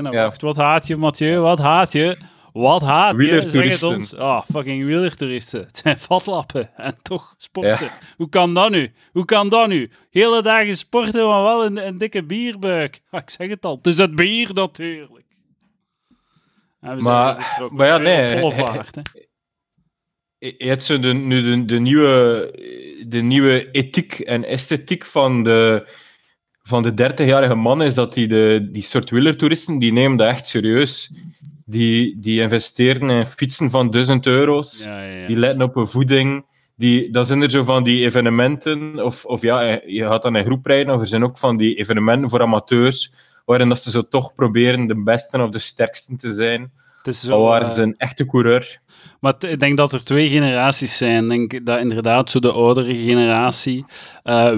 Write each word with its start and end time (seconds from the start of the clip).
Ja, 0.00 0.10
wacht, 0.10 0.40
wat 0.40 0.56
haat 0.56 0.86
je, 0.86 0.96
Mathieu? 0.96 1.38
Wat 1.38 1.58
haat 1.58 1.92
je? 1.92 2.16
Wat 2.52 2.82
haat 2.82 3.16
je? 3.16 3.44
Zeg 3.48 3.70
het 3.70 3.82
ons. 3.82 4.14
Ah, 4.14 4.44
fucking 4.44 4.84
wielertoeristen. 4.84 5.60
Het 5.66 5.76
zijn 5.76 5.98
vatlappen. 5.98 6.76
En 6.76 6.96
toch 7.02 7.34
sporten. 7.36 7.90
Hoe 8.16 8.28
kan 8.28 8.54
dat 8.54 8.70
nu? 8.70 8.92
Hoe 9.12 9.24
kan 9.24 9.48
dat 9.48 9.68
nu? 9.68 9.90
Hele 10.10 10.42
dagen 10.42 10.76
sporten, 10.76 11.28
maar 11.28 11.42
wel 11.42 11.64
een, 11.64 11.86
een 11.86 11.98
dikke 11.98 12.24
bierbuik. 12.24 13.00
Ah, 13.10 13.20
ik 13.20 13.30
zeg 13.30 13.48
het 13.48 13.64
al. 13.64 13.76
Het 13.76 13.86
is 13.86 13.96
het 13.96 14.14
bier 14.14 14.50
natuurlijk. 14.52 15.26
maar, 16.80 17.60
maar 17.72 17.86
ja, 17.86 17.98
nee. 17.98 18.52
Vaart, 18.52 18.94
hè? 18.94 19.02
je 20.38 20.68
hebt 20.68 20.84
zo 20.84 21.00
de, 21.00 21.12
nu 21.12 21.42
de, 21.42 21.64
de, 21.64 21.80
nieuwe, 21.80 22.50
de 23.06 23.20
nieuwe 23.20 23.70
ethiek 23.70 24.18
en 24.18 24.44
esthetiek 24.44 25.04
van 25.04 25.42
de, 25.42 25.88
van 26.62 26.82
de 26.82 26.90
30-jarige 26.90 27.54
man 27.54 27.82
is 27.82 27.94
dat 27.94 28.14
die, 28.14 28.28
de, 28.28 28.68
die 28.72 28.82
soort 28.82 29.10
wielertoeristen, 29.10 29.78
die 29.78 29.92
nemen 29.92 30.16
dat 30.16 30.28
echt 30.28 30.46
serieus. 30.46 31.12
Die, 31.64 32.18
die 32.20 32.40
investeren 32.40 33.10
in 33.10 33.26
fietsen 33.26 33.70
van 33.70 33.90
1000 33.90 34.26
euro's, 34.26 34.84
ja, 34.84 35.02
ja, 35.02 35.10
ja. 35.10 35.26
die 35.26 35.36
letten 35.36 35.62
op 35.62 35.76
een 35.76 35.86
voeding. 35.86 36.44
Die, 36.76 37.10
dat 37.10 37.26
zijn 37.26 37.42
er 37.42 37.50
zo 37.50 37.62
van 37.62 37.84
die 37.84 38.04
evenementen, 38.04 39.04
of, 39.04 39.24
of 39.24 39.42
ja, 39.42 39.80
je 39.86 40.06
gaat 40.06 40.22
dan 40.22 40.36
in 40.36 40.44
groep 40.44 40.66
rijden, 40.66 40.94
of 40.94 41.00
er 41.00 41.06
zijn 41.06 41.24
ook 41.24 41.38
van 41.38 41.56
die 41.56 41.74
evenementen 41.74 42.30
voor 42.30 42.40
amateurs, 42.40 43.12
waarin 43.44 43.68
dat 43.68 43.80
ze 43.80 43.90
zo 43.90 44.08
toch 44.08 44.34
proberen 44.34 44.86
de 44.86 45.02
beste 45.02 45.42
of 45.42 45.50
de 45.50 45.58
sterkste 45.58 46.16
te 46.16 46.32
zijn. 46.32 46.72
Het 46.98 47.14
is 47.14 47.20
zo, 47.20 47.42
waren 47.42 47.68
uh... 47.68 47.74
ze 47.74 47.82
een 47.82 47.96
echte 47.96 48.26
coureur. 48.26 48.80
Maar 49.20 49.34
ik 49.38 49.60
denk 49.60 49.76
dat 49.76 49.92
er 49.92 50.04
twee 50.04 50.28
generaties 50.28 50.96
zijn. 50.96 51.30
Ik 51.30 51.50
denk 51.50 51.66
dat 51.66 51.80
inderdaad 51.80 52.30
zo 52.30 52.38
de 52.38 52.52
oudere 52.52 52.96
generatie, 52.96 53.84
uh, 54.24 54.50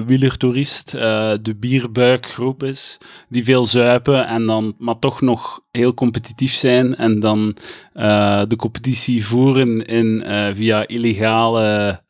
de 1.43 1.55
bierbuikgroep 1.57 2.63
is, 2.63 2.99
die 3.29 3.45
veel 3.45 3.67
zuipen 3.67 4.27
en 4.27 4.47
dan, 4.47 4.75
maar 4.79 4.99
toch 4.99 5.21
nog 5.21 5.61
heel 5.71 5.95
competitief 5.95 6.53
zijn 6.53 6.97
en 6.97 7.21
dan 7.21 7.57
uh, 7.95 8.43
de 8.49 8.57
competitie 8.57 9.27
voeren 9.27 9.85
in, 9.87 10.25
via 10.55 10.87
illegale 10.87 12.03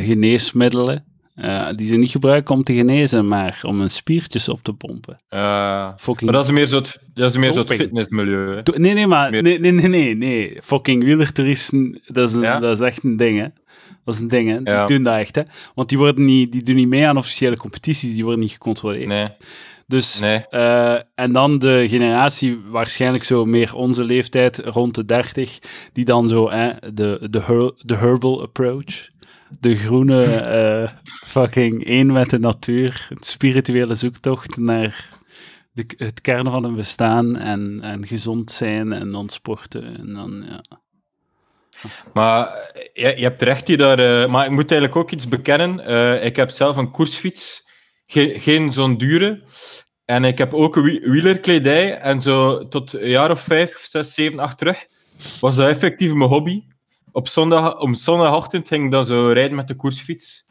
geneesmiddelen. 0.00 1.07
Uh, 1.40 1.68
die 1.74 1.86
ze 1.86 1.96
niet 1.96 2.10
gebruiken 2.10 2.54
om 2.54 2.62
te 2.62 2.74
genezen, 2.74 3.28
maar 3.28 3.60
om 3.62 3.80
hun 3.80 3.90
spiertjes 3.90 4.48
op 4.48 4.62
te 4.62 4.72
pompen. 4.72 5.18
Uh, 5.30 5.38
maar 5.40 6.32
dat 6.32 6.44
is 6.44 6.50
meer 6.50 6.68
zo'n 6.68 6.84
dat 7.14 7.30
is 7.30 7.36
meer 7.36 7.52
zo'n 7.52 7.68
fitnessmilieu. 7.68 8.54
Hè? 8.54 8.78
Nee, 8.78 8.94
nee, 8.94 9.06
maar 9.06 9.30
nee, 9.30 9.42
nee, 9.42 9.58
nee, 9.58 9.88
nee, 9.88 10.16
nee. 10.16 10.58
Fucking 10.62 11.04
wielertoeristen, 11.04 12.00
dat 12.06 12.28
is, 12.28 12.34
een, 12.34 12.60
dat 12.60 12.80
is 12.80 12.80
echt 12.80 13.04
een 13.04 13.16
ding, 13.16 13.38
hè. 13.38 13.46
Dat 14.04 14.14
is 14.14 14.20
een 14.20 14.28
ding, 14.28 14.48
hè. 14.50 14.62
Die 14.62 14.96
doen 14.96 15.02
dat 15.02 15.18
echt, 15.18 15.34
hè. 15.34 15.42
Want 15.74 15.88
die, 15.88 15.98
worden 15.98 16.24
niet, 16.24 16.52
die 16.52 16.62
doen 16.62 16.76
niet 16.76 16.88
mee 16.88 17.06
aan 17.06 17.16
officiële 17.16 17.56
competities, 17.56 18.14
die 18.14 18.24
worden 18.24 18.40
niet 18.40 18.52
gecontroleerd. 18.52 19.06
Nee. 19.06 19.28
Dus, 19.86 20.20
nee. 20.20 20.44
Uh, 20.50 20.94
en 21.14 21.32
dan 21.32 21.58
de 21.58 21.84
generatie, 21.88 22.60
waarschijnlijk 22.70 23.24
zo 23.24 23.44
meer 23.44 23.74
onze 23.74 24.04
leeftijd, 24.04 24.58
rond 24.64 24.94
de 24.94 25.04
30, 25.04 25.58
die 25.92 26.04
dan 26.04 26.28
zo, 26.28 26.50
hè, 26.50 26.70
de, 26.92 27.26
de, 27.30 27.40
her, 27.40 27.72
de 27.78 27.96
herbal 27.96 28.42
approach 28.42 29.08
de 29.60 29.76
groene 29.76 30.24
uh, 30.24 30.90
fucking 31.26 31.84
één 31.84 32.12
met 32.12 32.30
de 32.30 32.38
natuur, 32.38 33.06
een 33.10 33.16
spirituele 33.20 33.94
zoektocht 33.94 34.56
naar 34.56 35.08
de, 35.72 35.84
het 35.96 36.20
kern 36.20 36.50
van 36.50 36.64
een 36.64 36.74
bestaan 36.74 37.36
en, 37.36 37.80
en 37.82 38.06
gezond 38.06 38.50
zijn 38.50 38.92
en 38.92 39.10
dan 39.10 39.28
sporten 39.28 39.96
en 39.98 40.14
dan, 40.14 40.44
ja. 40.48 40.80
Maar 42.12 42.72
je, 42.92 43.14
je 43.16 43.22
hebt 43.22 43.42
recht, 43.42 43.66
die 43.66 43.76
daar, 43.76 44.22
uh, 44.22 44.30
maar 44.30 44.44
ik 44.44 44.50
moet 44.50 44.70
eigenlijk 44.70 45.00
ook 45.00 45.10
iets 45.10 45.28
bekennen. 45.28 45.78
Ik 46.24 46.36
heb 46.36 46.50
zelf 46.50 46.76
een 46.76 46.90
koersfiets, 46.90 47.62
geen, 48.06 48.40
geen 48.40 48.72
zo'n 48.72 48.96
dure. 48.96 49.42
En 50.04 50.24
ik 50.24 50.38
heb 50.38 50.54
ook 50.54 50.76
een 50.76 50.82
wielerkledij. 50.82 51.98
En 51.98 52.22
zo 52.22 52.68
tot 52.68 52.92
een 52.92 53.08
jaar 53.08 53.30
of 53.30 53.40
vijf, 53.40 53.76
zes, 53.76 54.14
zeven, 54.14 54.38
acht 54.38 54.58
terug 54.58 54.86
was 55.40 55.56
dat 55.56 55.68
effectief 55.68 56.12
mijn 56.12 56.30
hobby 56.30 56.62
op 57.12 57.28
zondag, 57.28 57.78
om 57.78 57.94
zondagochtend 57.94 58.68
ging 58.68 58.84
ik 58.84 58.90
dan 58.90 59.04
zo 59.04 59.28
rijden 59.28 59.56
met 59.56 59.68
de 59.68 59.74
koersfiets. 59.74 60.46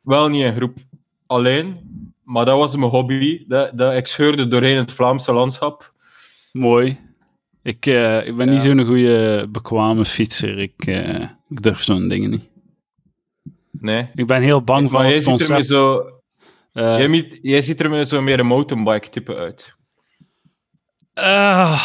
Wel 0.00 0.28
niet 0.28 0.44
in 0.44 0.54
groep, 0.54 0.78
alleen. 1.26 1.76
Maar 2.22 2.44
dat 2.44 2.58
was 2.58 2.76
mijn 2.76 2.90
hobby. 2.90 3.44
Dat, 3.46 3.78
dat, 3.78 3.94
ik 3.94 4.06
scheurde 4.06 4.48
doorheen 4.48 4.76
het 4.76 4.92
Vlaamse 4.92 5.32
landschap. 5.32 5.92
Mooi. 6.52 6.98
Ik, 7.62 7.86
uh, 7.86 8.26
ik 8.26 8.36
ben 8.36 8.48
niet 8.48 8.60
zo'n 8.60 8.84
goede, 8.84 9.46
bekwame 9.50 10.04
fietser. 10.04 10.58
Ik, 10.58 10.86
uh, 10.86 11.20
ik 11.48 11.62
durf 11.62 11.82
zo'n 11.82 12.08
dingen 12.08 12.30
niet. 12.30 12.48
Nee. 13.70 14.10
Ik 14.14 14.26
ben 14.26 14.42
heel 14.42 14.62
bang 14.62 14.90
van 14.90 15.04
het 15.04 15.24
concept. 15.24 15.66
Zo, 15.66 15.98
uh, 16.72 16.98
jij, 16.98 17.38
jij 17.42 17.60
ziet 17.60 17.80
er 17.80 18.04
zo 18.04 18.22
meer 18.22 18.38
een 18.38 18.46
mountainbike-type 18.46 19.34
uit. 19.34 19.76
Uh, 21.18 21.82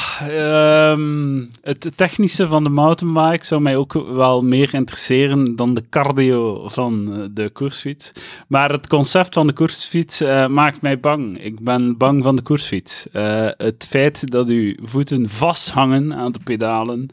het 1.62 1.92
technische 1.96 2.48
van 2.48 2.64
de 2.64 2.70
mountainbike 2.70 3.46
zou 3.46 3.62
mij 3.62 3.76
ook 3.78 3.94
wel 3.94 4.44
meer 4.44 4.74
interesseren 4.74 5.56
dan 5.56 5.74
de 5.74 5.90
cardio 5.90 6.68
van 6.70 7.14
eh, 7.14 7.26
de 7.32 7.50
koersfiets. 7.50 8.12
Maar 8.48 8.72
het 8.72 8.88
concept 8.88 9.34
van 9.34 9.48
de 9.48 9.54
koersfiets 9.54 10.22
uh, 10.22 10.48
maakt 10.48 10.82
mij 10.82 11.00
bang. 11.00 11.44
Ik 11.44 11.64
ben 11.64 11.98
bang 11.98 12.24
van 12.24 12.36
de 12.36 12.42
koersfiets. 12.42 13.08
Uh, 13.14 13.48
het 13.58 13.88
feit 13.90 14.32
dat 14.32 14.50
uw 14.50 14.76
voeten 14.82 15.30
vasthangen 15.30 16.14
aan 16.14 16.32
de 16.32 16.40
pedalen, 16.44 17.10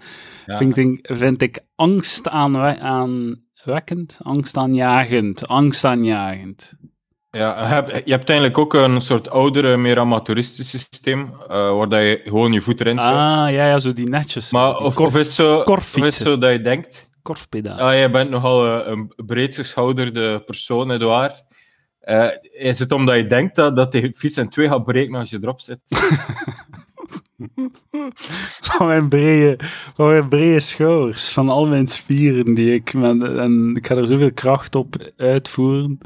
vind, 0.46 0.76
ik, 0.76 1.08
vind 1.12 1.42
ik 1.42 1.58
angst 1.74 2.28
aanwekkend, 2.28 4.18
angstaanjagend, 4.22 5.48
angstaanjagend. 5.48 6.78
Ja, 7.30 7.84
je 8.04 8.10
hebt 8.12 8.28
eigenlijk 8.28 8.58
ook 8.58 8.74
een 8.74 9.00
soort 9.00 9.30
oudere, 9.30 9.76
meer 9.76 9.98
amateuristische 9.98 10.78
systeem, 10.78 11.20
uh, 11.20 11.48
waar 11.48 11.88
dat 11.88 12.00
je 12.00 12.20
gewoon 12.24 12.52
je 12.52 12.60
voet 12.60 12.80
erin 12.80 12.98
zet. 12.98 13.08
Ah, 13.08 13.50
ja, 13.50 13.66
ja, 13.66 13.78
zo 13.78 13.92
die 13.92 14.08
netjes. 14.08 14.50
Maar 14.50 14.76
of, 14.76 14.94
korf, 14.94 15.14
of, 15.14 15.20
is 15.20 15.34
zo, 15.34 15.60
of 15.60 15.96
is 15.96 16.16
zo 16.16 16.38
dat 16.38 16.52
je 16.52 16.60
denkt... 16.60 17.10
Korfpedaal. 17.22 17.78
Ah, 17.78 17.92
jij 17.92 18.10
bent 18.10 18.30
nogal 18.30 18.66
uh, 18.66 18.86
een 18.86 19.12
breedgeschouderde 19.16 20.42
persoon, 20.44 20.90
Edouard. 20.90 21.44
Uh, 22.04 22.28
is 22.52 22.78
het 22.78 22.92
omdat 22.92 23.16
je 23.16 23.26
denkt 23.26 23.56
dat, 23.56 23.76
dat 23.76 23.92
de 23.92 24.12
fiets 24.16 24.36
in 24.36 24.48
twee 24.48 24.68
gaat 24.68 24.84
breken 24.84 25.14
als 25.14 25.30
je 25.30 25.38
erop 25.42 25.60
zit? 25.60 25.80
van 28.76 28.86
mijn 28.86 29.08
brede, 29.08 29.58
van 29.94 30.08
mijn 30.08 30.28
brede 30.28 30.60
schouders, 30.60 31.28
van 31.28 31.48
al 31.48 31.66
mijn 31.66 31.88
spieren 31.88 32.54
die 32.54 32.74
ik, 32.74 32.92
en 32.94 33.72
ik 33.76 33.86
ga 33.86 33.94
er 33.94 34.06
zoveel 34.06 34.32
kracht 34.32 34.74
op 34.74 35.12
uitvoeren, 35.16 35.98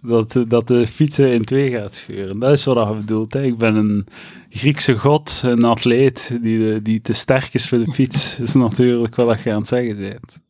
dat, 0.00 0.44
dat 0.48 0.66
de 0.66 0.86
fietsen 0.86 1.32
in 1.32 1.44
twee 1.44 1.70
gaat 1.70 1.94
scheuren. 1.94 2.38
Dat 2.38 2.52
is 2.52 2.64
wat 2.64 2.88
je 2.88 2.94
bedoelt. 2.94 3.32
Hè. 3.32 3.42
Ik 3.42 3.58
ben 3.58 3.74
een 3.74 4.06
Griekse 4.48 4.98
god, 4.98 5.42
een 5.44 5.64
atleet 5.64 6.38
die, 6.42 6.82
die 6.82 7.00
te 7.00 7.12
sterk 7.12 7.54
is 7.54 7.68
voor 7.68 7.78
de 7.78 7.92
fiets. 7.92 8.40
Is 8.40 8.54
natuurlijk 8.54 9.14
wat 9.14 9.42
je 9.42 9.52
aan 9.52 9.58
het 9.58 9.68
zeggen 9.68 9.96
bent. 9.98 10.40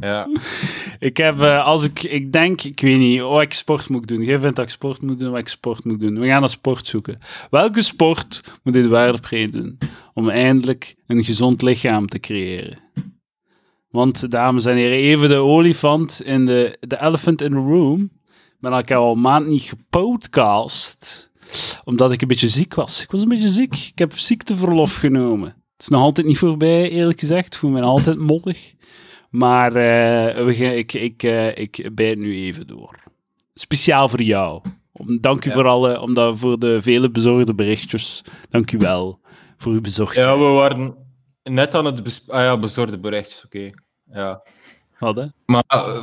Ja. 0.00 0.26
ik 1.08 1.16
heb, 1.16 1.40
uh, 1.40 1.64
als 1.64 1.84
ik, 1.84 2.02
ik 2.02 2.32
denk, 2.32 2.62
ik 2.62 2.80
weet 2.80 2.98
niet, 2.98 3.20
wat 3.20 3.42
ik 3.42 3.54
sport 3.54 3.88
moet 3.88 4.08
doen. 4.08 4.22
Jij 4.22 4.38
vindt 4.38 4.56
dat 4.56 4.64
ik 4.64 4.70
sport 4.70 5.02
moet 5.02 5.18
doen, 5.18 5.30
wat 5.30 5.40
ik 5.40 5.48
sport 5.48 5.84
moet 5.84 6.00
doen. 6.00 6.18
We 6.18 6.26
gaan 6.26 6.40
naar 6.40 6.48
sport 6.48 6.86
zoeken. 6.86 7.18
Welke 7.50 7.82
sport 7.82 8.58
moet 8.62 8.74
dit 8.74 8.86
waardepree 8.86 9.48
doen? 9.48 9.78
Om 10.14 10.28
eindelijk 10.28 10.94
een 11.06 11.24
gezond 11.24 11.62
lichaam 11.62 12.06
te 12.06 12.18
creëren. 12.18 12.78
Want, 13.90 14.30
dames 14.30 14.64
en 14.64 14.76
heren, 14.76 14.98
even 14.98 15.28
de 15.28 15.34
olifant 15.34 16.22
in 16.22 16.46
de, 16.46 16.76
de 16.80 17.00
elephant 17.00 17.42
in 17.42 17.50
the 17.50 17.56
room. 17.56 18.10
Maar 18.58 18.78
ik 18.78 18.88
heb 18.88 18.98
al 18.98 19.12
een 19.12 19.20
maand 19.20 19.46
niet 19.46 19.62
gepodcast, 19.62 21.30
omdat 21.84 22.12
ik 22.12 22.22
een 22.22 22.28
beetje 22.28 22.48
ziek 22.48 22.74
was. 22.74 23.02
Ik 23.02 23.10
was 23.10 23.20
een 23.20 23.28
beetje 23.28 23.48
ziek. 23.48 23.74
Ik 23.74 23.98
heb 23.98 24.12
ziekteverlof 24.12 24.94
genomen. 24.94 25.48
Het 25.48 25.82
is 25.82 25.88
nog 25.88 26.02
altijd 26.02 26.26
niet 26.26 26.38
voorbij, 26.38 26.90
eerlijk 26.90 27.20
gezegd. 27.20 27.46
Ik 27.46 27.54
voel 27.54 27.70
me 27.70 27.80
altijd 27.80 28.18
mollig. 28.18 28.74
Maar 29.28 29.68
uh, 29.68 30.44
we 30.44 30.54
gaan, 30.54 30.72
ik, 30.72 30.92
ik, 30.92 31.22
uh, 31.22 31.56
ik 31.56 31.90
bijt 31.94 32.18
nu 32.18 32.36
even 32.36 32.66
door. 32.66 32.98
Speciaal 33.54 34.08
voor 34.08 34.22
jou. 34.22 34.62
Om, 34.92 35.20
dank 35.20 35.44
u 35.44 35.48
ja. 35.48 35.54
voor, 35.54 35.66
alle, 35.66 36.00
omdat, 36.00 36.38
voor 36.38 36.58
de 36.58 36.82
vele 36.82 37.10
bezorgde 37.10 37.54
berichtjes. 37.54 38.24
Dank 38.50 38.72
u 38.72 38.78
wel 38.78 39.20
voor 39.56 39.72
uw 39.72 39.80
bezorgdheid. 39.80 40.26
Ja, 40.26 40.38
we 40.38 40.44
waren 40.44 40.94
net 41.42 41.74
aan 41.74 41.84
het 41.84 42.02
bes 42.02 42.30
ah, 42.30 42.40
ja, 42.40 42.58
bezorgde 42.58 42.98
berichtjes, 42.98 43.44
oké. 43.44 43.56
Okay. 43.56 43.74
Ja. 44.12 44.42
Wat, 44.98 45.16
hè? 45.16 45.26
Maar 45.46 45.64
uh, 45.74 46.02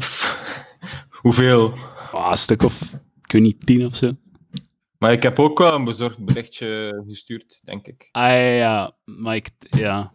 hoeveel? 1.22 1.74
Ah, 2.12 2.30
een 2.30 2.38
stuk 2.38 2.64
of, 2.64 2.94
ik 3.24 3.32
weet 3.32 3.42
niet, 3.42 3.66
tien 3.66 3.86
of 3.86 3.96
zo. 3.96 4.12
Maar 4.98 5.12
ik 5.12 5.24
heb 5.24 5.40
ook 5.40 5.60
wel 5.60 5.74
een 5.74 5.84
bezorgd 5.84 6.18
berichtje 6.18 7.04
gestuurd, 7.08 7.62
denk 7.64 7.88
ik. 7.88 8.10
Ah 8.12 8.56
ja, 8.58 8.96
maar 9.06 9.36
ik, 9.36 9.50
ja. 9.70 10.14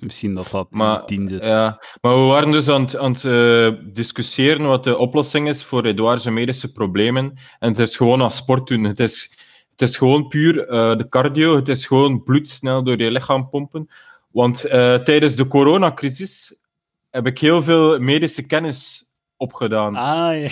Misschien 0.00 0.34
dat 0.34 0.50
dat 0.50 0.72
maar, 0.72 1.04
tien 1.04 1.28
zit. 1.28 1.42
Ja, 1.42 1.82
maar 2.00 2.14
we 2.14 2.24
waren 2.24 2.50
dus 2.50 2.68
aan 2.68 2.82
het, 2.82 2.96
aan 2.96 3.12
het 3.12 3.22
uh, 3.22 3.70
discussiëren 3.92 4.66
wat 4.66 4.84
de 4.84 4.96
oplossing 4.96 5.48
is 5.48 5.64
voor 5.64 5.84
Edouard's 5.84 6.28
medische 6.28 6.72
problemen. 6.72 7.38
En 7.58 7.68
het 7.68 7.78
is 7.78 7.96
gewoon 7.96 8.22
aan 8.22 8.30
sport 8.30 8.66
doen. 8.66 8.84
Het 8.84 9.00
is, 9.00 9.36
het 9.70 9.82
is 9.82 9.96
gewoon 9.96 10.28
puur 10.28 10.68
uh, 10.68 10.96
de 10.96 11.08
cardio. 11.08 11.56
Het 11.56 11.68
is 11.68 11.86
gewoon 11.86 12.22
bloed 12.22 12.48
snel 12.48 12.82
door 12.82 12.98
je 12.98 13.10
lichaam 13.10 13.48
pompen. 13.48 13.88
Want 14.30 14.66
uh, 14.66 14.94
tijdens 14.94 15.34
de 15.34 15.46
coronacrisis 15.46 16.62
heb 17.10 17.26
ik 17.26 17.38
heel 17.38 17.62
veel 17.62 17.98
medische 17.98 18.46
kennis 18.46 19.04
opgedaan. 19.36 19.96
Ah, 19.96 20.42
ja. 20.42 20.48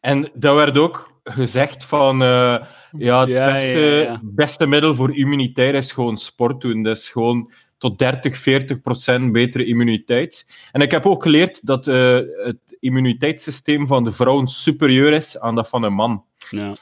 En 0.00 0.30
dat 0.34 0.54
werd 0.54 0.78
ook 0.78 1.20
gezegd 1.24 1.84
van, 1.84 2.22
uh, 2.22 2.64
ja, 2.90 3.26
het 3.26 3.52
beste, 3.52 4.18
beste 4.22 4.66
middel 4.66 4.94
voor 4.94 5.16
immuniteit 5.16 5.74
is 5.74 5.92
gewoon 5.92 6.16
sport 6.16 6.60
doen. 6.60 6.82
Dat 6.82 6.96
is 6.96 7.10
gewoon 7.10 7.52
tot 7.78 7.98
30, 7.98 8.36
40 8.36 8.80
procent 8.80 9.32
betere 9.32 9.64
immuniteit. 9.64 10.46
En 10.72 10.80
ik 10.80 10.90
heb 10.90 11.06
ook 11.06 11.22
geleerd 11.22 11.66
dat 11.66 11.86
uh, 11.86 12.20
het 12.44 12.76
immuniteitssysteem 12.80 13.86
van 13.86 14.04
de 14.04 14.12
vrouw 14.12 14.46
superieur 14.46 15.12
is 15.12 15.38
aan 15.38 15.54
dat 15.54 15.68
van 15.68 15.82
een 15.82 15.94
man. 15.94 16.24
Ja. 16.50 16.74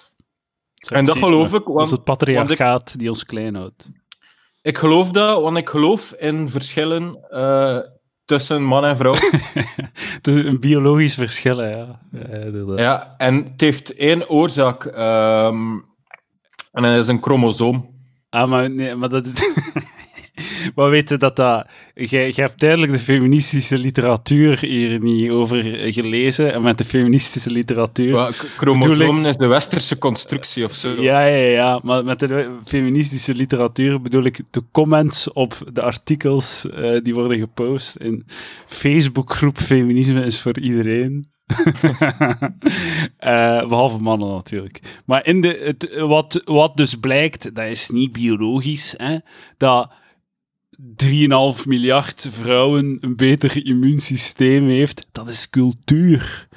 En 0.88 1.04
dat 1.04 1.18
geloof 1.18 1.54
ik. 1.54 1.64
Want, 1.64 1.76
dat 1.76 1.84
is 1.84 1.90
het 1.90 2.04
patriarchaat 2.04 2.98
die 2.98 3.08
ons 3.08 3.24
klein 3.24 3.54
houdt. 3.54 3.88
Ik 4.62 4.78
geloof 4.78 5.10
dat, 5.10 5.40
want 5.40 5.56
ik 5.56 5.68
geloof 5.68 6.12
in 6.12 6.48
verschillen 6.48 7.26
uh, 7.30 7.78
tussen 8.24 8.64
man 8.64 8.84
en 8.84 8.96
vrouw. 8.96 9.14
een 10.22 10.60
biologisch 10.60 11.14
verschil, 11.14 11.62
ja. 11.62 12.00
Ja, 12.76 13.14
en 13.16 13.34
het 13.44 13.60
heeft 13.60 13.94
één 13.94 14.28
oorzaak. 14.28 14.84
Um, 14.84 15.84
en 16.72 16.82
dat 16.82 16.96
is 16.96 17.08
een 17.08 17.22
chromosoom. 17.22 17.94
Ah, 18.28 18.48
maar, 18.48 18.70
nee, 18.70 18.94
maar 18.94 19.08
dat... 19.08 19.26
maar 20.74 20.90
weten 20.90 21.18
dat 21.18 21.36
dat... 21.36 21.68
Jij, 21.94 22.32
hebt 22.34 22.60
duidelijk 22.60 22.92
de 22.92 22.98
feministische 22.98 23.78
literatuur 23.78 24.58
hier 24.58 25.00
niet 25.00 25.30
over 25.30 25.62
gelezen. 25.92 26.52
En 26.52 26.62
met 26.62 26.78
de 26.78 26.84
feministische 26.84 27.50
literatuur... 27.50 28.32
chromosoom 28.56 29.18
is 29.18 29.36
de 29.36 29.46
westerse 29.46 29.98
constructie 29.98 30.64
of 30.64 30.74
zo. 30.74 31.02
Ja, 31.02 31.26
ja, 31.26 31.50
ja. 31.50 31.80
Maar 31.82 32.04
met 32.04 32.18
de 32.18 32.58
feministische 32.64 33.34
literatuur 33.34 34.00
bedoel 34.00 34.24
ik 34.24 34.40
de 34.50 34.62
comments 34.72 35.32
op 35.32 35.56
de 35.72 35.82
artikels 35.82 36.66
uh, 36.70 37.00
die 37.02 37.14
worden 37.14 37.38
gepost 37.38 37.96
in 37.96 38.26
Facebookgroep 38.66 39.58
Feminisme 39.58 40.24
is 40.24 40.40
voor 40.40 40.58
iedereen. 40.58 41.26
uh, 43.20 43.68
behalve 43.68 43.98
mannen 43.98 44.28
natuurlijk. 44.28 44.80
Maar 45.04 45.26
in 45.26 45.40
de, 45.40 45.60
het, 45.64 45.98
wat, 46.00 46.42
wat 46.44 46.76
dus 46.76 46.94
blijkt, 46.94 47.54
dat 47.54 47.66
is 47.66 47.90
niet 47.90 48.12
biologisch, 48.12 48.94
hè, 48.96 49.18
dat 49.56 49.92
3,5 50.78 51.66
miljard 51.66 52.26
vrouwen 52.30 52.98
een 53.00 53.16
beter 53.16 53.66
immuunsysteem 53.66 54.68
heeft, 54.68 55.06
dat 55.12 55.28
is 55.28 55.50
cultuur. 55.50 56.48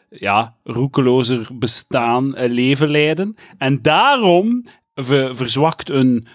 ja, 0.09 0.55
roekelozer 0.63 1.47
bestaan, 1.53 2.29
leven 2.29 2.89
leiden. 2.89 3.35
En 3.57 3.81
daarom 3.81 4.65
verzwakt 5.31 5.89
een 5.89 6.27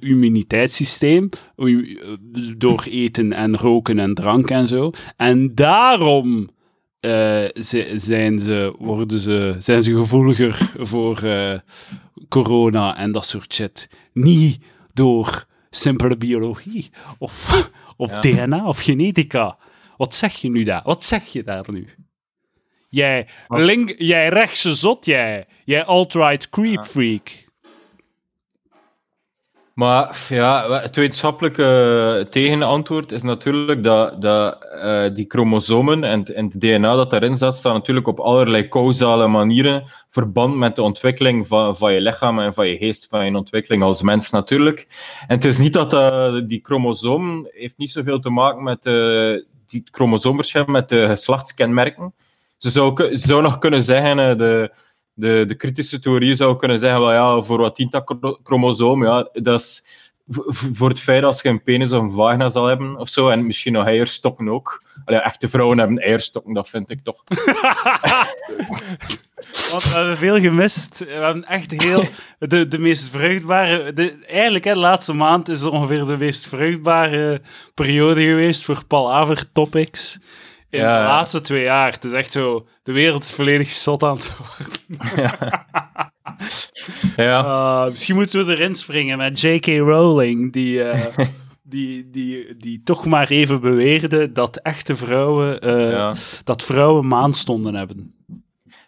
immuniteitssysteem 0.00 1.28
eh, 1.56 1.76
door 2.56 2.84
eten 2.90 3.32
en 3.32 3.56
roken 3.56 3.98
en 3.98 4.14
drank 4.14 4.50
en 4.50 4.66
zo. 4.66 4.90
En 5.16 5.54
daarom 5.54 6.50
uh, 7.00 7.44
zijn, 7.94 8.38
ze, 8.38 8.74
worden 8.78 9.18
ze, 9.18 9.56
zijn 9.58 9.82
ze 9.82 9.94
gevoeliger 9.94 10.72
voor 10.78 11.22
corona 12.28 12.96
en 12.96 13.12
dat 13.12 13.26
soort 13.26 13.54
shit. 13.54 13.88
Niet 14.12 14.58
door 14.92 15.46
simpele 15.70 16.16
biologie 16.16 16.90
of, 17.18 17.66
of 17.96 18.10
DNA 18.10 18.66
of 18.66 18.78
genetica. 18.78 19.56
Wat 19.96 20.14
zeg 20.14 20.34
je 20.34 20.50
nu 20.50 20.62
daar? 20.62 20.82
Wat 20.84 21.04
zeg 21.04 21.24
je 21.24 21.42
daar 21.42 21.64
nu? 21.72 21.88
Jij, 22.88 23.28
link, 23.48 23.94
jij 23.98 24.28
rechtse 24.28 24.74
zot, 24.74 25.04
jij. 25.04 25.46
Jij 25.64 25.84
alt-right 25.84 26.50
creep 26.50 26.84
freak. 26.86 27.43
Maar 29.74 30.26
ja, 30.28 30.80
het 30.80 30.96
wetenschappelijke 30.96 32.26
tegenantwoord 32.30 33.12
is 33.12 33.22
natuurlijk 33.22 33.82
dat, 33.82 34.22
dat 34.22 34.66
uh, 34.74 35.14
die 35.14 35.24
chromosomen 35.28 36.04
en, 36.04 36.24
en 36.24 36.44
het 36.44 36.60
DNA 36.60 36.94
dat 36.94 37.10
daarin 37.10 37.36
zat, 37.36 37.56
staan 37.56 37.72
natuurlijk 37.72 38.06
op 38.06 38.20
allerlei 38.20 38.68
causale 38.68 39.26
manieren 39.26 39.84
verband 40.08 40.56
met 40.56 40.76
de 40.76 40.82
ontwikkeling 40.82 41.46
van, 41.46 41.76
van 41.76 41.92
je 41.92 42.00
lichaam 42.00 42.38
en 42.38 42.54
van 42.54 42.68
je 42.68 42.76
geest, 42.76 43.06
van 43.10 43.24
je 43.24 43.36
ontwikkeling 43.36 43.82
als 43.82 44.02
mens 44.02 44.30
natuurlijk. 44.30 44.86
En 45.26 45.34
het 45.34 45.44
is 45.44 45.58
niet 45.58 45.72
dat 45.72 45.92
uh, 45.92 46.40
die 46.46 46.60
chromosoom 46.62 47.48
heeft 47.50 47.78
niet 47.78 47.90
zoveel 47.90 48.20
te 48.20 48.30
maken 48.30 48.62
met 48.62 48.86
uh, 48.86 49.42
die 49.66 49.82
chromosoomverschil 49.90 50.64
met 50.64 50.88
de 50.88 51.06
geslachtskenmerken. 51.06 52.14
Ze 52.56 52.70
zou, 52.70 53.16
zou 53.16 53.42
nog 53.42 53.58
kunnen 53.58 53.82
zeggen, 53.82 54.18
eh, 54.18 54.36
de, 54.36 54.72
de, 55.14 55.44
de 55.46 55.54
kritische 55.54 56.00
theorie 56.00 56.34
zou 56.34 56.56
kunnen 56.56 56.78
zeggen, 56.78 57.00
well, 57.00 57.14
ja, 57.14 57.42
voor 57.42 57.58
wat 57.58 57.76
dient 57.76 57.92
dat 57.92 58.16
chromosoom? 58.42 59.04
Ja, 59.04 59.28
dat 59.32 59.60
is 59.60 59.84
voor 60.72 60.88
het 60.88 61.00
feit 61.00 61.22
dat 61.22 61.40
je 61.42 61.48
een 61.48 61.62
penis 61.62 61.92
of 61.92 62.02
een 62.02 62.10
vagina 62.10 62.48
zal 62.48 62.66
hebben 62.66 62.96
of 62.96 63.08
zo, 63.08 63.28
en 63.28 63.46
misschien 63.46 63.72
nog 63.72 63.86
eierstokken 63.86 64.48
ook. 64.48 64.82
Allee, 65.04 65.20
echte 65.20 65.48
vrouwen 65.48 65.78
hebben 65.78 65.98
eierstokken, 65.98 66.54
dat 66.54 66.68
vind 66.68 66.90
ik 66.90 67.00
toch. 67.02 67.22
Want 69.70 69.84
we 69.84 69.94
hebben 69.94 70.16
veel 70.16 70.40
gemist. 70.40 70.98
We 70.98 71.10
hebben 71.10 71.44
echt 71.44 71.82
heel... 71.82 72.04
De, 72.38 72.68
de 72.68 72.78
meest 72.78 73.10
vruchtbare... 73.10 73.92
De, 73.92 74.18
eigenlijk, 74.26 74.64
hè, 74.64 74.72
de 74.72 74.78
laatste 74.78 75.12
maand 75.12 75.48
is 75.48 75.62
ongeveer 75.62 76.04
de 76.04 76.16
meest 76.16 76.46
vruchtbare 76.48 77.40
periode 77.74 78.22
geweest 78.22 78.64
voor 78.64 78.84
Palaver 78.86 79.52
Topics 79.52 80.18
in 80.74 80.80
de 80.80 80.86
laatste 80.86 81.40
twee 81.40 81.62
jaar. 81.62 81.92
Het 81.92 82.04
is 82.04 82.12
echt 82.12 82.32
zo, 82.32 82.66
de 82.82 82.92
wereld 82.92 83.24
is 83.24 83.32
volledig 83.32 83.68
zot 83.68 84.02
aan 84.02 84.16
het 84.16 84.32
worden. 84.36 84.72
Ja. 87.16 87.22
ja. 87.24 87.44
Uh, 87.84 87.90
misschien 87.90 88.14
moeten 88.14 88.46
we 88.46 88.52
erin 88.52 88.74
springen 88.74 89.18
met 89.18 89.40
J.K. 89.40 89.66
Rowling, 89.66 90.52
die, 90.52 90.78
uh, 90.78 91.06
die, 91.62 92.10
die, 92.10 92.56
die 92.56 92.82
toch 92.82 93.06
maar 93.06 93.28
even 93.28 93.60
beweerde 93.60 94.32
dat 94.32 94.56
echte 94.56 94.96
vrouwen, 94.96 95.66
uh, 95.66 95.90
ja. 95.90 96.14
dat 96.44 96.62
vrouwen 96.62 97.06
maanstonden 97.06 97.74
hebben. 97.74 98.14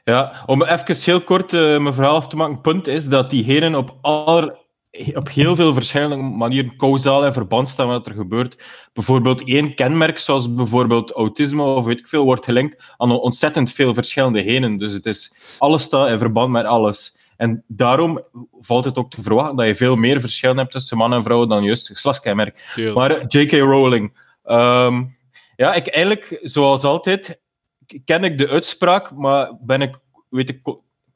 Ja, 0.05 0.43
om 0.47 0.63
even 0.63 0.97
heel 0.97 1.23
kort 1.23 1.53
mijn 1.53 1.95
verhaal 1.95 2.17
af 2.17 2.29
te 2.29 2.37
maken. 2.37 2.61
punt 2.61 2.87
is 2.87 3.09
dat 3.09 3.31
diegenen 3.31 3.75
op 3.75 3.97
aller 4.01 4.66
op 5.15 5.29
heel 5.29 5.57
veel 5.57 5.75
verschillende 5.75 6.17
manieren 6.17 6.77
causaal 6.77 7.25
en 7.25 7.33
verband 7.33 7.69
staan 7.69 7.87
wat 7.87 8.07
er 8.07 8.15
gebeurt. 8.15 8.65
Bijvoorbeeld 8.93 9.49
één 9.49 9.75
kenmerk, 9.75 10.19
zoals 10.19 10.55
bijvoorbeeld 10.55 11.13
autisme 11.13 11.63
of 11.63 11.85
weet 11.85 11.99
ik 11.99 12.09
veel, 12.09 12.25
wordt 12.25 12.45
gelinkt 12.45 12.83
aan 12.97 13.11
ontzettend 13.11 13.73
veel 13.73 13.95
verschillende 13.95 14.43
genen. 14.43 14.77
Dus 14.77 14.93
het 14.93 15.07
is, 15.07 15.39
alles 15.59 15.83
staat 15.83 16.09
in 16.09 16.19
verband 16.19 16.51
met 16.51 16.65
alles. 16.65 17.17
En 17.37 17.65
daarom 17.67 18.25
valt 18.61 18.85
het 18.85 18.99
ook 18.99 19.11
te 19.11 19.23
verwachten 19.23 19.57
dat 19.57 19.67
je 19.67 19.75
veel 19.75 19.97
meer 19.97 20.21
verschillen 20.21 20.57
hebt 20.57 20.73
tussen 20.73 20.97
man 20.97 21.13
en 21.13 21.23
vrouw 21.23 21.47
dan 21.47 21.65
juist 21.65 21.87
geslachtskenmerk. 21.87 22.73
Maar 22.95 23.25
J.K. 23.27 23.53
Rowling... 23.53 24.25
Ehm, 24.45 25.03
ja, 25.57 25.75
ik 25.75 25.87
eigenlijk, 25.87 26.39
zoals 26.43 26.85
altijd, 26.85 27.41
ken 28.05 28.25
ik 28.25 28.39
de 28.39 28.49
uitspraak, 28.49 29.11
maar 29.11 29.53
ben 29.61 29.81
ik, 29.81 29.99
weet 30.29 30.49
ik 30.49 30.61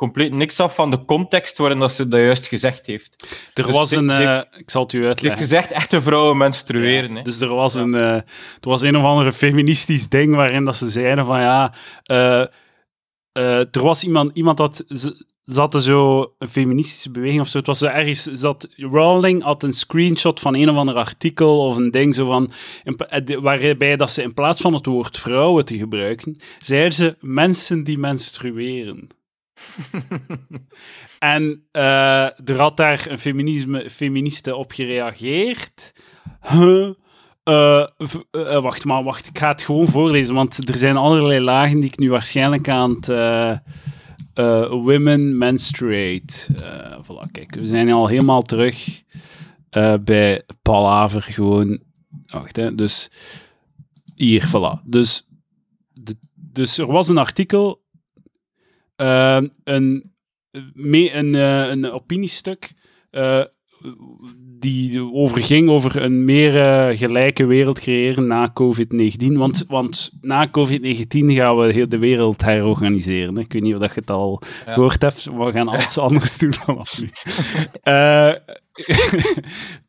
compleet 0.01 0.33
niks 0.33 0.61
af 0.61 0.75
van 0.75 0.91
de 0.91 1.05
context 1.05 1.59
waarin 1.59 1.79
dat 1.79 1.93
ze 1.93 2.09
dat 2.09 2.21
juist 2.21 2.47
gezegd 2.47 2.87
heeft. 2.87 3.17
Er 3.55 3.65
dus 3.65 3.75
was 3.75 3.91
een... 3.91 4.09
Uh, 4.09 4.41
ik 4.57 4.71
zal 4.71 4.83
het 4.83 4.93
u 4.93 5.07
uitleggen. 5.07 5.47
Ze 5.47 5.55
heeft 5.55 5.67
gezegd, 5.67 5.83
echte 5.83 6.03
vrouwen 6.03 6.37
menstrueren. 6.37 7.15
hè. 7.15 7.23
Dus 7.23 7.41
er 7.41 7.55
was, 7.55 7.75
een, 7.75 7.95
uh, 7.95 8.15
er 8.15 8.25
was 8.61 8.83
een 8.83 8.97
of 8.97 9.03
andere 9.03 9.33
feministisch 9.33 10.09
ding 10.09 10.35
waarin 10.35 10.65
dat 10.65 10.77
ze 10.77 10.91
zeiden 10.91 11.25
van 11.25 11.41
ja... 11.41 11.75
Uh, 12.11 12.45
er 13.75 13.83
was 13.83 14.05
iemand, 14.05 14.37
iemand 14.37 14.57
dat... 14.57 14.85
Ze, 14.89 15.25
ze 15.45 15.83
zo 15.83 16.33
een 16.39 16.49
feministische 16.49 17.11
beweging 17.11 17.41
of 17.41 17.49
zo. 17.49 17.59
Het 17.59 17.67
was 17.67 17.81
er 17.81 17.91
ergens. 17.91 18.23
Zat, 18.23 18.69
Rowling 18.77 19.43
had 19.43 19.63
een 19.63 19.73
screenshot 19.73 20.41
van 20.41 20.55
een 20.55 20.71
of 20.71 20.77
ander 20.77 20.95
artikel 20.95 21.67
of 21.67 21.77
een 21.77 21.91
ding 21.91 22.15
zo 22.15 22.27
van. 22.27 22.51
Waarbij 23.41 23.97
dat 23.97 24.11
ze 24.11 24.23
in 24.23 24.35
plaats 24.35 24.61
van 24.61 24.75
het 24.75 24.87
woord 24.87 25.19
vrouwen 25.19 25.65
te 25.65 25.77
gebruiken, 25.77 26.37
zeiden 26.59 26.93
ze 26.93 27.17
mensen 27.21 27.85
die 27.85 27.99
menstrueren. 27.99 29.19
en 31.19 31.65
er 31.73 32.59
had 32.59 32.77
daar 32.77 33.07
een 33.09 33.19
feminisme, 33.19 33.91
feministe 33.91 34.57
op 34.57 34.73
gereageerd. 34.73 35.93
Uh, 36.53 36.91
uh, 37.45 38.63
wacht 38.63 38.85
maar, 38.85 39.03
wacht. 39.03 39.27
Ik 39.27 39.39
ga 39.39 39.49
het 39.49 39.63
gewoon 39.63 39.87
voorlezen, 39.87 40.35
want 40.35 40.69
er 40.69 40.77
zijn 40.77 40.97
allerlei 40.97 41.41
lagen 41.41 41.81
die 41.81 41.89
ik 41.89 41.99
nu 41.99 42.11
waarschijnlijk 42.11 42.69
aan 42.69 42.91
het... 42.91 43.07
women 44.69 45.39
menstruate. 45.39 46.47
voilà, 47.03 47.31
kijk, 47.33 47.55
we 47.55 47.67
zijn 47.67 47.91
al 47.91 48.07
helemaal 48.07 48.43
terug 48.43 49.03
bij 50.01 50.43
Palaver. 50.63 51.23
Gewoon... 51.23 51.81
Wacht, 52.27 52.57
hè. 52.57 52.75
Dus... 52.75 53.11
Hier, 54.21 54.49
voilà. 54.49 54.85
Dus, 54.85 55.27
de, 55.93 56.17
dus 56.35 56.79
er 56.79 56.87
was 56.87 57.09
een 57.09 57.19
artikel 57.19 57.80
een, 59.65 60.13
mee, 60.73 61.15
een, 61.15 61.35
uh, 61.35 61.69
een 61.69 61.91
opiniestuk 61.91 62.73
uh, 63.11 63.43
die 64.59 65.13
overging 65.13 65.69
over 65.69 66.03
een 66.03 66.25
meer 66.25 66.55
uh, 66.55 66.99
gelijke 66.99 67.47
wereld 67.47 67.81
creëren 67.81 68.27
na 68.27 68.53
COVID-19. 68.53 69.27
Want, 69.33 69.65
want 69.69 70.13
na 70.21 70.49
COVID-19 70.49 70.51
gaan 71.11 71.57
we 71.57 71.73
heel 71.73 71.89
de 71.89 71.99
wereld 71.99 72.45
herorganiseren. 72.45 73.35
Hè? 73.35 73.41
Ik 73.41 73.53
weet 73.53 73.63
niet 73.63 73.75
of 73.75 73.95
je 73.95 74.01
het 74.01 74.11
al 74.11 74.43
ja. 74.67 74.73
gehoord 74.73 75.03
hebt, 75.03 75.31
maar 75.31 75.47
we 75.47 75.53
gaan 75.53 75.69
alles 75.69 75.99
anders 76.09 76.39
doen 76.39 76.53
vanaf 76.53 77.01
nu. 77.01 77.11
uh, 77.93 78.35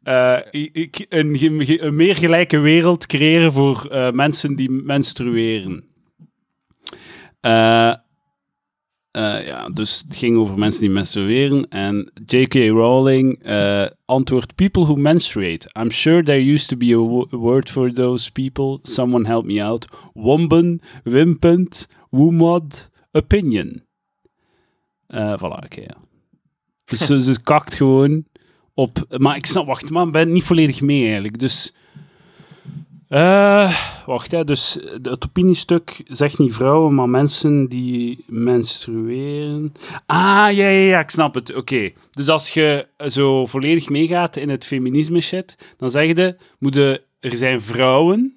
uh, 0.03 0.37
ik, 0.51 1.05
een, 1.09 1.37
een, 1.85 1.95
meer 1.95 2.15
gelijke 2.15 2.59
wereld 2.59 3.05
creëren 3.05 3.53
voor 3.53 3.87
mensen 4.13 4.55
die 4.55 4.69
menstrueren. 4.69 5.89
Uh, 9.11 9.45
ja, 9.45 9.69
dus 9.69 10.03
het 10.07 10.15
ging 10.15 10.37
over 10.37 10.57
mensen 10.57 10.81
die 10.81 10.89
menstrueren. 10.89 11.67
En 11.69 12.11
J.K. 12.25 12.53
Rowling 12.53 13.47
uh, 13.47 13.85
antwoordt: 14.05 14.55
People 14.55 14.83
who 14.83 14.95
menstruate. 14.95 15.69
I'm 15.79 15.89
sure 15.89 16.23
there 16.23 16.53
used 16.53 16.67
to 16.67 16.77
be 16.77 16.93
a, 16.93 17.37
word 17.37 17.69
for 17.69 17.93
those 17.93 18.31
people. 18.31 18.79
Someone 18.83 19.27
help 19.27 19.45
me 19.45 19.63
out. 19.63 19.87
Womben, 20.13 20.81
wimpend, 21.03 21.87
woemod, 22.09 22.89
opinion. 23.11 23.83
Uh, 25.07 25.33
voilà, 25.37 25.63
oké. 25.63 25.85
Dus 26.85 27.05
ze 27.05 27.41
kakt 27.41 27.75
gewoon 27.75 28.25
op. 28.73 29.05
Maar 29.17 29.35
ik 29.35 29.45
snap, 29.45 29.65
wacht, 29.65 29.89
maar 29.89 30.05
ik 30.05 30.11
ben 30.11 30.31
niet 30.31 30.43
volledig 30.43 30.81
mee 30.81 31.03
eigenlijk. 31.03 31.39
Dus 31.39 31.73
uh, 33.11 33.77
wacht, 34.05 34.31
hè. 34.31 34.43
dus 34.43 34.77
het 35.01 35.25
opiniestuk 35.25 36.01
zegt 36.07 36.37
niet 36.37 36.53
vrouwen, 36.53 36.95
maar 36.95 37.09
mensen 37.09 37.67
die 37.67 38.23
menstrueren. 38.27 39.73
Ah, 40.05 40.17
ja, 40.51 40.51
ja, 40.51 40.67
ja, 40.67 40.99
ik 40.99 41.09
snap 41.09 41.33
het. 41.33 41.55
Oké. 41.55 41.91
Dus 42.11 42.29
als 42.29 42.49
je 42.49 42.87
zo 43.07 43.45
volledig 43.45 43.89
meegaat 43.89 44.35
in 44.35 44.49
het 44.49 44.65
feminisme 44.65 45.21
shit, 45.21 45.57
dan 45.77 45.89
zeg 45.89 46.15
je, 46.15 46.35
moeten, 46.59 47.01
er 47.19 47.35
zijn 47.35 47.61
vrouwen, 47.61 48.33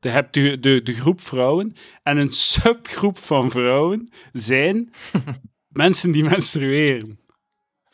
je 0.00 0.08
hebt 0.08 0.34
de, 0.34 0.60
de, 0.60 0.82
de 0.82 0.92
groep 0.92 1.20
vrouwen, 1.20 1.72
en 2.02 2.16
een 2.16 2.30
subgroep 2.30 3.18
van 3.18 3.50
vrouwen 3.50 4.08
zijn 4.32 4.92
mensen 5.68 6.12
die 6.12 6.24
menstrueren. 6.24 7.18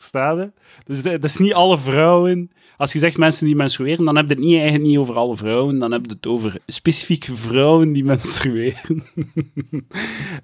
Verstaat 0.03 0.37
je? 0.37 0.51
Dus 0.83 1.01
dat 1.01 1.23
is 1.23 1.37
niet 1.37 1.53
alle 1.53 1.77
vrouwen 1.77 2.51
als 2.77 2.93
je 2.93 2.99
zegt 2.99 3.17
mensen 3.17 3.45
die 3.45 3.55
menstrueren, 3.55 4.05
dan 4.05 4.15
heb 4.15 4.27
je 4.27 4.33
het 4.33 4.43
niet, 4.43 4.53
eigenlijk 4.53 4.83
niet 4.83 4.97
over 4.97 5.15
alle 5.15 5.37
vrouwen, 5.37 5.79
dan 5.79 5.91
heb 5.91 6.05
je 6.05 6.11
het 6.11 6.27
over 6.27 6.57
specifieke 6.67 7.35
vrouwen 7.35 7.91
die 7.91 8.03
menstrueren. 8.03 9.03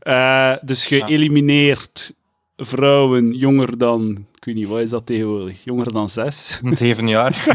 uh, 0.07 0.55
dus 0.69 0.85
geëlimineerd 0.85 2.13
vrouwen 2.59 3.33
jonger 3.33 3.77
dan, 3.77 4.25
ik 4.35 4.45
weet 4.45 4.55
niet, 4.55 4.67
wat 4.67 4.81
is 4.81 4.89
dat 4.89 5.05
tegenwoordig? 5.05 5.63
Jonger 5.63 5.93
dan 5.93 6.09
zes? 6.09 6.61
Zeven 6.63 7.07
jaar. 7.07 7.31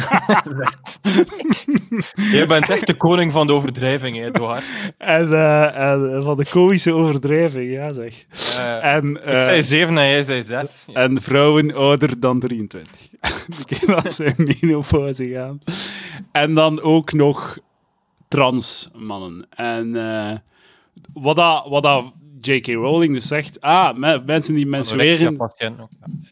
Je 2.33 2.45
bent 2.49 2.71
echt 2.71 2.87
de 2.87 2.95
koning 2.95 3.33
van 3.33 3.47
de 3.47 3.53
overdrijving, 3.53 4.17
hè, 4.17 4.27
Eduard. 4.27 4.65
En, 4.99 5.29
uh, 5.29 5.93
en 5.93 6.23
van 6.23 6.37
de 6.37 6.47
komische 6.51 6.93
overdrijving, 6.93 7.73
ja 7.73 7.93
zeg. 7.93 8.25
Uh, 8.59 8.85
en, 8.85 9.11
ik 9.15 9.41
zei 9.41 9.63
zeven 9.63 9.99
en 9.99 10.09
jij 10.09 10.23
zei 10.23 10.43
zes. 10.43 10.85
En 10.93 11.23
vrouwen 11.23 11.75
ouder 11.75 12.21
dan 12.21 12.41
23. 12.41 13.09
Die 13.67 13.79
kunnen 13.79 14.05
als 14.05 14.15
ze 14.15 14.55
menopauze 14.61 15.29
gaan. 15.29 15.59
En 16.33 16.55
dan 16.55 16.81
ook 16.81 17.13
nog 17.13 17.59
trans 18.29 18.91
mannen. 18.95 19.47
En 19.51 19.93
wat 21.13 21.37
dat... 21.37 21.69
Wat 21.69 21.83
dat 21.83 22.13
J.K. 22.47 22.67
Rowling 22.67 23.15
dus 23.15 23.27
zegt, 23.27 23.61
ah, 23.61 23.97
mensen 24.27 24.55
die 24.55 24.67
menstrueren... 24.67 25.37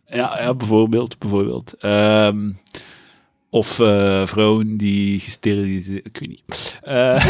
Ja, 0.07 0.41
ja, 0.41 0.55
bijvoorbeeld. 0.55 1.19
bijvoorbeeld. 1.19 1.75
Um, 1.85 2.59
of 3.51 3.79
uh, 3.79 4.27
vrouwen 4.27 4.77
die 4.77 5.21
gesteriliseerd... 5.21 6.07
Ik 6.07 6.19
weet 6.19 6.29
niet. 6.29 6.43
Uh, 6.89 7.27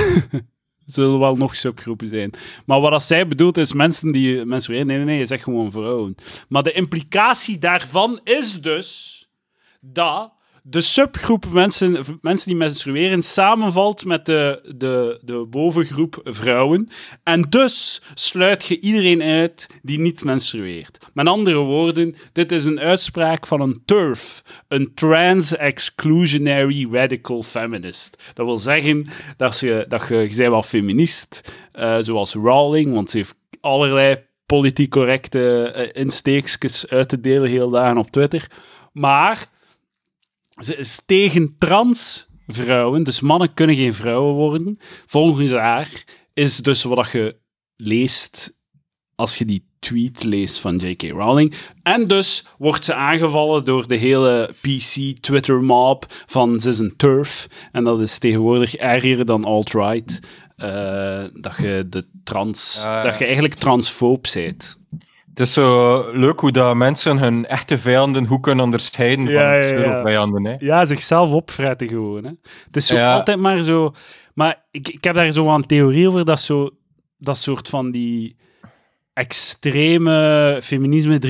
zullen 0.86 1.18
wel 1.18 1.36
nog 1.36 1.56
subgroepen 1.56 2.08
zijn. 2.08 2.30
Maar 2.66 2.80
wat 2.80 2.90
dat 2.90 3.02
zij 3.02 3.26
bedoelt 3.26 3.56
is 3.56 3.72
mensen 3.72 4.12
die 4.12 4.44
menstrueren. 4.44 4.86
Nee, 4.86 4.96
nee, 4.96 5.06
nee, 5.06 5.18
je 5.18 5.26
zegt 5.26 5.42
gewoon 5.42 5.70
vrouwen. 5.70 6.14
Maar 6.48 6.62
de 6.62 6.72
implicatie 6.72 7.58
daarvan 7.58 8.20
is 8.24 8.60
dus 8.60 9.20
dat 9.80 10.32
de 10.62 10.80
subgroep 10.80 11.46
mensen, 11.52 12.04
mensen 12.20 12.48
die 12.48 12.56
menstrueren 12.56 13.22
samenvalt 13.22 14.04
met 14.04 14.26
de, 14.26 14.72
de, 14.76 15.18
de 15.22 15.46
bovengroep 15.50 16.20
vrouwen. 16.24 16.88
En 17.22 17.42
dus 17.42 18.02
sluit 18.14 18.64
je 18.64 18.80
iedereen 18.80 19.22
uit 19.22 19.80
die 19.82 19.98
niet 19.98 20.24
menstrueert. 20.24 20.98
Met 21.14 21.26
andere 21.26 21.58
woorden, 21.58 22.14
dit 22.32 22.52
is 22.52 22.64
een 22.64 22.80
uitspraak 22.80 23.46
van 23.46 23.60
een 23.60 23.82
TERF, 23.84 24.42
een 24.68 24.94
Trans-Exclusionary 24.94 26.88
Radical 26.90 27.42
Feminist. 27.42 28.22
Dat 28.34 28.46
wil 28.46 28.58
zeggen 28.58 29.10
dat, 29.36 29.56
ze, 29.56 29.84
dat 29.88 30.08
je, 30.08 30.28
je 30.30 30.50
wel 30.50 30.62
feminist, 30.62 31.52
uh, 31.74 31.96
zoals 32.00 32.34
Rowling, 32.34 32.92
want 32.92 33.10
ze 33.10 33.16
heeft 33.16 33.34
allerlei 33.60 34.16
politiek 34.46 34.90
correcte 34.90 35.74
uh, 35.76 36.02
insteekjes 36.02 36.88
uit 36.88 37.08
te 37.08 37.20
delen 37.20 37.48
heel 37.48 37.70
dagen 37.70 37.98
op 37.98 38.10
Twitter. 38.10 38.46
Maar 38.92 39.46
ze 40.60 40.76
is 40.76 41.02
tegen 41.06 41.54
trans 41.58 42.26
vrouwen, 42.46 43.02
dus 43.02 43.20
mannen 43.20 43.54
kunnen 43.54 43.76
geen 43.76 43.94
vrouwen 43.94 44.34
worden. 44.34 44.76
Volgens 45.06 45.50
haar 45.50 46.04
is 46.32 46.56
dus 46.56 46.82
wat 46.82 47.10
je 47.10 47.36
leest 47.76 48.60
als 49.14 49.38
je 49.38 49.44
die 49.44 49.66
tweet 49.78 50.24
leest 50.24 50.60
van 50.60 50.76
J.K. 50.76 51.02
Rowling. 51.02 51.54
En 51.82 52.06
dus 52.06 52.44
wordt 52.58 52.84
ze 52.84 52.94
aangevallen 52.94 53.64
door 53.64 53.88
de 53.88 53.96
hele 53.96 54.54
PC-Twitter-mob 54.60 56.06
van 56.26 56.60
ze 56.60 56.68
is 56.68 56.78
een 56.78 56.96
turf. 56.96 57.46
En 57.72 57.84
dat 57.84 58.00
is 58.00 58.18
tegenwoordig 58.18 58.74
erger 58.74 59.24
dan 59.24 59.44
alt-right. 59.44 60.20
Uh, 60.56 61.24
dat 61.34 61.56
je 61.56 61.86
de 61.88 62.06
trans... 62.24 62.82
Dat 62.82 63.18
je 63.18 63.24
eigenlijk 63.24 63.54
transfoob 63.54 64.28
bent. 64.34 64.78
Het 65.34 65.40
is 65.40 65.52
zo 65.52 66.04
leuk 66.12 66.40
hoe 66.40 66.52
dat 66.52 66.76
mensen 66.76 67.18
hun 67.18 67.46
echte 67.46 67.78
vijanden 67.78 68.26
hoe 68.26 68.40
kunnen 68.40 68.64
onderscheiden 68.64 69.24
van 69.24 69.34
ja, 69.34 69.54
ja, 69.54 70.02
vijanden. 70.02 70.44
Hè? 70.44 70.54
Ja, 70.58 70.84
zichzelf 70.84 71.32
opfretten 71.32 71.88
gewoon. 71.88 72.24
Hè. 72.24 72.30
Het 72.66 72.76
is 72.76 72.86
zo 72.86 72.96
altijd 72.96 73.38
maar 73.38 73.62
zo... 73.62 73.92
Maar 74.34 74.64
ik, 74.70 74.88
ik 74.88 75.04
heb 75.04 75.14
daar 75.14 75.32
zo 75.32 75.54
een 75.54 75.66
theorie 75.66 76.08
over, 76.08 76.24
dat, 76.24 76.40
zo, 76.40 76.70
dat 77.18 77.38
soort 77.38 77.68
van 77.68 77.90
die 77.90 78.36
extreme 79.12 80.58
feminisme 80.62 81.20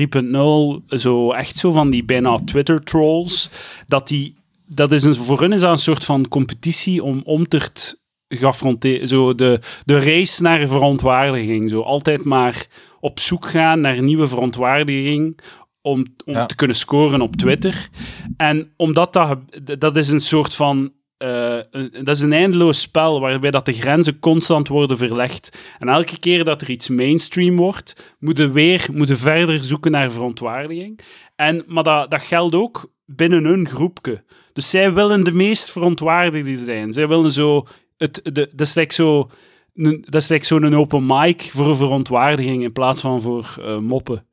3.0, 0.89 0.97
zo 0.97 1.31
echt 1.31 1.57
zo 1.57 1.71
van 1.71 1.89
die 1.89 2.03
bijna 2.03 2.37
Twitter-trolls, 2.45 3.49
dat 3.87 4.07
die... 4.07 4.35
Dat 4.67 4.91
is 4.91 5.03
een, 5.03 5.15
voor 5.15 5.39
hun 5.39 5.51
is 5.51 5.61
dat 5.61 5.71
een 5.71 5.77
soort 5.77 6.05
van 6.05 6.27
competitie 6.27 7.03
om 7.03 7.21
omtert 7.23 8.01
geaffronteerd... 8.27 9.09
Zo 9.09 9.35
de, 9.35 9.59
de 9.85 9.99
race 9.99 10.41
naar 10.41 10.67
verontwaardiging. 10.67 11.69
Zo 11.69 11.81
altijd 11.81 12.23
maar 12.23 12.67
op 13.03 13.19
zoek 13.19 13.45
gaan 13.45 13.79
naar 13.79 14.01
nieuwe 14.01 14.27
verontwaardiging 14.27 15.39
om, 15.81 16.05
om 16.25 16.47
te 16.47 16.55
kunnen 16.55 16.75
scoren 16.75 17.21
op 17.21 17.35
Twitter. 17.35 17.89
En 18.37 18.73
omdat 18.77 19.13
dat, 19.13 19.39
dat 19.79 19.97
is 19.97 20.09
een 20.09 20.21
soort 20.21 20.55
van 20.55 20.91
uh, 21.23 21.57
dat 22.03 22.15
is 22.15 22.19
een 22.19 22.33
eindeloos 22.33 22.81
spel 22.81 23.19
waarbij 23.19 23.51
dat 23.51 23.65
de 23.65 23.73
grenzen 23.73 24.19
constant 24.19 24.67
worden 24.67 24.97
verlegd. 24.97 25.75
En 25.77 25.89
elke 25.89 26.19
keer 26.19 26.43
dat 26.43 26.61
er 26.61 26.69
iets 26.69 26.89
mainstream 26.89 27.55
wordt, 27.55 28.15
moeten 28.19 28.47
we 28.47 28.53
weer 28.53 28.87
moeten 28.93 29.17
verder 29.17 29.63
zoeken 29.63 29.91
naar 29.91 30.11
verontwaardiging. 30.11 30.99
En, 31.35 31.63
maar 31.67 31.83
dat, 31.83 32.11
dat 32.11 32.21
geldt 32.21 32.55
ook 32.55 32.91
binnen 33.05 33.43
hun 33.43 33.69
groepje. 33.69 34.23
Dus 34.53 34.69
zij 34.69 34.93
willen 34.93 35.23
de 35.23 35.33
meest 35.33 35.71
verontwaardigde 35.71 36.55
zijn. 36.55 36.93
Zij 36.93 37.07
willen 37.07 37.31
zo... 37.31 37.67
Het, 37.97 38.19
de, 38.23 38.49
dat 38.51 38.67
is 38.67 38.73
like 38.73 38.93
zo 38.93 39.29
dat 39.73 40.21
is 40.21 40.27
like 40.27 40.45
zo'n 40.45 40.75
open 40.75 41.05
mic 41.05 41.49
voor 41.53 41.75
verontwaardiging 41.75 42.63
in 42.63 42.71
plaats 42.71 43.01
van 43.01 43.21
voor 43.21 43.55
uh, 43.59 43.77
moppen. 43.77 44.25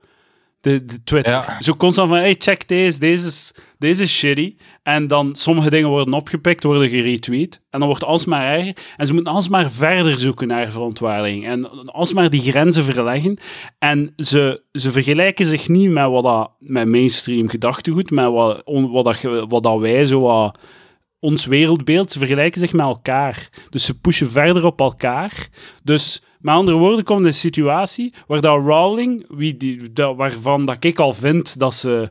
De, 0.60 0.84
de 0.84 1.02
Twitter. 1.02 1.56
Zo 1.58 1.74
constant 1.74 2.08
van, 2.08 2.18
hey, 2.18 2.34
check 2.38 2.68
deze, 2.68 2.98
deze 2.98 3.26
is, 3.26 3.54
deze 3.78 4.02
is 4.02 4.16
shitty. 4.16 4.56
En 4.82 5.06
dan 5.06 5.34
sommige 5.34 5.70
dingen 5.70 5.88
worden 5.88 6.14
opgepikt, 6.14 6.64
worden 6.64 6.88
geretweet. 6.88 7.60
En 7.70 7.78
dan 7.78 7.88
wordt 7.88 8.00
het 8.00 8.10
alsmaar 8.10 8.58
erger. 8.58 8.76
En 8.96 9.06
ze 9.06 9.14
moeten 9.14 9.32
alsmaar 9.32 9.70
verder 9.70 10.18
zoeken 10.18 10.48
naar 10.48 10.72
verontwaardiging. 10.72 11.46
En 11.46 11.86
alsmaar 11.86 12.30
die 12.30 12.40
grenzen 12.40 12.84
verleggen. 12.84 13.38
En 13.78 14.12
ze, 14.16 14.62
ze 14.72 14.90
vergelijken 14.92 15.46
zich 15.46 15.68
niet 15.68 15.90
met 15.90 16.08
wat 16.08 16.22
dat, 16.22 16.50
met 16.58 16.88
mainstream 16.88 17.48
gedachtegoed, 17.48 18.10
met 18.10 18.30
wat, 18.30 18.62
wat, 18.64 19.04
dat, 19.04 19.44
wat 19.48 19.62
dat 19.62 19.78
wij 19.78 20.04
zo 20.04 20.20
wat 20.20 20.58
ons 21.20 21.46
wereldbeeld, 21.46 22.12
ze 22.12 22.18
vergelijken 22.18 22.60
zich 22.60 22.72
met 22.72 22.86
elkaar. 22.86 23.48
Dus 23.70 23.84
ze 23.84 23.98
pushen 23.98 24.30
verder 24.30 24.64
op 24.64 24.80
elkaar. 24.80 25.48
Dus 25.82 26.22
met 26.40 26.54
andere 26.54 26.76
woorden 26.76 27.04
komt 27.04 27.24
een 27.24 27.34
situatie 27.34 28.14
waar 28.26 28.40
dat 28.40 28.64
Rowling, 28.64 29.24
wie 29.28 29.56
die, 29.56 29.92
dat, 29.92 30.16
waarvan 30.16 30.66
dat 30.66 30.84
ik 30.84 30.98
al 30.98 31.12
vind 31.12 31.58
dat 31.58 31.74
ze 31.74 32.10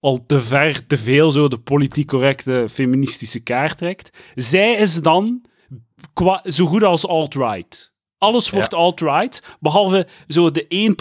al 0.00 0.26
te 0.26 0.40
ver, 0.40 0.86
te 0.86 0.96
veel 0.96 1.30
zo 1.30 1.48
de 1.48 1.58
politiek 1.58 2.06
correcte 2.06 2.66
feministische 2.70 3.40
kaart 3.40 3.78
trekt, 3.78 4.32
zij 4.34 4.74
is 4.74 5.02
dan 5.02 5.42
zo 6.44 6.66
goed 6.66 6.82
als 6.82 7.06
alt-right. 7.06 7.96
Alles 8.18 8.50
wordt 8.50 8.74
alt-right, 8.74 9.56
behalve 9.60 10.06
zo 10.28 10.50
de 10.50 10.94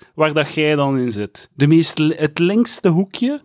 1% 0.00 0.06
waar 0.14 0.32
dat 0.32 0.54
jij 0.54 0.74
dan 0.74 0.98
in 0.98 1.12
zit. 1.12 1.50
De 1.54 1.66
meest, 1.66 1.98
het 1.98 2.38
linkste 2.38 2.88
hoekje 2.88 3.42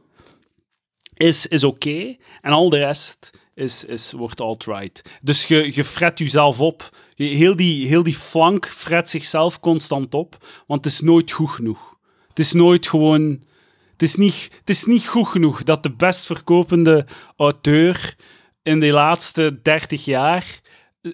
is, 1.24 1.48
is 1.48 1.64
oké. 1.64 2.16
En 2.42 2.52
al 2.52 2.70
de 2.70 2.78
rest 2.78 3.30
is, 3.56 3.86
is, 3.86 4.12
wordt 4.12 4.42
alt-right. 4.42 5.02
Dus 5.22 5.46
je, 5.46 5.72
je 5.76 5.84
fret 5.84 6.20
jezelf 6.20 6.60
op. 6.60 6.90
Je, 7.16 7.26
heel, 7.26 7.56
die, 7.56 7.88
heel 7.88 8.04
die 8.04 8.16
flank 8.16 8.68
fret 8.68 9.10
zichzelf 9.10 9.60
constant 9.60 10.14
op, 10.14 10.38
want 10.68 10.84
het 10.84 10.94
is 10.94 11.00
nooit 11.00 11.32
goed 11.32 11.50
genoeg. 11.50 11.98
Het 12.30 12.40
is 12.40 12.52
nooit 12.52 12.88
gewoon... 12.88 13.44
Het 13.92 14.02
is 14.02 14.16
niet, 14.16 14.50
het 14.60 14.70
is 14.70 14.86
niet 14.86 15.08
goed 15.08 15.28
genoeg 15.28 15.64
dat 15.64 15.84
de 15.84 15.92
best 15.92 16.26
verkopende 16.26 17.06
auteur 17.38 18.16
in 18.64 18.80
de 18.80 18.92
laatste 18.92 19.60
30 19.62 20.06
jaar 20.06 20.60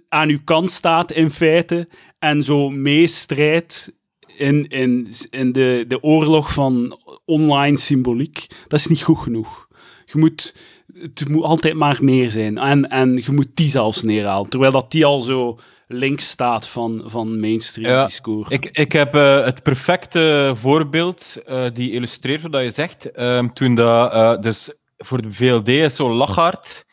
aan 0.09 0.29
uw 0.29 0.43
kant 0.43 0.71
staat 0.71 1.11
in 1.11 1.31
feite 1.31 1.87
en 2.19 2.43
zo 2.43 2.69
meestrijdt 2.69 3.91
in, 4.37 4.67
in, 4.67 5.11
in 5.29 5.51
de, 5.51 5.85
de 5.87 6.03
oorlog 6.03 6.53
van 6.53 6.99
online 7.25 7.77
symboliek. 7.77 8.45
Dat 8.67 8.79
is 8.79 8.87
niet 8.87 9.03
goed 9.03 9.17
genoeg. 9.17 9.68
Je 10.11 10.17
moet, 10.19 10.55
het 11.01 11.29
moet 11.29 11.43
altijd 11.43 11.73
maar 11.73 11.97
meer 12.01 12.29
zijn. 12.31 12.57
En, 12.57 12.89
en 12.89 13.15
je 13.15 13.31
moet 13.31 13.47
die 13.53 13.69
zelfs 13.69 14.03
neerhalen. 14.03 14.49
Terwijl 14.49 14.71
dat 14.71 14.91
die 14.91 15.05
al 15.05 15.21
zo 15.21 15.59
links 15.87 16.27
staat 16.29 16.67
van, 16.67 17.01
van 17.05 17.39
mainstream 17.39 17.89
Ja, 17.91 18.05
discours. 18.05 18.49
Ik, 18.49 18.65
ik 18.65 18.91
heb 18.91 19.15
eh, 19.15 19.43
het 19.43 19.63
perfecte 19.63 20.51
voorbeeld 20.55 21.35
eh, 21.45 21.65
die 21.73 21.91
illustreert 21.91 22.41
wat 22.41 22.61
je 22.61 22.69
zegt. 22.69 23.11
Ehm, 23.11 23.47
toen 23.53 23.75
dat, 23.75 24.11
eh, 24.13 24.39
dus 24.41 24.73
voor 24.97 25.21
de 25.21 25.33
VLD 25.33 25.67
is 25.67 25.95
zo 25.95 26.13
Lachaard, 26.13 26.85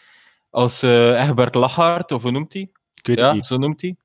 als 0.50 0.82
Egbert 0.82 1.54
Lachaard, 1.54 2.12
of 2.12 2.22
hoe 2.22 2.30
noemt 2.30 2.52
hij? 2.52 2.62
Ik 2.94 3.06
weet 3.06 3.18
Ja, 3.18 3.32
niet. 3.32 3.46
zo 3.46 3.56
noemt 3.56 3.80
hij. 3.80 3.96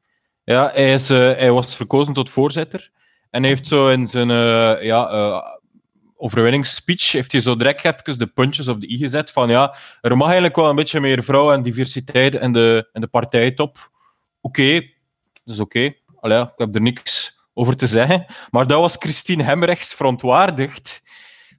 Ja, 0.44 0.72
hij, 0.74 0.94
is, 0.94 1.10
hij 1.10 1.51
was 1.51 1.75
verkozen 1.75 2.13
tot 2.13 2.30
voorzitter. 2.30 2.89
En 3.30 3.41
hij 3.41 3.50
heeft 3.51 3.68
zo 3.68 3.89
in 3.89 4.08
zijn 4.08 4.27
ja, 4.86 5.60
overwinningsspeech 6.22 7.12
heeft 7.12 7.32
hij 7.32 7.42
zo 7.42 7.56
direct 7.56 7.86
even 7.86 8.20
de 8.20 8.28
puntjes 8.28 8.68
op 8.68 8.82
de 8.82 8.92
i 8.92 8.98
gezet 8.98 9.32
van 9.32 9.50
ja, 9.50 9.75
er 10.01 10.18
mag 10.18 10.25
eigenlijk 10.25 10.56
wel 10.56 10.70
een 10.70 10.75
beetje 10.75 11.00
meer 11.00 11.24
vrouw 11.24 11.51
en 11.51 11.62
diversiteit 11.62 12.34
in 12.36 12.51
de, 12.54 12.90
in 12.94 13.01
de 13.01 13.08
partijtop. 13.08 13.92
Oké, 14.42 14.74
dat 15.44 15.54
is 15.56 15.60
oké. 15.60 15.94
Allee, 16.20 16.38
ja, 16.38 16.44
ik 16.44 16.51
heb 16.56 16.75
er 16.75 16.82
niks 16.82 17.40
over 17.54 17.75
te 17.75 17.88
zeggen. 17.88 18.25
Maar 18.50 18.68
dat 18.68 18.80
was 18.80 18.96
Christine 19.00 19.44
Hemrechts 19.44 19.94
verontwaardigd. 19.94 21.01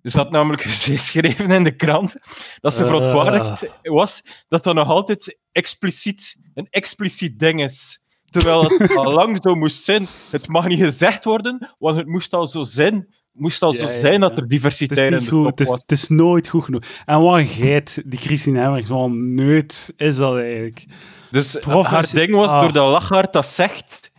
Dus 0.03 0.15
had 0.15 0.31
namelijk 0.31 0.63
geschreven 0.97 1.51
in 1.51 1.65
de 1.65 1.77
krant 1.77 2.17
dat 2.61 2.75
ze 2.75 2.83
Ah. 2.83 2.89
verontwaardigd 2.89 3.67
was 3.83 4.23
dat 4.49 4.65
dat 4.65 4.75
nog 4.75 4.89
altijd 4.89 5.39
expliciet, 5.53 6.37
een 6.55 6.67
expliciet 6.71 7.39
ding 7.39 7.63
is. 7.63 8.01
Terwijl 8.31 8.65
het 8.65 8.97
al 8.97 9.13
lang 9.13 9.39
zo 9.43 9.55
moest 9.55 9.85
zijn. 9.85 10.07
Het 10.31 10.49
mag 10.49 10.67
niet 10.67 10.81
gezegd 10.81 11.25
worden, 11.25 11.75
want 11.79 11.97
het 11.97 12.07
moest 12.07 12.35
al 12.35 12.47
zo 12.47 12.63
zijn, 12.63 13.15
moest 13.33 13.63
al 13.63 13.73
zo 13.73 13.87
zijn 13.87 14.21
dat 14.21 14.39
er 14.39 14.49
diversiteit 14.49 15.13
in 15.13 15.19
de 15.19 15.27
goed. 15.27 15.29
top 15.29 15.47
Het 15.47 15.61
is, 15.61 15.69
was. 15.69 15.81
het 15.81 15.91
is 15.91 16.09
nooit 16.09 16.49
goed 16.49 16.65
genoeg. 16.65 16.83
En 17.05 17.21
wat 17.21 17.39
een 17.39 17.47
geit, 17.47 18.03
die 18.07 18.19
Christine 18.19 18.59
Hemmerichs, 18.61 18.89
wat 18.89 19.05
een 19.05 19.35
neut 19.35 19.93
is 19.97 20.17
dat 20.17 20.37
eigenlijk. 20.37 20.87
Dus 21.31 21.61
haar 21.61 22.11
ding 22.13 22.35
was, 22.35 22.51
Ah. 22.51 22.61
doordat 22.61 22.89
Lachaert 22.91 23.33
dat 23.33 23.47
zegt, 23.47 24.13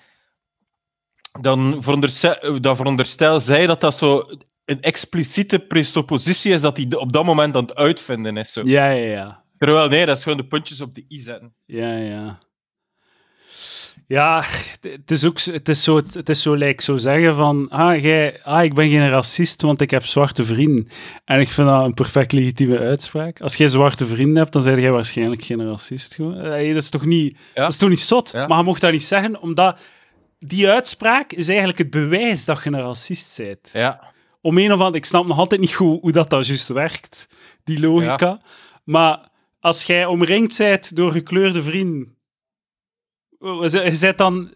dan 1.41 1.77
veronderstel, 1.83 2.61
dat 2.61 2.75
veronderstel 2.75 3.39
zij 3.41 3.65
dat 3.65 3.81
dat 3.81 3.97
zo 3.97 4.23
een 4.65 4.81
expliciete 4.81 5.59
presuppositie 5.59 6.51
is 6.51 6.61
dat 6.61 6.77
hij 6.77 6.87
op 6.97 7.11
dat 7.11 7.25
moment 7.25 7.55
aan 7.55 7.61
het 7.61 7.75
uitvinden 7.75 8.37
is. 8.37 8.51
Zo. 8.51 8.61
Ja, 8.63 8.89
ja, 8.89 9.05
ja. 9.11 9.43
Terwijl 9.57 9.87
nee, 9.89 10.05
dat 10.05 10.17
is 10.17 10.23
gewoon 10.23 10.37
de 10.37 10.47
puntjes 10.47 10.81
op 10.81 10.95
de 10.95 11.05
i 11.09 11.19
zetten. 11.19 11.55
Ja, 11.65 11.97
ja. 11.97 12.39
Ja, 14.07 14.43
het 14.81 15.11
is 15.11 15.25
ook 15.25 15.39
het 15.39 15.69
is 15.69 15.83
zo, 15.83 15.95
het 16.13 16.29
is 16.29 16.41
zo, 16.41 16.53
like, 16.53 16.83
zo 16.83 16.97
zeggen 16.97 17.35
van, 17.35 17.69
ah, 17.69 18.01
jij, 18.01 18.39
ah, 18.43 18.63
ik 18.63 18.73
ben 18.73 18.89
geen 18.89 19.09
racist, 19.09 19.61
want 19.61 19.81
ik 19.81 19.91
heb 19.91 20.05
zwarte 20.05 20.43
vrienden. 20.43 20.87
En 21.25 21.39
ik 21.39 21.49
vind 21.49 21.67
dat 21.67 21.85
een 21.85 21.93
perfect 21.93 22.31
legitieme 22.31 22.79
uitspraak. 22.79 23.41
Als 23.41 23.55
jij 23.55 23.67
zwarte 23.67 24.05
vrienden 24.05 24.35
hebt, 24.37 24.53
dan 24.53 24.63
ben 24.63 24.81
jij 24.81 24.91
waarschijnlijk 24.91 25.43
geen 25.43 25.65
racist. 25.69 26.15
Gewoon. 26.15 26.37
Eh, 26.39 26.73
Dat 26.73 26.83
is 26.83 26.89
toch 26.89 27.05
niet, 27.05 27.37
Ja. 27.53 27.61
dat 27.61 27.71
is 27.71 27.77
toch 27.77 27.89
niet 27.89 28.01
zot? 28.01 28.31
Ja. 28.31 28.47
Maar 28.47 28.57
je 28.57 28.63
mocht 28.63 28.81
dat 28.81 28.91
niet 28.91 29.03
zeggen, 29.03 29.41
omdat 29.41 29.79
die 30.39 30.69
uitspraak 30.69 31.31
is 31.33 31.47
eigenlijk 31.47 31.77
het 31.77 31.89
bewijs 31.89 32.45
dat 32.45 32.63
je 32.63 32.69
een 32.69 32.81
racist 32.81 33.37
bent. 33.37 33.69
Ja. 33.73 34.11
Om 34.41 34.57
een 34.57 34.71
of 34.73 34.79
andere, 34.79 34.97
ik 34.97 35.05
snap 35.05 35.25
nog 35.25 35.37
altijd 35.37 35.61
niet 35.61 35.73
goed 35.73 36.01
hoe 36.01 36.11
dat, 36.11 36.29
dat 36.29 36.47
juist 36.47 36.67
werkt, 36.67 37.27
die 37.63 37.79
logica. 37.79 38.41
Maar 38.83 39.19
als 39.59 39.83
jij 39.83 40.05
omringd 40.05 40.57
bent 40.57 40.95
door 40.95 41.11
gekleurde 41.11 41.63
vrienden, 41.63 42.15
je 43.43 43.97
bent 44.01 44.17
dan... 44.17 44.51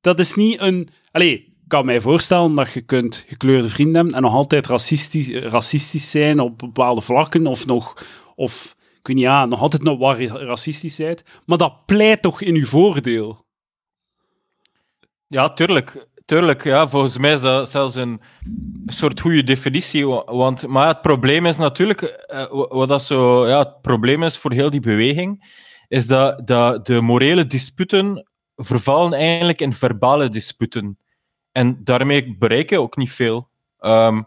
Dat 0.00 0.18
is 0.18 0.34
niet 0.34 0.60
een... 0.60 0.88
Allee, 1.10 1.32
ik 1.34 1.52
kan 1.68 1.84
mij 1.86 2.00
voorstellen 2.00 2.54
dat 2.54 2.72
je 2.72 2.80
kunt 2.80 3.24
gekleurde 3.28 3.68
vrienden 3.68 3.94
hebben 3.94 4.14
en 4.14 4.22
nog 4.22 4.32
altijd 4.32 4.66
racistisch, 4.66 5.30
racistisch 5.30 6.10
zijn 6.10 6.40
op 6.40 6.58
bepaalde 6.58 7.00
vlakken, 7.00 7.46
of 7.46 7.66
nog... 7.66 7.94
Of, 8.34 8.76
ik 8.78 9.06
weet 9.06 9.16
niet, 9.16 9.24
ja, 9.24 9.46
nog 9.46 9.60
altijd 9.60 9.82
nog 9.82 10.18
racistisch 10.32 10.94
zijn. 10.94 11.18
Maar 11.46 11.58
dat 11.58 11.86
pleit 11.86 12.22
toch 12.22 12.40
in 12.40 12.54
uw 12.54 12.66
voordeel? 12.66 13.46
Ja, 15.26 15.52
tuurlijk. 15.52 16.06
Tuurlijk, 16.24 16.64
ja. 16.64 16.88
Volgens 16.88 17.18
mij 17.18 17.32
is 17.32 17.40
dat 17.40 17.70
zelfs 17.70 17.94
een 17.94 18.20
soort 18.86 19.20
goede 19.20 19.42
definitie. 19.42 20.06
wa- 20.06 20.24
Want, 20.24 20.66
maar 20.66 20.86
het 20.88 21.00
probleem 21.00 21.46
is 21.46 21.56
natuurlijk, 21.56 22.02
eh, 22.02 22.50
wa- 22.50 22.68
wat 22.68 22.88
dat 22.88 23.02
zo, 23.02 23.46
ja, 23.48 23.58
het 23.58 23.80
probleem 23.80 24.22
is 24.22 24.36
voor 24.38 24.52
heel 24.52 24.70
die 24.70 24.80
beweging, 24.80 25.52
is 25.88 26.06
dat, 26.06 26.46
de 26.86 27.00
morele 27.00 27.46
disputen 27.46 28.28
vervallen 28.56 29.12
eigenlijk 29.12 29.60
in 29.60 29.72
verbale 29.72 30.28
disputen. 30.28 30.98
En 31.52 31.80
daarmee 31.84 32.36
bereiken 32.38 32.80
ook 32.80 32.96
niet 32.96 33.12
veel. 33.12 33.48
Ehm, 33.78 34.22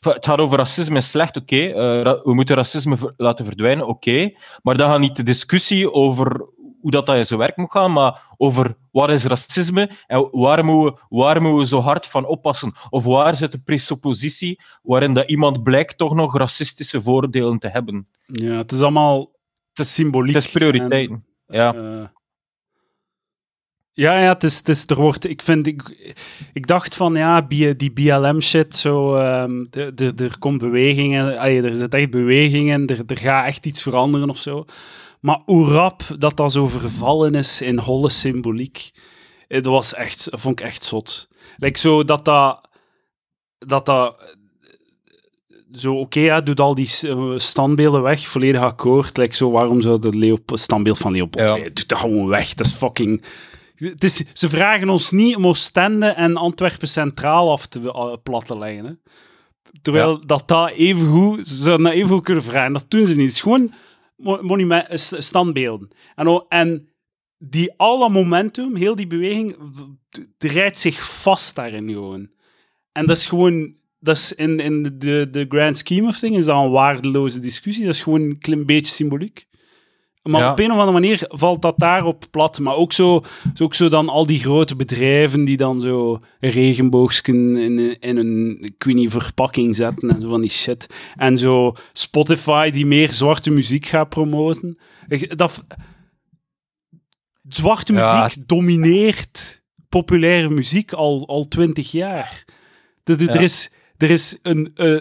het 0.00 0.24
gaat 0.24 0.38
over 0.38 0.58
racisme 0.58 0.96
is 0.96 1.08
slecht, 1.10 1.36
oké. 1.36 1.56
eh, 1.56 2.00
ra- 2.02 2.20
we 2.22 2.34
moeten 2.34 2.56
racisme 2.56 3.14
laten 3.16 3.44
verdwijnen, 3.44 3.86
oké. 3.86 4.32
Maar 4.62 4.76
dan 4.76 4.90
gaat 4.90 5.00
niet 5.00 5.16
de 5.16 5.22
discussie 5.22 5.92
over 5.92 6.46
hoe 6.80 6.90
dat, 6.90 7.06
dat 7.06 7.16
in 7.16 7.26
zijn 7.26 7.38
werk 7.38 7.56
moet 7.56 7.70
gaan, 7.70 7.92
maar 7.92 8.22
over 8.36 8.76
wat 8.90 9.10
is 9.10 9.24
racisme 9.24 9.90
en 10.06 10.28
waar 10.30 10.64
moeten 10.64 10.94
we, 10.94 11.16
waar 11.16 11.42
moeten 11.42 11.60
we 11.60 11.66
zo 11.66 11.80
hard 11.80 12.06
van 12.06 12.26
oppassen? 12.26 12.72
Of 12.90 13.04
waar 13.04 13.36
zit 13.36 13.52
de 13.52 13.58
presuppositie 13.58 14.60
waarin 14.82 15.12
dat 15.12 15.28
iemand 15.30 15.62
blijkt 15.62 15.98
toch 15.98 16.14
nog 16.14 16.36
racistische 16.38 17.02
voordelen 17.02 17.58
te 17.58 17.68
hebben? 17.68 18.08
Ja, 18.26 18.56
het 18.56 18.72
is 18.72 18.80
allemaal 18.80 19.30
Het 19.74 19.86
is, 19.86 19.94
symboliek. 19.94 20.34
het 20.34 20.44
is 20.44 20.50
prioriteiten. 20.50 21.24
Ja. 21.46 21.74
Eh, 21.74 22.06
ja, 23.92 24.18
ja, 24.20 24.32
het 24.32 24.42
is, 24.44 24.56
het 24.58 24.68
is, 24.68 24.86
er 24.86 24.96
wordt, 24.96 25.28
ik 25.28 25.42
vind, 25.42 25.66
ik, 25.66 26.14
ik 26.52 26.66
dacht 26.66 26.94
van, 26.96 27.14
ja, 27.14 27.40
die 27.76 27.92
BLM-shit, 27.92 28.76
zo, 28.76 29.14
ehm, 29.16 29.64
de- 29.70 29.94
de- 29.94 30.12
er 30.16 30.38
komt 30.38 30.58
bewegingen, 30.58 31.38
allee, 31.38 31.62
er 31.62 31.74
zit 31.74 31.94
echt 31.94 32.10
bewegingen, 32.10 32.86
er, 32.86 33.02
er 33.06 33.16
gaat 33.18 33.46
echt 33.46 33.66
iets 33.66 33.82
veranderen 33.82 34.28
of 34.30 34.38
zo. 34.38 34.64
Maar 35.20 35.40
hoe 35.44 35.66
rap 35.68 36.02
dat 36.18 36.36
dat 36.36 36.52
zo 36.52 36.66
vervallen 36.66 37.34
is 37.34 37.60
in 37.60 37.78
holle 37.78 38.10
symboliek, 38.10 38.90
dat 39.48 39.64
was 39.66 39.94
echt, 39.94 40.30
dat 40.30 40.40
vond 40.40 40.60
ik 40.60 40.66
echt 40.66 40.84
zot. 40.84 41.28
Like 41.56 41.78
zo 41.78 42.04
dat 42.04 42.24
dat, 42.24 42.68
dat 43.58 43.86
dat, 43.86 44.36
zo, 45.74 45.94
oké, 45.94 46.20
ja, 46.20 46.40
doet 46.40 46.60
al 46.60 46.74
die 46.74 46.90
eh, 47.02 47.32
standbeelden 47.36 48.02
weg, 48.02 48.28
volledig 48.28 48.60
akkoord. 48.60 49.16
Like 49.16 49.34
zo, 49.34 49.50
waarom 49.50 49.80
zou 49.80 49.94
het 49.94 50.14
Leop 50.14 50.50
standbeeld 50.54 50.98
van 50.98 51.12
Leopold... 51.12 51.48
Ja. 51.48 51.54
Nee, 51.54 51.72
doe 51.72 51.86
dat 51.86 51.98
gewoon 51.98 52.26
weg, 52.26 52.54
dat 52.54 52.66
is 52.66 52.72
fucking... 52.72 53.24
Het 53.74 54.04
is, 54.04 54.22
ze 54.32 54.48
vragen 54.48 54.88
ons 54.88 55.10
niet 55.10 55.36
om 55.36 55.46
Oostende 55.46 56.06
en 56.06 56.36
Antwerpen 56.36 56.88
Centraal 56.88 57.50
af 57.50 57.66
te 57.66 57.80
eh, 57.92 58.12
plat 58.22 58.46
te 58.46 58.58
leggen. 58.58 58.84
Hè. 58.84 58.92
Terwijl 59.82 60.26
dat 60.26 60.48
dat 60.48 60.70
even 60.70 61.06
goed, 61.06 61.46
ze 61.46 61.54
zouden 61.62 61.86
dat 61.86 61.94
even 61.94 62.08
goed 62.08 62.24
kunnen 62.24 62.44
vragen. 62.44 62.72
Dat 62.72 62.84
doen 62.88 63.06
ze 63.06 63.16
niet. 63.16 63.26
Het 63.26 63.34
is 63.34 63.40
gewoon 63.40 63.72
mo- 64.16 64.42
monument, 64.42 64.88
eh, 64.88 64.96
st- 64.96 65.22
standbeelden. 65.22 65.88
En, 66.14 66.44
en 66.48 66.88
die 67.38 67.72
alle 67.76 68.08
momentum, 68.08 68.76
heel 68.76 68.94
die 68.96 69.06
beweging, 69.06 69.56
rijdt 70.38 70.78
zich 70.78 71.20
vast 71.20 71.54
daarin 71.54 71.88
gewoon. 71.88 72.28
En 72.92 73.06
dat 73.06 73.16
is 73.16 73.26
gewoon, 73.26 73.76
dat 74.04 74.16
is 74.16 74.32
in, 74.32 74.60
in 74.60 74.82
de, 74.82 75.28
de, 75.30 75.46
grand 75.48 75.78
scheme 75.78 76.08
of 76.08 76.18
things, 76.18 76.36
is 76.36 76.44
dat 76.44 76.64
een 76.64 76.70
waardeloze 76.70 77.40
discussie. 77.40 77.84
Dat 77.84 77.94
is 77.94 78.02
gewoon 78.02 78.20
een 78.20 78.38
klein 78.38 78.66
beetje 78.66 78.92
symboliek. 78.94 79.46
Maar 80.22 80.40
Ja. 80.40 80.50
op 80.50 80.58
een 80.58 80.70
of 80.72 80.78
andere 80.78 80.92
manier 80.92 81.24
valt 81.28 81.62
dat 81.62 81.78
daarop 81.78 82.24
plat. 82.30 82.58
Maar 82.58 82.74
ook 82.74 82.92
zo, 82.92 83.20
ook 83.62 83.74
zo 83.74 83.88
dan 83.88 84.08
al 84.08 84.26
die 84.26 84.38
grote 84.38 84.76
bedrijven 84.76 85.44
die 85.44 85.56
dan 85.56 85.80
zo 85.80 86.20
een 86.40 86.50
regenboogsken 86.50 87.56
in, 87.56 87.98
in 88.00 88.16
een, 88.16 88.58
ik 88.60 88.84
weet 88.84 88.94
niet, 88.94 89.10
verpakking 89.10 89.76
zetten 89.76 90.10
en 90.10 90.20
zo 90.20 90.28
van 90.28 90.40
die 90.40 90.50
shit. 90.50 90.86
En 91.16 91.38
zo 91.38 91.74
Spotify 91.92 92.70
die 92.70 92.86
meer 92.86 93.12
zwarte 93.12 93.50
muziek 93.50 93.86
gaat 93.86 94.08
promoten. 94.08 94.78
Dat, 95.28 95.64
zwarte 97.48 97.92
Ja. 97.92 98.22
muziek 98.22 98.48
domineert 98.48 99.62
populaire 99.88 100.48
muziek 100.48 100.92
al, 100.92 101.28
al 101.28 101.48
twintig 101.48 101.90
jaar. 101.90 102.44
Ja. 103.04 103.16
Er 103.16 103.40
is, 103.40 103.70
er 103.96 104.10
is 104.10 104.38
een, 104.42 104.70
eh, 104.74 104.98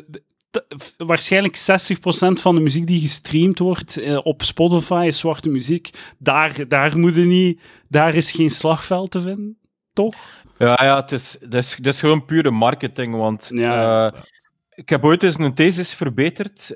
waarschijnlijk 0.97 1.55
60% 1.55 2.41
van 2.41 2.55
de 2.55 2.61
muziek 2.61 2.87
die 2.87 2.99
gestreamd 3.01 3.59
wordt 3.59 3.97
eh, 3.97 4.19
op 4.23 4.41
Spotify 4.43 5.03
is 5.07 5.17
zwarte 5.17 5.49
muziek. 5.49 5.89
Daar, 6.17 6.67
daar, 6.67 6.97
moet 6.99 7.15
je 7.15 7.21
niet, 7.25 7.61
daar 7.89 8.15
is 8.15 8.31
geen 8.31 8.49
slagveld 8.49 9.11
te 9.11 9.21
vinden, 9.21 9.57
toch? 9.93 10.15
Ja, 10.57 10.79
ja 10.83 10.95
het, 11.01 11.11
is, 11.11 11.37
het, 11.39 11.53
is, 11.53 11.75
het 11.75 11.85
is 11.85 11.99
gewoon 11.99 12.25
pure 12.25 12.51
marketing. 12.51 13.15
Want 13.15 13.49
Ja. 13.53 14.07
eh, 14.07 14.21
ik 14.75 14.89
heb 14.89 15.03
ooit 15.03 15.23
eens 15.23 15.37
een 15.39 15.53
thesis 15.53 15.93
verbeterd. 15.93 16.71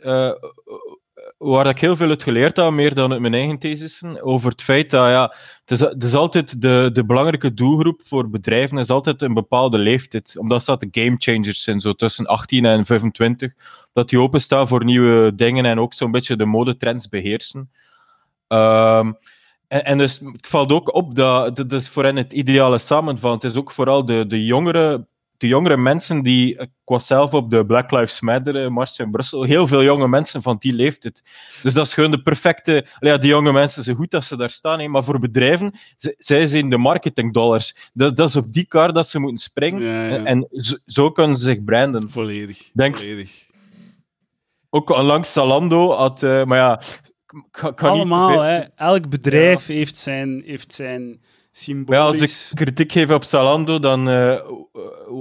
Waar 1.37 1.67
ik 1.67 1.79
heel 1.79 1.95
veel 1.95 2.09
uit 2.09 2.23
geleerd 2.23 2.55
heb, 2.55 2.71
meer 2.71 2.93
dan 2.93 3.11
uit 3.11 3.21
mijn 3.21 3.33
eigen 3.33 3.57
thesissen, 3.59 4.21
over 4.23 4.51
het 4.51 4.61
feit 4.61 4.89
dat 4.89 5.07
ja, 5.07 5.35
het 5.65 5.71
is, 5.71 5.79
het 5.79 6.03
is 6.03 6.13
altijd 6.13 6.61
de, 6.61 6.89
de 6.93 7.05
belangrijke 7.05 7.53
doelgroep 7.53 8.01
voor 8.03 8.29
bedrijven 8.29 8.77
is 8.77 8.89
altijd 8.89 9.21
een 9.21 9.33
bepaalde 9.33 9.77
leeftijd. 9.77 10.35
Omdat 10.37 10.65
dat 10.65 10.79
de 10.79 10.87
game 10.91 11.15
changers 11.17 11.61
zijn, 11.61 11.81
zo 11.81 11.93
tussen 11.93 12.25
18 12.25 12.65
en 12.65 12.85
25. 12.85 13.53
Dat 13.93 14.09
die 14.09 14.19
openstaan 14.19 14.67
voor 14.67 14.83
nieuwe 14.83 15.35
dingen 15.35 15.65
en 15.65 15.79
ook 15.79 15.93
zo'n 15.93 16.11
beetje 16.11 16.35
de 16.35 16.45
modetrends 16.45 17.09
beheersen. 17.09 17.71
Um, 18.47 19.17
en, 19.67 19.97
dus 19.97 20.21
ik 20.21 20.47
valt 20.47 20.71
ook 20.71 20.93
op 20.93 21.15
dat 21.15 21.55
dat 21.55 21.71
is 21.71 21.89
voor 21.89 22.03
hen 22.03 22.15
het 22.15 22.33
ideale 22.33 22.77
samenvat. 22.77 23.41
Het 23.41 23.51
is 23.51 23.57
ook 23.57 23.71
vooral 23.71 24.05
de, 24.05 24.27
de 24.27 24.45
jongere 24.45 25.07
de 25.37 25.47
jongere 25.47 25.77
mensen 25.77 26.21
die, 26.21 26.57
ik 26.59 26.69
was 26.85 27.07
zelf 27.07 27.33
op 27.33 27.49
de 27.49 27.65
Black 27.65 27.91
Lives 27.91 28.21
Matter 28.21 28.63
eh, 28.63 28.69
mars 28.69 28.99
in 28.99 29.11
Brussel, 29.11 29.43
heel 29.43 29.67
veel 29.67 29.83
jonge 29.83 30.07
mensen 30.07 30.41
van 30.41 30.55
die 30.59 30.73
leeftijd. 30.73 31.23
Dus 31.63 31.73
dat 31.73 31.85
is 31.85 31.93
gewoon 31.93 32.11
de 32.11 32.21
perfecte, 32.21 32.85
ja, 32.99 33.17
die 33.17 33.29
jonge 33.29 33.51
mensen 33.51 33.83
zijn 33.83 33.95
goed 33.95 34.11
dat 34.11 34.23
ze 34.23 34.37
daar 34.37 34.49
staan, 34.49 34.91
maar 34.91 35.03
voor 35.03 35.19
bedrijven, 35.19 35.73
zij 36.17 36.47
zijn 36.47 36.69
de 36.69 36.77
marketingdollars. 36.77 37.89
Dat, 37.93 38.17
dat 38.17 38.29
is 38.29 38.35
op 38.35 38.53
die 38.53 38.65
kaart 38.65 38.95
dat 38.95 39.09
ze 39.09 39.19
moeten 39.19 39.43
springen 39.43 40.25
en 40.25 40.47
zo, 40.51 40.75
zo, 40.85 41.11
kunnen 41.11 41.35
ze 41.35 41.43
zich 41.43 41.63
branden. 41.63 42.09
Volledig. 42.09 42.69
Denk, 42.73 42.97
Volledig. 42.97 43.45
Ook 44.69 44.89
langs 44.89 45.33
Zalando 45.33 45.91
had, 45.91 46.21
uh, 46.21 46.43
maar 46.43 46.57
ja, 46.57 46.81
Allemaal, 47.75 48.39
hè. 48.39 48.59
elk 48.75 49.09
bedrijf 49.09 49.65
heeft 49.65 49.95
zijn, 49.95 50.43
heeft 50.45 50.73
zijn 50.73 51.21
ja, 51.65 51.99
als 51.99 52.15
ik 52.15 52.55
kritiek 52.55 52.91
geef 52.91 53.11
op 53.11 53.23
Zalando, 53.23 53.79
dan 53.79 54.09
uh, 54.09 54.39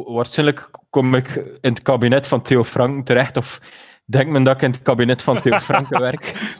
waarschijnlijk 0.07 0.71
kom 0.91 1.15
ik 1.15 1.37
in 1.61 1.71
het 1.71 1.83
kabinet 1.83 2.27
van 2.27 2.43
Theo 2.43 2.65
Franken 2.65 3.05
terecht. 3.05 3.37
Of 3.37 3.61
denkt 4.05 4.33
men 4.33 4.43
dat 4.43 4.55
ik 4.55 4.63
in 4.63 4.71
het 4.71 4.83
kabinet 4.83 5.23
van 5.23 5.41
Theo 5.41 5.59
Franken 5.59 6.01
werk. 6.11 6.55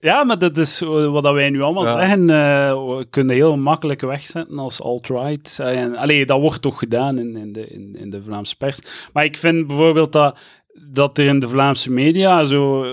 Ja, 0.00 0.24
maar 0.24 0.38
dat 0.38 0.56
is 0.56 0.80
wat 0.80 1.32
wij 1.32 1.50
nu 1.50 1.62
allemaal 1.62 1.98
zeggen. 1.98 2.20
Uh, 2.20 2.72
we 2.72 3.06
kunnen 3.10 3.34
heel 3.34 3.56
makkelijk 3.56 4.00
wegzetten 4.00 4.58
als 4.58 4.82
alt-right. 4.82 5.60
Allee, 5.94 6.26
dat 6.26 6.40
wordt 6.40 6.62
toch 6.62 6.78
gedaan 6.78 7.18
in, 7.18 7.36
in, 7.36 7.52
de, 7.52 7.68
in, 7.68 7.96
in 7.98 8.10
de 8.10 8.22
Vlaamse 8.22 8.56
pers. 8.56 9.08
Maar 9.12 9.24
ik 9.24 9.36
vind 9.36 9.66
bijvoorbeeld 9.66 10.12
dat, 10.12 10.38
dat 10.88 11.18
er 11.18 11.26
in 11.26 11.38
de 11.38 11.48
Vlaamse 11.48 11.90
media 11.90 12.44
zo 12.44 12.86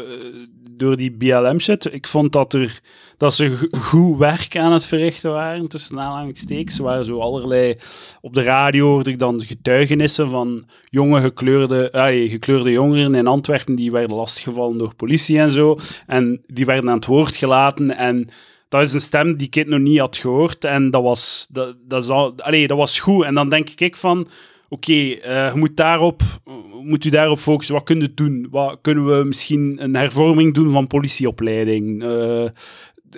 door 0.71 0.97
die 0.97 1.11
BLM-shit, 1.11 1.93
ik 1.93 2.07
vond 2.07 2.31
dat, 2.31 2.53
er, 2.53 2.79
dat 3.17 3.34
ze 3.34 3.69
goed 3.80 4.17
werk 4.17 4.58
aan 4.58 4.73
het 4.73 4.86
verrichten 4.86 5.32
waren, 5.32 5.67
tussen 5.67 5.99
aanhalingstekens. 5.99 6.75
Ze 6.75 6.84
waren 6.84 7.06
zo 7.06 7.19
allerlei... 7.19 7.75
Op 8.21 8.34
de 8.34 8.43
radio 8.43 8.88
hoorde 8.88 9.10
ik 9.10 9.19
dan 9.19 9.41
getuigenissen 9.41 10.30
van 10.30 10.65
jonge 10.89 11.21
gekleurde, 11.21 11.89
gekleurde 12.30 12.71
jongeren 12.71 13.15
in 13.15 13.28
Antwerpen 13.28 13.75
die 13.75 13.91
werden 13.91 14.15
lastiggevallen 14.15 14.78
door 14.78 14.95
politie 14.95 15.39
en 15.39 15.49
zo. 15.49 15.78
En 16.08 16.41
die 16.45 16.65
werden 16.65 16.89
aan 16.89 16.95
het 16.95 17.06
woord 17.06 17.36
gelaten 17.36 17.97
en 17.97 18.30
dat 18.69 18.82
is 18.82 18.93
een 18.93 19.01
stem 19.01 19.38
die 19.38 19.47
ik 19.51 19.67
nog 19.67 19.80
niet 19.80 19.99
had 19.99 20.17
gehoord. 20.17 20.65
En 20.65 20.89
dat 20.89 21.01
was, 21.01 21.47
dat, 21.49 21.75
dat, 21.88 22.10
al, 22.10 22.36
dat 22.36 22.78
was 22.78 22.99
goed. 22.99 23.25
En 23.25 23.34
dan 23.34 23.49
denk 23.49 23.69
ik 23.69 23.97
van 23.97 24.28
oké, 24.69 24.91
uh, 24.91 25.17
je 25.23 25.51
moet, 25.56 25.78
daarop, 25.78 26.21
moet 26.84 27.06
u 27.06 27.10
daarop 27.10 27.39
focussen. 27.39 27.75
Wat 27.75 27.84
kunnen 27.84 28.08
we 28.08 28.13
doen? 28.13 28.47
Wat 28.51 28.78
kunnen 28.82 29.06
we 29.06 29.23
misschien 29.23 29.84
een 29.84 29.95
hervorming 29.95 30.54
doen 30.54 30.71
van 30.71 30.88
politieopleiding? 30.88 32.04
Uh, 32.04 32.45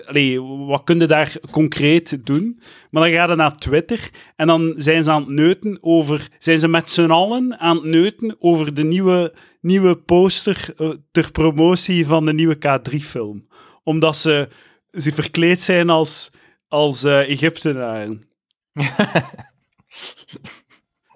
allee, 0.05 0.41
wat 0.41 0.83
kun 0.83 0.99
je 0.99 1.05
daar 1.05 1.33
concreet 1.51 2.25
doen? 2.25 2.62
Maar 2.89 3.03
dan 3.03 3.12
gaan 3.12 3.29
ze 3.29 3.36
naar 3.36 3.57
Twitter 3.57 4.10
en 4.36 4.47
dan 4.47 4.73
zijn 4.77 5.03
ze 5.03 5.12
aan 5.12 5.21
het 5.21 5.31
neuten 5.31 5.77
over... 5.81 6.27
Zijn 6.39 6.60
ze 6.60 6.67
met 6.67 6.89
z'n 6.89 7.10
allen 7.10 7.60
aan 7.60 7.75
het 7.75 7.86
neuten 7.86 8.36
over 8.39 8.73
de 8.73 8.83
nieuwe, 8.83 9.33
nieuwe 9.62 9.95
poster 9.95 10.73
uh, 10.77 10.89
ter 11.12 11.31
promotie 11.31 12.05
van 12.05 12.25
de 12.25 12.33
nieuwe 12.33 12.55
K3-film. 12.55 13.47
Omdat 13.83 14.17
ze, 14.17 14.47
ze 14.91 15.13
verkleed 15.13 15.62
zijn 15.62 15.89
als, 15.89 16.31
als 16.67 17.03
uh, 17.03 17.29
Egyptenaren. 17.29 18.21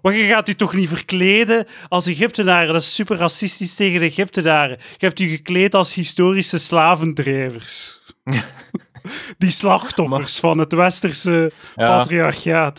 Maar 0.02 0.16
je 0.16 0.28
gaat 0.28 0.50
u 0.50 0.56
toch 0.56 0.74
niet 0.74 0.90
verkleden 0.90 1.66
als 1.88 2.06
Egyptenaren? 2.06 2.74
Dat 2.74 2.82
is 2.82 2.96
super 2.96 3.18
racistisch 3.18 3.76
tegen 3.76 4.00
de 4.00 4.06
Egyptenaren. 4.06 4.78
Je 4.98 5.06
hebt 5.06 5.20
u 5.20 5.28
gekleed 5.28 5.76
als 5.76 5.94
historische 5.94 6.60
slavendrijvers. 6.60 8.01
Die 9.38 9.52
slachtoffers 9.52 10.40
van 10.40 10.58
het 10.58 10.74
westerse 10.74 11.52
patriarchaat. 11.76 12.78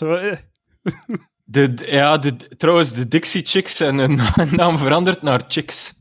De, 1.45 1.73
ja, 1.87 2.19
de, 2.19 2.37
trouwens, 2.57 2.93
de 2.93 3.09
Dixie 3.09 3.45
Chicks 3.45 3.81
en 3.81 3.99
hun 3.99 4.21
naam 4.57 4.79
veranderd 4.79 5.23
naar 5.23 5.43
Chicks. 5.49 5.95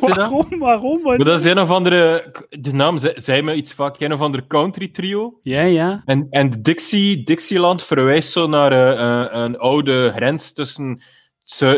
waarom? 0.00 0.46
Dat? 0.50 0.58
Waarom? 0.58 1.02
Maar 1.02 1.18
dat 1.18 1.38
is 1.38 1.44
een 1.44 1.58
of 1.58 1.70
andere... 1.70 2.32
De 2.48 2.72
naam 2.72 2.98
zei 3.14 3.42
me 3.42 3.54
iets 3.54 3.72
vaak. 3.72 4.00
Een 4.00 4.12
of 4.12 4.20
andere 4.20 4.46
country 4.46 4.88
trio. 4.88 5.38
Ja, 5.42 5.60
ja. 5.60 6.02
En, 6.04 6.26
en 6.30 6.50
Dixie, 6.50 7.22
Dixieland 7.22 7.82
verwijst 7.82 8.32
zo 8.32 8.46
naar 8.46 8.72
uh, 8.72 9.42
een 9.42 9.58
oude 9.58 10.12
grens 10.14 10.52
tussen 10.52 11.02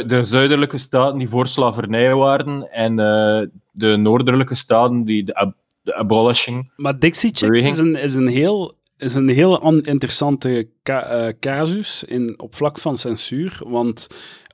de 0.06 0.20
zuidelijke 0.24 0.78
staten 0.78 1.18
die 1.18 1.28
voor 1.28 1.46
slavernij 1.46 2.14
waren 2.14 2.70
en 2.70 2.90
uh, 2.90 3.48
de 3.72 3.96
noordelijke 3.96 4.54
staten 4.54 5.04
die 5.04 5.24
de, 5.24 5.54
de 5.86 5.94
abolishing. 5.94 6.72
Maar 6.76 6.98
Dixie 6.98 7.30
Chicks 7.34 7.62
is 7.62 7.78
een, 7.78 7.96
is 7.96 8.14
een 8.14 8.28
heel 8.28 8.74
is 8.98 9.14
een 9.14 9.28
heel 9.28 9.80
interessante 9.82 10.68
ca 10.82 11.26
uh, 11.26 11.32
casus 11.40 12.04
in, 12.04 12.34
op 12.36 12.54
vlak 12.54 12.78
van 12.78 12.96
censuur. 12.96 13.60
Want 13.64 14.06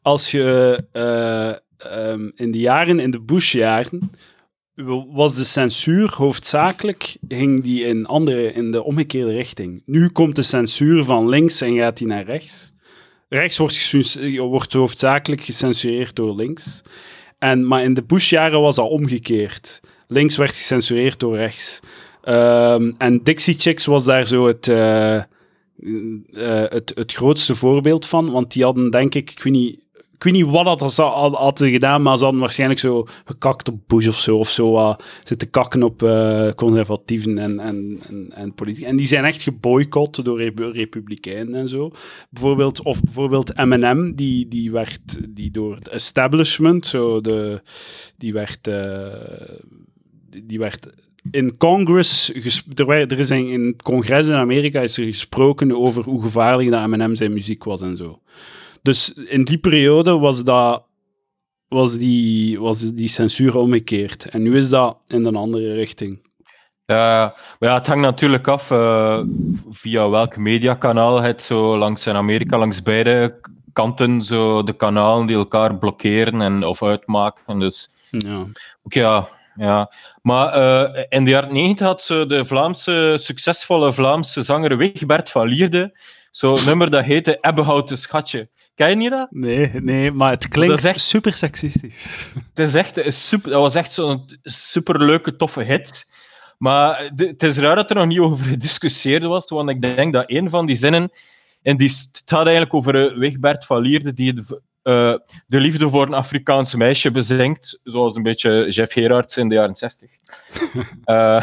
als 0.03 0.31
je 0.31 0.85
Ehm, 1.91 2.31
in 2.35 2.51
de 2.51 2.59
jaren, 2.59 3.01
in 3.01 3.11
de 3.11 3.21
Bush-jaren, 3.21 4.11
was 5.13 5.35
de 5.37 5.45
censuur 5.45 6.15
hoofdzakelijk, 6.17 7.17
ging 7.29 7.63
die 7.63 7.85
in, 7.85 8.07
andere, 8.07 8.53
in 8.53 8.71
de 8.71 8.83
omgekeerde 8.83 9.33
richting. 9.33 9.83
Nu 9.87 10.09
komt 10.09 10.37
de 10.37 10.43
censuur 10.43 11.05
van 11.05 11.29
links 11.29 11.61
en 11.61 11.77
gaat 11.77 11.97
die 11.97 12.07
naar 12.07 12.25
rechts. 12.25 12.73
Rechts 13.29 13.59
wordt, 13.59 14.37
wordt 14.37 14.73
hoofdzakelijk 14.73 15.43
gecensureerd 15.43 16.17
door 16.17 16.35
links. 16.35 16.83
En, 17.39 17.67
maar 17.67 17.83
in 17.83 17.95
de 17.95 18.03
Bush-jaren 18.03 18.61
was 18.61 18.77
dat 18.77 18.89
omgekeerd. 18.89 19.81
Links 20.07 20.37
werd 20.37 20.51
gecensureerd 20.51 21.21
door 21.21 21.37
rechts. 21.37 21.81
Um, 22.25 22.95
en 22.99 23.23
Dixie 23.23 23.59
Chicks 23.59 23.87
was 23.87 24.05
daar 24.05 24.27
zo 24.27 24.47
het, 24.47 24.67
uh, 24.67 25.15
uh, 25.15 25.23
het, 26.69 26.93
het 26.95 27.13
grootste 27.13 27.55
voorbeeld 27.55 28.07
van. 28.07 28.31
Want 28.31 28.53
die 28.53 28.65
hadden, 28.65 28.91
denk 28.91 29.15
ik, 29.15 29.31
ik 29.31 29.43
weet 29.43 29.53
niet 29.53 29.83
ik 30.25 30.33
weet 30.33 30.43
niet 30.43 30.53
wat 30.53 30.79
dat 30.79 30.97
hadden 30.97 31.71
gedaan, 31.71 32.03
maar 32.03 32.17
ze 32.17 32.23
hadden 32.23 32.41
waarschijnlijk 32.41 32.81
zo 32.81 33.07
gekakt 33.25 33.69
op 33.69 33.81
Bush 33.87 34.07
of 34.07 34.19
zo, 34.19 34.37
of 34.37 34.51
zo 34.51 34.97
zitten 35.25 35.51
kakken 35.51 35.83
op 35.83 36.03
uh, 36.03 36.51
conservatieven 36.51 37.39
en, 37.39 37.61
en, 37.61 38.01
en, 38.09 38.33
en 38.35 38.55
politici. 38.55 38.87
En 38.87 38.97
die 38.97 39.07
zijn 39.07 39.25
echt 39.25 39.43
geboycott 39.43 40.25
door 40.25 40.43
republikeinen 40.73 41.55
en 41.55 41.69
zo. 41.69 41.91
Bijvoorbeeld, 42.31 42.83
of 42.83 43.03
bijvoorbeeld 43.03 43.57
M&M, 43.57 44.13
die, 44.15 44.49
die 44.49 44.71
werd 44.71 45.19
die 45.29 45.51
door 45.51 45.75
het 45.75 45.89
establishment, 45.89 46.87
zo 46.87 47.21
de, 47.21 47.63
die 48.17 48.33
werd... 48.33 48.69
Die 50.45 50.59
werd 50.59 50.87
in 51.31 51.57
Congress, 51.57 52.33
er, 52.75 52.89
er 52.89 53.19
is 53.19 53.31
in, 53.31 53.49
in 53.49 53.67
het 53.67 53.83
congres 53.83 54.29
in 54.29 54.35
Amerika 54.35 54.81
is 54.81 54.99
er 54.99 55.05
gesproken 55.05 55.77
over 55.77 56.05
hoe 56.05 56.23
gevaarlijk 56.23 56.71
dat 56.71 56.87
M&M 56.87 57.15
zijn 57.15 57.33
muziek 57.33 57.65
was 57.65 57.83
en 57.83 57.97
zo. 57.97 58.21
Dus 58.83 59.13
in 59.13 59.45
die 59.45 59.59
periode 59.59 60.19
was, 60.19 60.45
dat, 60.45 60.85
was, 61.69 61.99
die, 61.99 62.61
was 62.61 62.81
die 62.95 63.09
censuur 63.09 63.57
omgekeerd. 63.57 64.25
En 64.29 64.43
nu 64.43 64.57
is 64.57 64.69
dat 64.69 64.99
in 65.09 65.25
een 65.25 65.37
andere 65.37 65.75
richting. 65.75 66.31
Ja, 66.87 67.35
maar 67.59 67.69
ja, 67.69 67.75
het 67.75 67.87
hangt 67.87 68.03
natuurlijk 68.03 68.49
af 68.49 68.71
uh, 68.71 69.23
via 69.71 70.09
welk 70.09 70.37
mediakanaal 70.37 71.23
het 71.23 71.43
zo 71.43 71.79
langs 71.79 72.07
in 72.07 72.15
Amerika, 72.15 72.59
langs 72.59 72.83
beide 72.83 73.41
kanten, 73.73 74.23
zo 74.23 74.63
de 74.63 74.73
kanalen 74.73 75.27
die 75.27 75.37
elkaar 75.37 75.79
blokkeren 75.79 76.41
en, 76.41 76.65
of 76.65 76.83
uitmaken. 76.83 77.59
Dus, 77.59 77.91
ja. 78.11 78.47
Ook 78.83 78.93
ja, 78.93 79.29
ja. 79.55 79.93
Maar 80.23 80.57
uh, 80.57 81.03
in 81.09 81.25
de 81.25 81.31
jaren 81.31 81.53
90 81.53 81.87
had 81.87 82.03
ze 82.03 82.25
de 82.27 82.45
Vlaamse, 82.45 83.17
succesvolle 83.21 83.93
Vlaamse 83.93 84.43
zanger 84.43 84.77
Wigbert 84.77 85.31
van 85.31 85.47
Lierde 85.47 85.99
zo'n 86.33 86.59
nummer 86.67 86.91
dat 86.91 87.05
heette 87.05 87.39
Ebbehouten 87.41 87.99
Schatje. 87.99 88.49
Ken 88.75 89.01
je 89.01 89.11
dat? 89.11 89.31
Nee, 89.31 89.71
nee, 89.73 90.13
maar 90.13 90.31
het 90.31 90.49
klinkt 90.49 90.85
echt, 90.85 91.01
super 91.01 91.37
seksistisch. 91.37 92.27
Het 92.55 92.67
is 92.69 92.75
echt 92.75 92.97
een 92.97 93.13
super, 93.13 93.51
dat 93.51 93.61
was 93.61 93.75
echt 93.75 93.93
zo'n 93.93 94.39
superleuke, 94.43 95.37
toffe 95.37 95.63
hit. 95.63 96.11
Maar 96.59 97.11
het 97.17 97.43
is 97.43 97.59
raar 97.59 97.77
dat 97.77 97.91
er 97.91 97.97
nog 97.97 98.07
niet 98.07 98.19
over 98.19 98.47
gediscussieerd 98.47 99.23
was, 99.23 99.49
want 99.49 99.69
ik 99.69 99.81
denk 99.81 100.13
dat 100.13 100.25
een 100.27 100.51
van 100.51 100.67
die 100.67 100.77
zinnen, 100.77 101.11
en 101.63 101.77
die 101.77 101.89
staat 101.89 102.45
eigenlijk 102.47 102.75
over 102.75 102.95
uh, 102.95 103.19
Wigbert 103.19 103.65
van 103.65 103.81
Lierde, 103.81 104.13
die 104.13 104.33
de, 104.33 104.61
uh, 104.85 105.15
de 105.47 105.61
liefde 105.61 105.91
voor 105.91 106.07
een 106.07 106.15
Afrikaans 106.15 106.75
meisje 106.75 107.11
bezingt, 107.11 107.81
zoals 107.85 108.17
een 108.17 108.23
beetje 108.23 108.69
Jeff 108.69 108.93
Gerards 108.93 109.37
in 109.37 109.49
de 109.49 109.55
jaren 109.55 109.77
60. 109.77 110.11
uh, 111.05 111.43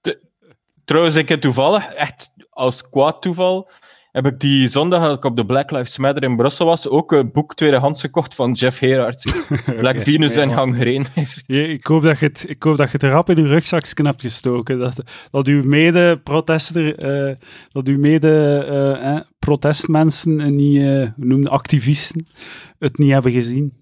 de, 0.00 0.20
trouwens, 0.84 1.16
ik 1.16 1.28
heb 1.28 1.40
toevallig, 1.40 1.92
echt 1.92 2.30
als 2.50 2.88
kwaad 2.88 3.22
toeval, 3.22 3.70
heb 4.12 4.26
ik 4.26 4.38
die 4.40 4.68
zondag, 4.68 5.02
dat 5.04 5.16
ik 5.16 5.24
op 5.24 5.36
de 5.36 5.46
Black 5.46 5.70
Lives 5.70 5.98
Matter 5.98 6.22
in 6.22 6.36
Brussel 6.36 6.66
was, 6.66 6.88
ook 6.88 7.12
een 7.12 7.32
boek 7.32 7.54
tweedehands 7.54 8.00
gekocht 8.00 8.34
van 8.34 8.52
Jeff 8.52 8.78
Herards. 8.78 9.24
Black 9.78 9.94
Yes, 9.94 10.02
Venus 10.14 10.34
en 10.34 10.48
ja. 10.48 10.54
gangreen 10.54 11.06
heeft. 11.14 11.42
Je- 11.46 11.68
ik, 11.68 11.86
hoop 11.86 12.02
dat 12.02 12.18
je 12.18 12.26
het, 12.26 12.44
ik 12.48 12.62
hoop 12.62 12.76
dat 12.76 12.90
je 12.90 12.96
het 13.00 13.12
rap 13.12 13.30
in 13.30 13.36
je 13.36 13.46
rugzakje 13.48 14.04
hebt 14.06 14.20
gestoken. 14.20 14.78
Dat, 14.78 15.02
dat 15.30 15.46
uw 15.46 15.64
mede-protester, 15.64 16.96
eh, 16.98 17.34
dat 17.72 17.86
uw 17.88 17.98
mede-protestmensen 17.98 20.40
en 20.40 20.54
niet, 20.54 20.82
eh, 20.82 20.86
hoe 21.16 21.16
noem 21.16 21.40
je, 21.40 21.48
activisten, 21.48 22.26
het 22.78 22.98
niet 22.98 23.10
hebben 23.10 23.32
gezien. 23.32 23.78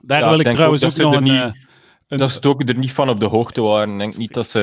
Daar 0.00 0.20
Ja, 0.20 0.28
wil 0.30 0.38
ik 0.38 0.50
trouwens 0.50 0.84
ook 0.84 0.90
ook, 0.90 0.96
dat 0.96 0.98
ze 0.98 1.02
nog 1.02 1.12
er 1.12 1.18
een... 1.18 1.24
niet- 1.46 1.54
eh, 1.54 1.60
een 2.08 2.18
Dat 2.18 2.30
ze 2.30 2.36
het 2.36 2.46
ook 2.46 2.68
er 2.68 2.78
niet 2.78 2.92
van 2.92 3.08
op 3.08 3.20
de 3.20 3.26
hoogte 3.26 3.60
waren. 3.60 3.92
Ik 3.92 3.98
denk 3.98 4.16
niet 4.16 4.34
dat 4.34 4.46
ze... 4.48 4.58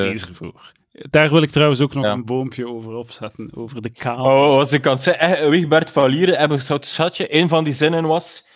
Daar 1.10 1.30
wil 1.30 1.42
ik 1.42 1.50
trouwens 1.50 1.82
ook 1.82 1.94
nog 1.94 2.04
Ja. 2.04 2.12
een 2.12 2.26
boompje 2.26 2.68
over 2.68 2.94
opzetten, 2.94 3.52
over 3.56 3.82
de 3.82 3.90
kaal. 3.90 4.26
Oh, 4.26 4.58
als 4.58 4.74
ik 4.74 4.82
kan 4.82 5.00
zeggen, 5.00 5.50
Wigbert 5.50 5.90
van 5.90 6.10
Lieren, 6.10 6.40
heb 6.40 6.52
ik 6.52 6.60
zo'n 6.60 6.84
schatje. 6.84 7.36
Een 7.36 7.50
van 7.50 7.64
die 7.64 7.74
zinnen 7.74 8.06
was 8.06 8.48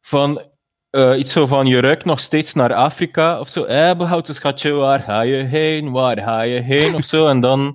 van 0.00 0.42
eh, 0.90 1.18
iets 1.18 1.32
zo 1.32 1.46
van: 1.46 1.66
Je 1.66 1.80
ruikt 1.80 2.04
nog 2.04 2.20
steeds 2.20 2.54
naar 2.54 2.74
Afrika 2.74 3.40
of 3.40 3.48
zo. 3.48 3.64
Eh, 3.64 3.96
behoud 3.96 4.28
een 4.28 4.34
schatje, 4.34 4.70
waar 4.72 5.00
ga 5.02 5.20
je 5.20 5.36
heen? 5.42 5.90
Waar 5.90 6.18
ga 6.18 6.40
je 6.40 6.60
heen? 6.60 6.94
Of 6.94 7.04
zo. 7.04 7.26
En 7.26 7.40
dan. 7.40 7.74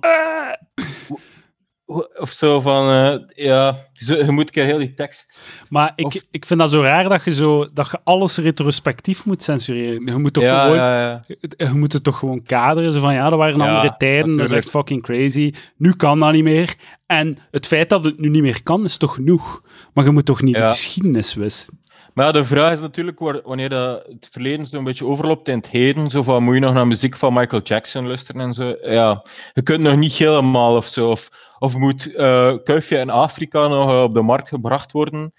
Of 2.18 2.30
zo 2.30 2.60
van: 2.60 2.90
eh, 2.90 3.44
Ja, 3.46 3.76
je 3.92 4.24
moet 4.30 4.44
een 4.46 4.50
keer 4.52 4.64
heel 4.64 4.78
die 4.78 4.94
tekst. 4.94 5.38
Maar 5.68 5.92
ik, 5.96 6.04
Of- 6.06 6.14
ik 6.30 6.44
vind 6.46 6.60
dat 6.60 6.70
zo 6.70 6.80
raar 6.82 7.08
dat 7.08 7.24
je, 7.24 7.32
zo, 7.32 7.68
dat 7.72 7.90
je 7.90 7.98
alles 8.04 8.36
retrospectief 8.38 9.24
moet 9.24 9.42
censureren. 9.42 10.06
Je 10.06 10.18
moet 10.18 10.32
toch 10.32 10.44
Ja, 10.44 10.62
gewoon... 10.62 10.76
ja, 10.76 11.00
ja. 11.08 11.24
Je 11.56 11.70
moet 11.74 11.92
het 11.92 12.04
toch 12.04 12.18
gewoon 12.18 12.42
kaderen. 12.42 12.92
Zo 12.92 13.00
van 13.00 13.14
ja, 13.14 13.28
dat 13.28 13.38
waren 13.38 13.60
andere 13.60 13.94
tijden, 13.98 14.36
dat 14.36 14.50
is 14.50 14.56
echt 14.56 14.70
fucking 14.70 15.02
crazy. 15.02 15.52
Nu 15.76 15.92
kan 15.92 16.18
dat 16.18 16.32
niet 16.32 16.44
meer. 16.44 16.74
En 17.06 17.38
het 17.50 17.66
feit 17.66 17.88
dat 17.88 18.04
het 18.04 18.18
nu 18.20 18.28
niet 18.28 18.42
meer 18.42 18.62
kan, 18.62 18.84
is 18.84 18.96
toch 18.96 19.14
genoeg. 19.14 19.62
Maar 19.94 20.04
je 20.04 20.10
moet 20.10 20.24
toch 20.26 20.42
niet 20.42 20.54
de 20.54 20.60
geschiedenis 20.68 21.34
wisten. 21.34 21.80
Maar 22.14 22.26
ja, 22.26 22.32
de 22.32 22.44
vraag 22.44 22.72
is 22.72 22.80
natuurlijk 22.80 23.18
wanneer 23.18 23.68
dat 23.68 24.06
het 24.06 24.28
verleden 24.30 24.66
zo'n 24.66 24.84
beetje 24.84 25.06
overloopt 25.06 25.48
in 25.48 25.56
het 25.56 25.68
heden. 25.68 26.10
Zo 26.10 26.22
van, 26.22 26.42
moet 26.42 26.54
je 26.54 26.60
nog 26.60 26.74
naar 26.74 26.86
muziek 26.86 27.16
van 27.16 27.32
Michael 27.32 27.62
Jackson 27.62 28.06
luisteren 28.06 28.40
en 28.40 28.52
zo? 28.52 28.76
Ja, 28.82 29.24
je 29.52 29.62
kunt 29.62 29.80
nog 29.80 29.96
niet 29.96 30.12
helemaal 30.12 30.76
of 30.76 30.86
zo. 30.86 31.10
Of, 31.10 31.28
of 31.58 31.76
moet 31.76 32.14
eh 32.14 32.54
Kuifje 32.64 32.98
in 32.98 33.10
Afrika 33.10 33.68
nog 33.68 33.90
eh, 33.90 34.02
op 34.02 34.14
de 34.14 34.22
markt 34.22 34.48
gebracht 34.48 34.92
worden 34.92 35.32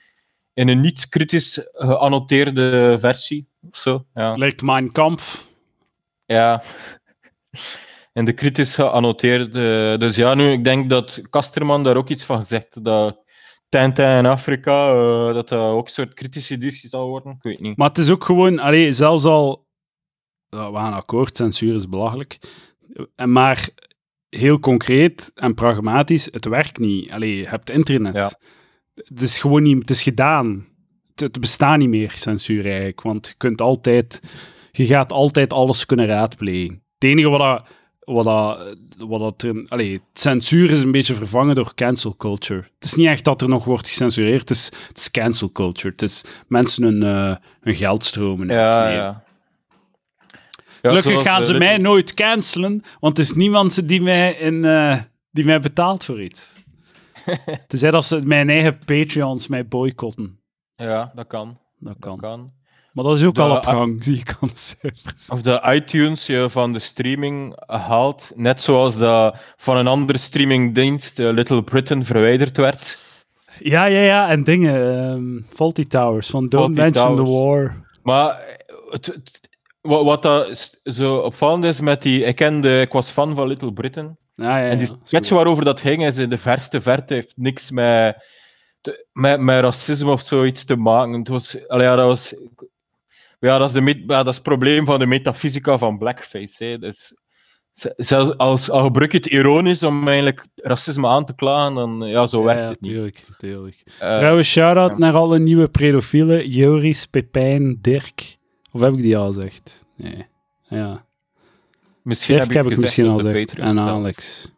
in 0.54 0.68
een 0.68 0.82
niet 0.82 1.10
kritisch 1.10 1.70
geannoteerde 1.74 2.98
versie? 3.00 3.48
Of 3.72 3.78
zo, 3.78 4.06
ja. 4.14 4.36
Lijkt 4.36 4.62
Mein 4.62 4.92
Kampf. 4.92 5.48
ja. 6.26 6.64
En 8.14 8.26
de 8.26 8.34
kritisch 8.34 8.76
geannoteerde. 8.76 9.96
Dus 9.98 10.16
ja, 10.16 10.34
nu, 10.34 10.52
ik 10.52 10.64
denk 10.64 10.90
dat 10.90 11.22
Kasterman 11.30 11.84
daar 11.84 11.98
ook 11.98 12.10
iets 12.10 12.24
van 12.24 12.38
gezegd 12.38 12.84
dat 12.84 13.23
Tintin 13.80 14.18
in 14.18 14.26
Afrika, 14.26 14.94
eh, 14.94 15.34
dat 15.34 15.50
dat 15.50 15.60
ook 15.60 15.86
een 15.86 15.92
soort 15.92 16.14
kritische 16.14 16.54
editie 16.54 16.90
zal 16.90 17.08
worden. 17.08 17.32
Ik 17.32 17.44
weet 17.44 17.60
niet. 17.60 17.78
Maar 17.78 17.88
het 17.88 17.98
is 17.98 18.10
ook 18.10 18.24
gewoon, 18.24 18.60
allee, 18.60 18.94
zelfs 18.94 19.26
al. 19.26 19.68
We 20.50 20.58
gaan 20.74 20.94
akkoord, 20.94 21.38
censuur 21.38 21.74
is 21.74 21.90
belachelijk. 21.90 22.38
En 23.16 23.32
Maar 23.32 23.70
heel 24.30 24.60
concreet 24.60 25.32
en 25.36 25.54
pragmatisch, 25.54 26.26
het 26.32 26.46
werkt 26.46 26.78
niet. 26.78 27.12
Allee, 27.12 27.38
je 27.38 27.48
hebt 27.48 27.70
internet. 27.70 28.14
Ja. 28.14 28.32
Het 28.94 29.22
is 29.22 29.40
gewoon 29.40 29.64
niet, 29.64 29.80
het 29.80 29.90
is 29.90 30.04
gedaan. 30.04 30.68
Het, 31.10 31.20
het 31.20 31.40
bestaat 31.40 31.78
niet 31.78 31.90
meer, 31.90 32.12
censuur 32.12 32.66
eigenlijk. 32.66 33.02
Want 33.02 33.28
je 33.28 33.34
kunt 33.38 33.62
altijd, 33.62 34.22
je 34.72 34.86
gaat 34.86 35.12
altijd 35.12 35.54
alles 35.54 35.86
kunnen 35.86 36.06
raadplegen. 36.06 36.84
Het 36.94 37.10
enige 37.10 37.30
wat 37.30 37.40
dat, 37.40 37.70
wat 38.06 38.24
dat, 38.24 38.76
wat 38.98 39.20
dat 39.20 39.42
er, 39.42 39.66
allee, 39.68 40.02
censuur 40.14 40.72
is 40.72 40.84
een 40.84 40.92
beetje 40.92 41.14
vervangen 41.14 41.56
door 41.56 41.74
cancel 41.76 42.16
culture. 42.16 42.60
Het 42.60 42.84
is 42.84 42.94
niet 42.94 43.08
echt 43.08 43.24
dat 43.24 43.42
er 43.42 43.50
nog 43.50 43.66
wordt 43.66 43.88
gecensureerd, 43.88 44.40
het 44.40 44.50
is, 44.50 44.66
het 44.88 44.98
is 44.98 45.12
cancel 45.12 45.52
culture. 45.52 45.90
Het 45.90 46.02
is 46.02 46.26
mensen 46.48 46.84
hun, 46.84 47.04
eh, 47.04 47.36
hun 47.62 47.76
geldstromen 47.76 48.48
Ja, 48.48 48.90
ja. 48.90 49.24
Ja, 50.82 50.90
Gelukkig 50.90 51.22
gaan 51.22 51.40
de 51.40 51.46
ze 51.46 51.54
mij 51.54 51.78
nooit 51.78 52.14
cancelen, 52.14 52.84
want 53.00 53.18
het 53.18 53.26
is 53.26 53.34
niemand 53.34 53.88
die 53.88 54.02
mij, 54.02 54.34
in, 54.34 54.66
eh, 54.66 54.98
die 55.32 55.46
mij 55.46 55.60
betaalt 55.60 56.04
voor 56.04 56.22
iets. 56.22 56.54
Tenzij 57.68 57.92
dat 57.92 58.06
ze 58.06 58.22
mijn 58.24 58.50
eigen 58.50 58.78
Patreons 58.86 59.48
mij 59.48 59.68
boycotten. 59.68 60.40
Ja, 60.76 61.12
dat 61.16 61.28
kan. 61.28 61.58
Dat 61.80 61.96
Dat 62.00 62.20
kan. 62.20 62.52
Maar 62.94 63.04
dat 63.04 63.18
is 63.18 63.24
ook 63.24 63.36
De- 63.36 63.42
al 63.42 63.56
op 63.58 63.64
gang, 63.66 64.04
zie 64.04 64.18
ik 64.20 64.36
aan 64.42 64.50
de. 64.82 64.92
Of 65.30 65.42
de 65.42 65.62
iTunes 65.74 66.26
je 66.26 66.50
van 66.50 66.74
de 66.74 66.80
streaming 66.80 67.54
haalt, 67.66 68.32
net 68.36 68.62
zoals 68.62 68.98
dat 68.98 69.36
van 69.58 69.78
een 69.78 69.88
andere 69.88 70.18
streamingdienst, 70.18 71.20
eh, 71.20 71.32
Little 71.32 71.64
Britain, 71.64 72.06
verwijderd 72.06 72.58
werd. 72.58 72.98
Ja, 73.60 73.86
ja, 73.86 74.00
ja, 74.02 74.30
en 74.30 74.44
dingen. 74.44 74.98
ehm 74.98 75.56
Faulty 75.56 75.86
Towers, 75.88 76.30
van 76.30 76.48
Don't 76.50 76.76
Mention 76.76 77.16
the. 77.16 77.24
War. 77.24 77.88
Maar 78.04 78.30
eh, 78.40 78.56
het, 78.90 79.06
het- 79.06 79.50
wat, 79.82 80.04
wat 80.04 80.22
dat 80.22 80.80
zo 80.84 81.16
opvallend 81.18 81.64
is 81.64 81.82
met 81.82 82.02
die... 82.02 82.24
Ik, 82.24 82.36
kende, 82.36 82.82
ik 82.82 82.92
was 82.92 83.10
fan 83.10 83.36
van 83.36 83.48
Little 83.48 83.74
Britain. 83.74 84.18
Ja, 84.36 84.58
ja, 84.58 84.64
ja, 84.64 84.70
en 84.70 84.78
die 84.78 84.88
sketch 85.04 85.30
waarover 85.30 85.64
dat 85.66 85.80
ging, 85.80 86.06
is 86.06 86.18
in 86.18 86.30
de 86.30 86.38
verste 86.38 86.82
verte, 86.82 87.14
heeft 87.14 87.34
niks 87.36 87.72
met, 87.72 88.26
te- 88.82 89.06
met, 89.14 89.40
met 89.40 89.62
racisme 89.62 90.12
of 90.12 90.22
zoiets 90.22 90.66
te 90.66 90.76
maken. 90.76 91.14
Het 91.20 91.28
was... 91.28 91.68
allee, 91.68 91.86
ja, 91.86 91.96
dat 91.96 92.06
was... 92.06 92.36
Ja, 93.44 93.58
dat 93.58 93.68
is, 93.68 93.74
de, 93.74 93.82
met- 93.82 94.04
ja, 94.08 94.18
dat 94.18 94.28
is 94.28 94.34
het 94.36 94.44
probleem 94.44 94.86
van 94.86 95.00
de 95.00 95.06
metafysica 95.06 95.78
van 95.78 95.98
blackface. 95.98 96.64
Hè. 96.64 96.78
Dus, 96.78 97.14
zelfs 97.98 98.38
als, 98.38 98.70
al 98.70 98.84
gebruik 98.84 99.12
je 99.12 99.18
het 99.18 99.26
ironisch 99.28 99.84
om 99.84 100.08
eigenlijk 100.08 100.48
racisme 100.56 101.08
aan 101.08 101.26
te 101.26 101.36
klagen, 101.36 101.74
dan 101.76 102.08
ja, 102.08 102.26
zo 102.26 102.40
Ja, 102.40 102.46
werkt 102.46 102.62
ja, 102.62 102.68
het 102.70 102.82
niet. 102.82 102.92
tuurlijk, 102.92 103.26
tuurlijk. 103.38 103.84
Eh, 104.00 104.18
Trouwens, 104.18 104.48
shout-out 104.52 104.90
ja. 104.90 104.98
naar 104.98 105.16
alle 105.16 105.40
nieuwe 105.40 105.68
pedofielen. 105.68 106.50
Joris, 106.50 107.06
Pepijn, 107.06 107.78
Dirk. 107.82 108.38
Of 108.72 108.82
heb 108.82 108.94
ik 108.94 109.02
die 109.02 109.18
al 109.18 109.28
gezegd? 109.34 109.86
Nee. 109.98 110.26
Ja. 110.68 111.06
misschien 112.02 112.36
Dirk 112.36 112.54
heb 112.54 112.64
heb 112.64 112.74
ik, 112.74 112.80
misschien 112.80 113.08
al 113.08 113.20
gezegd. 113.20 113.54
En. 113.56 113.80
Alex. 113.80 114.52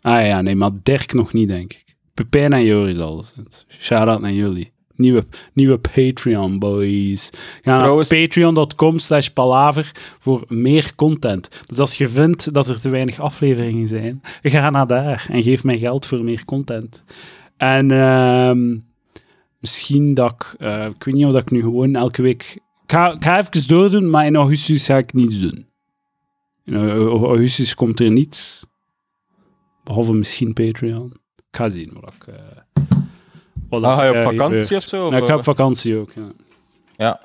Ah 0.00 0.26
ja, 0.26 0.40
nee, 0.40 0.56
maar 0.56 0.70
Dirk 0.82 1.12
nog 1.12 1.32
niet, 1.32 1.48
denk 1.48 1.72
ik. 1.72 1.96
Pepijn 2.14 2.52
en 2.52 2.64
Joris 2.64 2.98
alles. 2.98 3.34
Shout-out 3.68 4.20
naar 4.20 4.32
jullie. 4.32 4.72
Nieuwe, 4.98 5.24
nieuwe 5.52 5.78
Patreon, 5.78 6.58
boys. 6.58 7.30
Ga 7.62 7.78
Trouwens- 7.78 8.08
naar 8.10 8.20
patreon.com 8.20 8.98
slash 8.98 9.28
palaver 9.28 9.92
voor 10.18 10.44
meer 10.48 10.94
content. 10.94 11.48
Dus 11.66 11.78
als 11.78 11.98
je 11.98 12.08
vindt 12.08 12.54
dat 12.54 12.68
er 12.68 12.80
te 12.80 12.88
weinig 12.88 13.20
afleveringen 13.20 13.88
zijn, 13.88 14.20
ga 14.42 14.70
naar 14.70 14.86
daar 14.86 15.26
en 15.30 15.42
geef 15.42 15.64
mij 15.64 15.78
geld 15.78 16.06
voor 16.06 16.24
meer 16.24 16.44
content. 16.44 17.04
En 17.56 17.90
ehm, 17.90 18.76
misschien 19.58 20.14
dat 20.14 20.32
ik... 20.32 20.54
eh, 20.60 20.86
ik 20.86 21.04
weet 21.04 21.14
niet 21.14 21.24
of 21.26 21.32
dat 21.32 21.42
ik 21.42 21.50
nu 21.50 21.60
gewoon 21.60 21.94
elke 21.96 22.22
week... 22.22 22.42
Ik 22.84 22.94
ga, 22.94 23.12
ik 23.12 23.24
ga 23.24 23.38
even 23.38 23.68
doordoen, 23.68 24.10
maar 24.10 24.26
in 24.26 24.36
augustus 24.36 24.86
ga 24.86 24.96
ik 24.96 25.12
niets 25.12 25.40
doen. 25.40 25.66
In 26.64 26.74
au- 26.76 27.24
augustus 27.26 27.74
komt 27.74 28.00
er 28.00 28.10
niets. 28.10 28.66
Behalve 29.84 30.12
misschien 30.14 30.52
Patreon. 30.52 31.12
Ik 31.36 31.56
ga 31.56 31.68
zien 31.68 31.96
wat 32.00 32.14
ik... 32.14 32.26
eh, 32.26 32.34
wat 33.68 33.82
Ah, 33.84 33.96
ga 33.96 34.04
je 34.04 34.10
op 34.10 34.32
vakantie 34.36 34.76
of 34.76 34.82
zo? 34.82 35.04
Of, 35.06 35.10
Ja, 35.10 35.16
ik 35.16 35.24
ga 35.24 35.30
eh, 35.30 35.36
op 35.36 35.44
vakantie 35.44 35.96
ook, 35.96 36.10
ja. 36.14 36.26
Ja. 36.96 37.20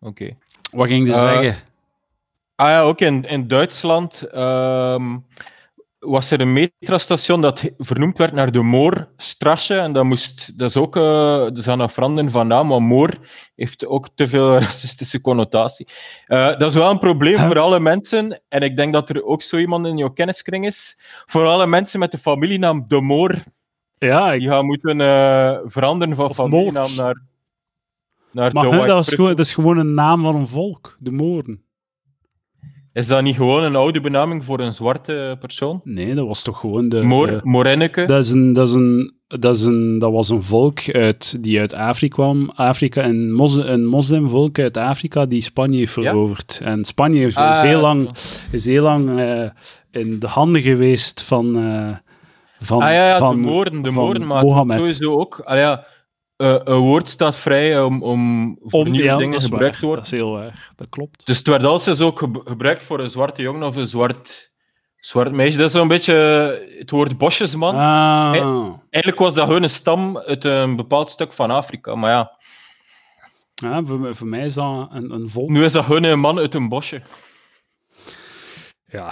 Oké. 0.00 0.36
Wat 0.72 0.88
ging 0.88 1.08
ze 1.08 1.14
Eh, 1.14 1.20
zeggen? 1.20 1.56
Ah 2.56 2.68
ja, 2.68 2.82
ook 2.82 3.00
in, 3.00 3.22
in 3.22 3.48
Duitsland 3.48 4.22
ehm, 4.22 5.16
was 5.98 6.30
er 6.30 6.40
een 6.40 6.52
metrostation 6.52 7.40
dat 7.40 7.70
vernoemd 7.78 8.18
werd 8.18 8.32
naar 8.32 8.52
de 8.52 8.62
Moorstrasse. 8.62 9.74
En 9.78 9.92
dat, 9.92 10.04
moest, 10.04 10.58
dat 10.58 10.68
is 10.68 10.76
ook 10.76 10.96
eh 10.96 11.46
aan 11.66 11.80
het 11.80 11.92
veranderen 11.92 12.30
van 12.30 12.46
naam, 12.46 12.66
maar 12.66 12.82
Moor 12.82 13.10
heeft 13.56 13.86
ook 13.86 14.08
te 14.14 14.26
veel 14.26 14.52
racistische 14.58 15.20
connotatie. 15.20 15.88
Eh, 16.26 16.58
dat 16.58 16.70
is 16.70 16.74
wel 16.76 16.90
een 16.90 16.98
probleem 16.98 17.36
voor 17.36 17.58
alle 17.58 17.80
mensen. 17.80 18.40
En 18.48 18.60
ik 18.60 18.76
denk 18.76 18.92
dat 18.92 19.08
er 19.08 19.24
ook 19.24 19.42
zo 19.42 19.56
iemand 19.56 19.86
in 19.86 19.96
jouw 19.96 20.10
kenniskring 20.10 20.66
is. 20.66 20.98
Voor 21.26 21.46
alle 21.46 21.66
mensen 21.66 21.98
met 22.00 22.10
de 22.10 22.18
familienaam 22.18 22.84
De 22.88 23.00
Moor, 23.00 23.34
Ja, 24.04 24.32
ik, 24.32 24.40
die 24.40 24.48
gaan 24.48 24.66
moeten 24.66 25.00
eh, 25.00 25.58
veranderen 25.64 26.14
van 26.14 26.34
familienaam 26.34 26.94
naar, 26.96 27.22
naar 28.32 28.52
maar 28.52 28.86
dat, 28.86 29.06
is 29.06 29.14
gewoon, 29.14 29.30
dat 29.30 29.46
is 29.46 29.54
gewoon 29.54 29.78
een 29.78 29.94
naam 29.94 30.22
van 30.22 30.36
een 30.36 30.46
volk. 30.46 30.96
De 31.00 31.10
Moorden. 31.10 31.62
Is 32.94 33.06
dat 33.06 33.22
niet 33.22 33.36
gewoon 33.36 33.62
een 33.62 33.76
oude 33.76 34.00
benaming 34.00 34.44
voor 34.44 34.60
een 34.60 34.72
zwarte 34.72 35.36
persoon? 35.40 35.80
Nee, 35.84 36.14
dat 36.14 36.26
was 36.26 36.42
toch 36.42 36.60
gewoon 36.60 36.88
de... 36.88 37.02
Moor, 37.02 37.40
Morenneke? 37.42 38.04
dat, 38.04 38.24
is 38.24 38.30
een, 38.30 38.52
dat, 38.52 38.68
is 38.68 38.74
een, 38.74 39.14
dat, 39.26 39.56
is 39.56 39.62
een, 39.62 39.98
dat 39.98 40.12
was 40.12 40.28
een 40.28 40.42
volk 40.42 40.78
uit, 40.92 41.42
die 41.42 41.60
uit 41.60 41.74
Afrika 41.74 42.14
kwam. 42.14 42.50
Afrika, 42.50 43.04
een, 43.04 43.32
mos, 43.32 43.56
een 43.56 43.86
moslimvolk 43.86 44.58
uit 44.58 44.76
Afrika 44.76 45.26
die 45.26 45.40
Spanje 45.40 45.78
heeft 45.78 45.94
Ja? 45.94 46.02
veroverd. 46.02 46.60
En 46.64 46.84
Spanje 46.84 47.26
is 47.26 47.36
Ah, 47.36 47.60
heel 47.60 47.80
lang, 47.80 48.08
is 48.50 48.64
heel 48.64 48.82
lang 48.82 49.18
eh, 49.18 49.50
in 49.90 50.18
de 50.18 50.26
handen 50.26 50.62
geweest 50.62 51.22
van... 51.22 51.56
eh, 52.64 52.68
van 52.70 52.82
Ah 52.82 52.92
ja, 52.92 53.08
ja 53.08 53.18
van, 53.18 53.36
de 53.36 53.48
moorden, 53.48 53.82
de 53.82 53.92
van 53.92 54.04
moorden, 54.04 54.26
maar 54.26 54.42
Mohammed. 54.42 54.76
sowieso 54.76 55.18
ook. 55.18 55.40
Ah, 55.44 55.56
ja, 55.58 55.86
eh, 56.36 56.56
een 56.64 56.78
woord 56.78 57.08
staat 57.08 57.36
vrij 57.36 57.82
om, 57.82 58.02
om 58.02 58.56
voor 58.62 58.84
Om, 58.84 58.90
nieuwe 58.90 59.06
ja, 59.06 59.16
dingen 59.16 59.40
gebruikt 59.40 59.78
te 59.78 59.86
worden. 59.86 60.04
Dat 60.04 60.12
is 60.12 60.18
heel 60.18 60.30
waar. 60.30 60.72
Dat 60.76 60.88
klopt. 60.88 61.26
Dus 61.26 61.38
het 61.38 61.46
werd 61.46 61.64
altijd 61.64 62.00
ook 62.00 62.18
ge- 62.18 62.40
gebruikt 62.44 62.82
voor 62.82 63.00
een 63.00 63.10
zwarte 63.10 63.42
jongen 63.42 63.62
of 63.62 63.76
een 63.76 63.86
zwart, 63.86 64.52
Zwart 64.96 65.32
meisje, 65.32 65.56
dat 65.58 65.66
is 65.66 65.72
zo'n 65.72 65.88
beetje 65.88 66.14
het 66.78 66.90
woord 66.90 67.18
bosjesman. 67.18 67.74
Ah. 67.74 68.32
Eigenlijk 68.90 69.22
was 69.22 69.34
dat 69.34 69.46
gewoon 69.46 69.62
een 69.62 69.70
stam 69.70 70.18
uit 70.18 70.44
een 70.44 70.76
bepaald 70.76 71.10
stuk 71.10 71.32
van 71.32 71.50
Afrika, 71.50 71.94
maar 71.94 72.10
ja. 72.10 72.38
Ja, 73.54 73.84
voor, 73.84 74.14
voor 74.16 74.26
mij 74.26 74.44
is 74.44 74.54
dat 74.54 74.88
een, 74.90 75.10
een 75.10 75.28
volk. 75.28 75.48
Nu 75.48 75.64
is 75.64 75.72
dat 75.72 75.84
gewoon 75.84 76.02
een 76.02 76.20
man 76.20 76.38
uit 76.38 76.54
een 76.54 76.68
bosje. 76.68 77.02
Ja, 78.86 79.10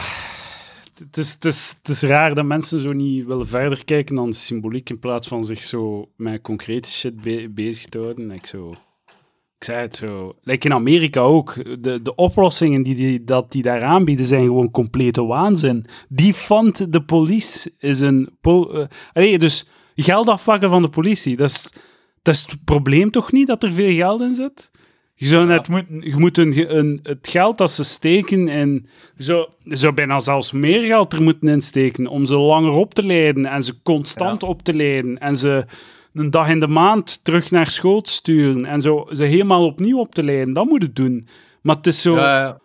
het 1.10 1.44
is, 1.88 2.02
raar 2.02 2.34
dat 2.34 2.44
mensen 2.44 2.80
zo 2.80 2.92
niet 2.92 3.24
willen 3.24 3.46
verder 3.46 3.84
kijken 3.84 4.14
dan 4.14 4.32
symboliek 4.32 4.90
in 4.90 4.98
plaats 4.98 5.28
van 5.28 5.44
zich 5.44 5.62
zo 5.62 6.08
met 6.16 6.42
concrete 6.42 6.88
shit 6.88 7.20
be- 7.20 7.50
bezig 7.50 7.86
te 7.86 7.98
houden. 7.98 8.30
Ik, 8.30 8.46
zo, 8.46 8.74
zei 9.58 9.80
het 9.80 9.96
zo. 9.96 10.36
Like 10.42 10.66
in 10.66 10.74
Amerika 10.74 11.20
ook. 11.20 11.54
De, 11.82 12.02
de 12.02 12.14
oplossingen 12.14 12.82
die, 12.82 12.94
die, 12.94 13.24
dat 13.24 13.52
die 13.52 13.62
daar 13.62 13.82
aanbieden 13.82 14.26
zijn 14.26 14.44
gewoon 14.44 14.70
complete 14.70 15.24
waanzin. 15.24 15.86
Die 16.08 16.34
fund 16.34 16.92
de 16.92 17.04
police 17.04 17.72
is 17.78 18.00
een... 18.00 18.36
Po 18.40 18.86
allee, 19.12 19.38
dus 19.38 19.68
geld 19.94 20.28
afpakken 20.28 20.70
van 20.70 20.82
de 20.82 20.88
politie, 20.88 21.36
dat 21.36 21.48
is, 21.48 21.72
dat 22.22 22.34
is 22.34 22.46
het 22.48 22.64
probleem 22.64 23.10
toch 23.10 23.32
niet 23.32 23.46
dat 23.46 23.62
er 23.62 23.72
veel 23.72 23.94
geld 23.94 24.20
in 24.20 24.34
zit? 24.34 24.70
Je 25.14 25.26
zou 25.26 25.46
net 25.46 25.66
ja. 25.66 25.72
moeten, 25.72 26.10
je 26.10 26.16
moet 26.16 26.38
een, 26.38 26.76
een, 26.78 27.00
het 27.02 27.28
geld 27.28 27.58
dat 27.58 27.70
ze 27.70 27.84
steken 27.84 28.48
en 28.48 28.86
je 29.16 29.46
zou 29.64 29.94
bijna 29.94 30.20
zelfs 30.20 30.52
meer 30.52 30.82
geld 30.82 31.12
er 31.12 31.22
moeten 31.22 31.48
insteken 31.48 32.06
om 32.06 32.26
ze 32.26 32.36
langer 32.36 32.72
op 32.72 32.94
te 32.94 33.06
leiden 33.06 33.46
en 33.46 33.62
ze 33.62 33.82
constant 33.82 34.42
ja. 34.42 34.48
op 34.48 34.62
te 34.62 34.74
leiden 34.74 35.18
en 35.18 35.36
ze 35.36 35.64
een 36.12 36.30
dag 36.30 36.48
in 36.48 36.60
de 36.60 36.66
maand 36.66 37.24
terug 37.24 37.50
naar 37.50 37.70
school 37.70 38.00
te 38.00 38.10
sturen 38.10 38.64
en 38.64 38.80
zo 38.80 39.08
ze 39.12 39.24
helemaal 39.24 39.64
opnieuw 39.64 39.98
op 39.98 40.14
te 40.14 40.22
leiden. 40.22 40.54
Dat 40.54 40.64
moet 40.64 40.82
het 40.82 40.96
doen. 40.96 41.28
Maar 41.62 41.76
het 41.76 41.86
is 41.86 42.02
zo... 42.02 42.16
Ja, 42.16 42.60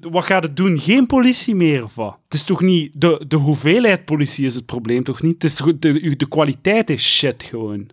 wat 0.00 0.24
gaat 0.24 0.42
het 0.42 0.56
doen? 0.56 0.78
Geen 0.78 1.06
politie 1.06 1.54
meer 1.54 1.84
of 1.84 1.94
wat? 1.94 2.18
Het 2.24 2.34
is 2.34 2.44
toch 2.44 2.60
niet... 2.60 2.90
De, 2.94 3.24
de 3.28 3.36
hoeveelheid 3.36 4.04
politie 4.04 4.44
is 4.44 4.54
het 4.54 4.66
probleem 4.66 5.04
toch 5.04 5.22
niet? 5.22 5.42
Het 5.42 5.44
is 5.44 5.56
de, 5.56 6.16
de 6.16 6.28
kwaliteit 6.28 6.90
is 6.90 7.16
shit 7.16 7.42
gewoon. 7.42 7.90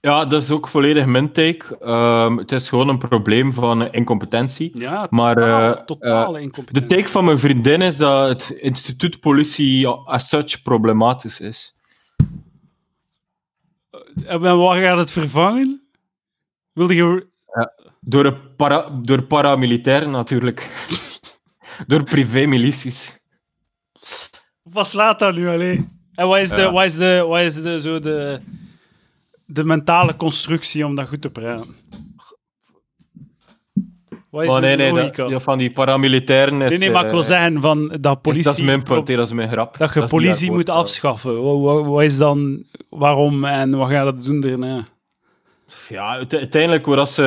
Ja, 0.00 0.24
dat 0.24 0.42
is 0.42 0.50
ook 0.50 0.68
volledig 0.68 1.06
mijn 1.06 1.32
take. 1.32 1.78
Um, 1.82 2.38
het 2.38 2.52
is 2.52 2.68
gewoon 2.68 2.88
een 2.88 2.98
probleem 2.98 3.52
van 3.52 3.92
incompetentie. 3.92 4.78
Ja, 4.78 5.06
maar, 5.10 5.38
uh, 5.38 5.72
totale 5.72 6.38
uh, 6.38 6.44
incompetentie. 6.44 6.88
De 6.88 6.94
take 6.96 7.08
van 7.08 7.24
mijn 7.24 7.38
vriendin 7.38 7.82
is 7.82 7.96
dat 7.96 8.28
het 8.28 8.58
instituut 8.58 9.20
politie 9.20 9.86
as 9.86 10.28
such 10.28 10.62
problematisch 10.62 11.40
is. 11.40 11.76
En 14.26 14.40
wat 14.40 14.76
gaat 14.76 14.98
het 14.98 15.12
vervangen? 15.12 15.88
Wilde 16.72 16.94
je... 16.94 17.26
Ja, 17.54 17.72
door, 18.00 18.24
een 18.24 18.54
para, 18.56 18.90
door 19.02 19.22
paramilitairen 19.22 20.10
natuurlijk. 20.10 20.70
door 21.86 22.02
privé-milities. 22.02 23.18
Wat 24.62 24.86
slaat 24.86 25.18
dat 25.18 25.34
nu 25.34 25.48
alleen? 25.48 26.00
En 26.14 26.28
wat 26.28 26.38
is, 26.38 26.48
de, 26.48 26.56
ja. 26.56 26.72
wat 26.72 26.84
is, 26.84 26.96
de, 26.96 27.24
wat 27.28 27.40
is 27.40 27.62
de, 27.62 27.80
zo 27.80 27.98
de, 27.98 28.40
de 29.50 29.64
mentale 29.64 30.16
constructie 30.16 30.86
om 30.86 30.94
dat 30.94 31.08
goed 31.08 31.20
te 31.20 31.30
praten? 31.30 31.74
Wat 34.30 34.42
is 34.42 34.48
oh, 34.48 34.58
nee, 34.58 34.76
nee, 34.76 35.10
dat, 35.10 35.42
van 35.42 35.58
die 35.58 35.72
paramilitairen 35.72 36.62
is... 36.62 36.70
Nee, 36.70 36.78
nee, 36.78 36.90
maar 36.90 37.04
ik 37.04 37.10
wil 37.10 37.22
zeggen 37.22 37.60
van 37.60 37.96
dat 38.00 38.22
politie... 38.22 38.44
dat 38.44 38.58
is 38.58 38.64
mijn 38.64 38.82
punt, 38.82 39.06
dat 39.06 39.26
is 39.26 39.32
mijn 39.32 39.48
grap. 39.48 39.78
Dat 39.78 39.94
je 39.94 40.00
dat 40.00 40.08
politie 40.08 40.52
moet 40.52 40.70
afschaffen. 40.70 41.42
Wat, 41.42 41.60
wat, 41.60 41.86
wat, 41.86 42.02
is 42.02 42.18
dan... 42.18 42.64
Waarom 42.88 43.44
en 43.44 43.76
wat 43.76 43.88
gaat 43.88 44.04
dat 44.04 44.24
doen 44.24 44.40
daarna? 44.40 44.88
Ja, 45.88 46.26
uiteindelijk, 46.28 46.84
hoe, 46.84 46.96
dat 46.96 47.10
ze, 47.10 47.22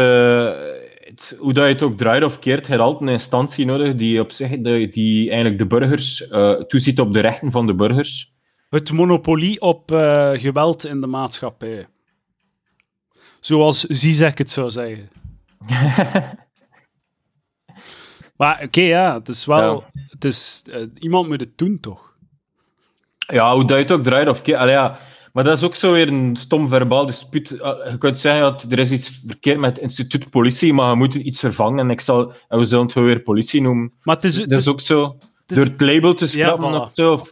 het, 1.00 1.36
hoe 1.40 1.54
dat 1.54 1.64
je 1.64 1.72
het 1.72 1.82
ook 1.82 1.98
draait 1.98 2.24
of 2.24 2.40
keert, 2.40 2.68
je 2.68 2.78
altijd 2.78 3.02
een 3.02 3.16
instantie 3.16 3.66
nodig 3.66 3.96
die 3.96 4.20
op 4.20 4.32
zich 4.32 4.50
die, 4.50 4.90
die 4.90 5.28
eigenlijk 5.28 5.58
de 5.58 5.68
burgers 5.68 6.30
uh, 6.32 6.52
toeziet 6.52 7.00
op 7.00 7.14
de 7.14 7.20
rechten 7.20 7.52
van 7.52 7.68
de 7.68 7.76
burgers. 7.76 8.30
Het 8.70 8.92
monopolie 8.92 9.62
op 9.62 9.92
uh, 9.92 10.30
geweld 10.34 10.86
in 10.86 11.02
de 11.02 11.08
maatschappij. 11.08 11.88
Zoals 13.42 13.80
Zizek 13.80 14.38
het 14.38 14.52
zou 14.52 14.70
zeggen. 14.70 15.10
maar 18.38 18.56
oké, 18.56 18.64
okay, 18.64 18.88
ja, 18.88 19.14
het 19.14 19.28
is 19.28 19.46
wel... 19.46 19.86
Ja. 19.94 20.02
Het 20.10 20.26
is, 20.26 20.64
uh, 20.70 20.76
iemand 21.00 21.28
moet 21.28 21.40
het 21.40 21.58
doen, 21.58 21.80
toch? 21.80 22.14
Ja, 23.18 23.54
hoe 23.54 23.66
dat 23.66 23.78
je 23.78 23.84
het 23.84 23.92
ook 23.92 24.04
draait 24.04 24.28
of. 24.28 24.50
Allee, 24.50 24.74
ja. 24.74 25.00
Maar 25.34 25.44
dat 25.44 25.58
is 25.58 25.64
ook 25.64 25.76
zo 25.76 25.92
weer 25.92 26.08
een 26.08 26.36
stom 26.36 26.68
verbaal 26.68 27.06
dispuut. 27.06 27.50
Je 27.50 27.96
kunt 28.00 28.20
zeggen 28.20 28.42
dat 28.42 28.66
er 28.70 28.80
is 28.80 28.92
iets 28.92 29.22
verkeerd 29.26 29.60
met 29.60 29.70
het 29.70 29.82
instituut 29.82 30.30
politie, 30.30 30.74
maar 30.74 30.90
je 30.90 30.96
moet 30.96 31.14
iets 31.14 31.40
vervangen 31.40 31.80
en, 31.80 31.90
ik 31.90 32.02
zal, 32.02 32.34
en 32.48 32.58
we 32.58 32.66
zullen 32.66 32.86
het 32.86 32.94
weer 32.94 33.20
politie 33.20 33.62
noemen. 33.62 33.94
Maar 34.04 34.16
het 34.16 34.24
is, 34.24 34.36
dat 34.36 34.60
is 34.60 34.68
ook 34.68 34.82
zo... 34.82 35.04
Het 35.04 35.50
is, 35.50 35.56
door 35.56 35.66
het 35.66 35.82
label 35.82 36.14
te 36.14 36.28
schrappen 36.28 36.72
ja, 36.72 36.80
voilà. 36.80 36.82
of 36.82 36.94
zo... 36.94 37.12
Of, 37.12 37.30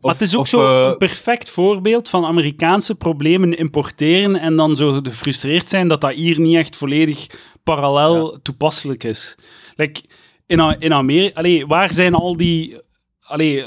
maar 0.00 0.12
het 0.12 0.20
is 0.20 0.34
ook 0.34 0.40
of, 0.40 0.48
zo 0.48 0.88
een 0.88 0.96
perfect 0.96 1.50
voorbeeld 1.50 2.08
van 2.08 2.24
Amerikaanse 2.24 2.94
problemen 2.94 3.58
importeren 3.58 4.36
en 4.36 4.56
dan 4.56 4.76
zo 4.76 5.00
gefrustreerd 5.02 5.68
zijn 5.68 5.88
dat 5.88 6.00
dat 6.00 6.14
hier 6.14 6.40
niet 6.40 6.56
echt 6.56 6.76
volledig 6.76 7.26
parallel 7.62 8.32
ja. 8.32 8.38
toepasselijk 8.42 9.04
is. 9.04 9.36
Like, 9.76 10.02
in, 10.46 10.76
in 10.78 10.92
Amerika, 10.92 11.38
allee, 11.38 11.66
waar 11.66 11.92
zijn 11.92 12.14
al 12.14 12.36
die. 12.36 12.86
Allee, 13.28 13.64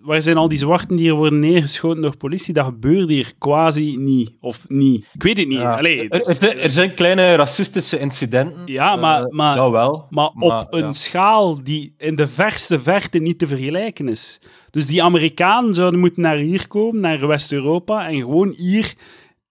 waar 0.00 0.22
zijn 0.22 0.36
al 0.36 0.48
die 0.48 0.58
zwarten 0.58 0.96
die 0.96 1.08
er 1.08 1.14
worden 1.14 1.38
neergeschoten 1.38 2.02
door 2.02 2.16
politie? 2.16 2.54
Dat 2.54 2.64
gebeurt 2.64 3.08
hier 3.08 3.32
quasi 3.38 3.96
niet. 3.96 4.32
Of 4.40 4.64
niet. 4.68 5.06
Ik 5.12 5.22
weet 5.22 5.38
het 5.38 5.48
niet. 5.48 5.58
Ja. 5.58 5.76
Allee, 5.76 6.08
er, 6.08 6.28
er, 6.28 6.58
er, 6.58 6.70
zijn 6.70 6.94
kleine 6.94 7.34
racistische 7.34 7.98
incidenten. 7.98 8.62
Ja, 8.66 8.96
maar, 8.96 9.20
uh, 9.20 9.26
maar, 9.28 9.70
wel. 9.70 10.06
maar, 10.10 10.30
maar 10.34 10.58
op 10.58 10.72
een 10.72 10.94
schaal 10.94 11.62
die 11.62 11.94
in 11.96 12.14
de 12.14 12.28
verste 12.28 12.80
verte 12.80 13.18
niet 13.18 13.38
te 13.38 13.46
vergelijken 13.46 14.08
is. 14.08 14.40
Dus 14.70 14.86
die 14.86 15.02
Amerikanen 15.02 15.74
zouden 15.74 16.00
moeten 16.00 16.22
naar 16.22 16.36
hier 16.36 16.68
komen, 16.68 17.00
naar 17.00 17.26
West-Europa, 17.26 18.08
en 18.08 18.16
gewoon 18.16 18.54
hier 18.56 18.94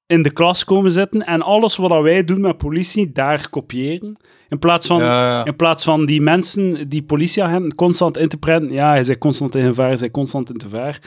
in 0.07 0.23
de 0.23 0.31
klas 0.31 0.63
komen 0.63 0.91
zitten 0.91 1.25
en 1.25 1.41
alles 1.41 1.75
wat 1.75 2.01
wij 2.01 2.23
doen 2.23 2.41
met 2.41 2.57
politie 2.57 3.11
daar 3.11 3.49
kopiëren. 3.49 4.17
In 4.49 4.59
plaats 4.59 4.87
van, 4.87 4.99
ja, 4.99 5.23
ja. 5.23 5.45
In 5.45 5.55
plaats 5.55 5.83
van 5.83 6.05
die 6.05 6.21
mensen, 6.21 6.89
die 6.89 7.03
politieagenten, 7.03 7.75
constant 7.75 8.17
in 8.17 8.27
te 8.27 8.37
prenten. 8.37 8.71
Ja, 8.71 8.89
hij 8.89 9.03
zei 9.03 9.17
constant 9.17 9.55
in 9.55 9.63
gevaar, 9.63 9.87
hij 9.87 9.95
zei 9.95 10.11
constant 10.11 10.49
in 10.49 10.61
gevaar. 10.61 10.99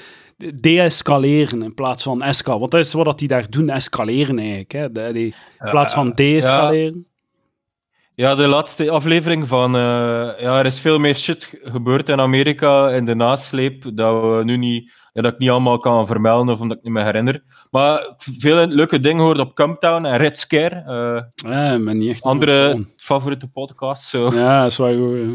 De-escaleren 0.55 1.63
in 1.63 1.75
plaats 1.75 2.03
van 2.03 2.23
escal. 2.23 2.59
Want 2.59 2.71
dat 2.71 2.85
is 2.85 2.93
wat 2.93 3.19
die 3.19 3.29
daar 3.29 3.51
doen, 3.51 3.69
escaleren 3.69 4.39
eigenlijk. 4.39 4.73
Hè. 4.73 4.93
De, 4.93 5.11
die, 5.13 5.35
in 5.61 5.71
plaats 5.71 5.93
van 5.93 6.13
de-escaleren. 6.15 7.07
Ja, 8.21 8.35
de 8.35 8.47
laatste 8.47 8.91
aflevering 8.91 9.49
van... 9.49 9.77
Uh, 9.77 9.81
ja, 10.41 10.59
er 10.59 10.67
is 10.67 10.81
veel 10.81 10.99
meer 10.99 11.15
shit 11.15 11.51
gebeurd 11.63 12.09
in 12.09 12.21
Amerika 12.21 12.91
in 12.91 13.05
de 13.05 13.15
nasleep 13.15 13.97
dat, 13.97 14.23
we 14.23 14.45
nu 14.45 14.57
niet, 14.57 14.93
ja, 15.13 15.23
dat 15.23 15.33
ik 15.33 15.39
niet 15.39 15.51
allemaal 15.51 15.79
kan 15.79 16.07
vermelden 16.07 16.55
of 16.55 16.61
omdat 16.61 16.77
ik 16.77 16.83
niet 16.83 16.93
me 16.93 17.03
herinner. 17.03 17.43
Maar 17.71 18.15
veel 18.17 18.67
leuke 18.67 19.01
dingen 19.01 19.25
hoort 19.25 19.39
op 19.39 19.55
Camptown 19.55 20.05
en 20.05 20.17
Red 20.17 20.39
Scare. 20.39 20.85
Uh, 21.45 21.53
ja, 21.53 21.79
maar 21.79 21.95
niet 21.95 22.11
echt 22.11 22.23
andere 22.23 22.87
favoriete 22.97 23.47
podcasts. 23.49 24.11
Zo. 24.11 24.31
Ja, 24.33 24.63
dat 24.63 24.71
is 24.71 24.79
wel 24.79 24.97
goed. 24.97 25.19
Ja. 25.19 25.35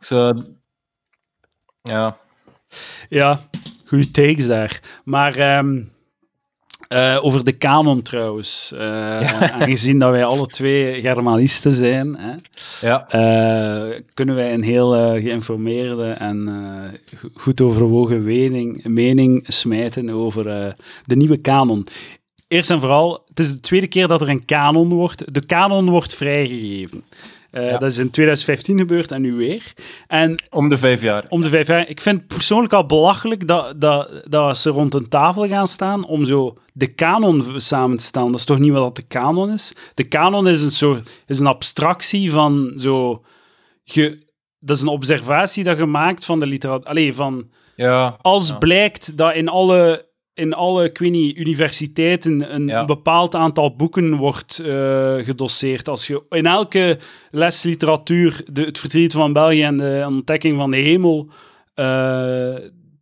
Zo, 0.08 0.32
ja. 1.82 2.16
Ja, 3.08 3.38
goede 3.86 4.10
takes 4.10 4.46
daar. 4.46 4.80
Maar... 5.04 5.58
Um... 5.58 5.98
Uh, 6.94 7.18
over 7.20 7.44
de 7.44 7.52
kanon 7.52 8.02
trouwens. 8.02 8.72
Uh, 8.74 8.80
ja. 8.80 9.52
Aangezien 9.52 9.98
dat 9.98 10.10
wij 10.10 10.24
alle 10.24 10.46
twee 10.46 11.00
Germanisten 11.00 11.72
zijn, 11.72 12.16
hè, 12.18 12.32
ja. 12.80 13.06
uh, 13.14 13.98
kunnen 14.14 14.34
wij 14.34 14.54
een 14.54 14.62
heel 14.62 14.90
geïnformeerde 15.20 16.10
en 16.10 16.48
goed 17.34 17.60
overwogen 17.60 18.24
mening, 18.24 18.84
mening 18.84 19.44
smijten 19.46 20.10
over 20.10 20.44
de 21.04 21.16
nieuwe 21.16 21.36
kanon. 21.36 21.86
Eerst 22.48 22.70
en 22.70 22.80
vooral, 22.80 23.24
het 23.28 23.38
is 23.38 23.50
de 23.50 23.60
tweede 23.60 23.86
keer 23.86 24.08
dat 24.08 24.20
er 24.20 24.28
een 24.28 24.44
kanon 24.44 24.88
wordt. 24.88 25.34
De 25.34 25.46
kanon 25.46 25.90
wordt 25.90 26.14
vrijgegeven. 26.14 27.04
Uh, 27.52 27.70
ja. 27.70 27.78
Dat 27.78 27.90
is 27.90 27.98
in 27.98 28.10
2015 28.10 28.78
gebeurd 28.78 29.12
en 29.12 29.22
nu 29.22 29.34
weer. 29.34 29.72
En 30.06 30.42
om 30.50 30.68
de 30.68 30.76
vijf 30.78 31.02
jaar. 31.02 31.24
Om 31.28 31.42
de 31.42 31.48
vijf 31.48 31.66
jaar. 31.66 31.88
Ik 31.88 32.00
vind 32.00 32.18
het 32.18 32.26
persoonlijk 32.26 32.72
al 32.72 32.86
belachelijk 32.86 33.46
dat, 33.46 33.80
dat, 33.80 34.22
dat 34.24 34.58
ze 34.58 34.70
rond 34.70 34.94
een 34.94 35.08
tafel 35.08 35.48
gaan 35.48 35.68
staan 35.68 36.06
om 36.06 36.24
zo 36.24 36.56
de 36.72 36.86
kanon 36.86 37.60
samen 37.60 37.96
te 37.96 38.04
stellen. 38.04 38.30
Dat 38.30 38.40
is 38.40 38.46
toch 38.46 38.58
niet 38.58 38.72
wat 38.72 38.96
de 38.96 39.02
kanon 39.02 39.52
is? 39.52 39.74
De 39.94 40.04
kanon 40.04 40.48
is 40.48 40.62
een 40.62 40.70
soort 40.70 41.22
is 41.26 41.38
een 41.38 41.46
abstractie 41.46 42.30
van 42.30 42.72
zo. 42.76 43.22
Ge, 43.84 44.18
dat 44.58 44.76
is 44.76 44.82
een 44.82 44.88
observatie 44.88 45.64
dat 45.64 45.78
je 45.78 45.86
maakt 45.86 46.24
van 46.24 46.38
de 46.40 46.46
literatuur. 46.46 46.88
Allee, 46.88 47.14
van. 47.14 47.50
Ja, 47.76 48.16
als 48.20 48.48
ja. 48.48 48.58
blijkt 48.58 49.16
dat 49.16 49.34
in 49.34 49.48
alle 49.48 50.08
in 50.40 50.54
alle, 50.54 50.84
ik 50.84 50.98
weet 50.98 51.10
niet, 51.10 51.36
universiteiten 51.36 52.54
een 52.54 52.66
Ja. 52.66 52.84
bepaald 52.84 53.34
aantal 53.34 53.76
boeken 53.76 54.16
wordt 54.16 54.58
eh, 54.58 55.14
gedosseerd. 55.16 55.88
Als 55.88 56.06
je 56.06 56.22
in 56.28 56.46
elke 56.46 56.98
les 57.30 57.62
literatuur 57.62 58.42
de, 58.52 58.62
het 58.62 58.78
verdriet 58.78 59.12
van 59.12 59.32
België 59.32 59.62
en 59.62 59.76
de 59.76 60.04
ontdekking 60.08 60.56
van 60.56 60.70
de 60.70 60.76
hemel 60.76 61.28
eh, 61.74 62.54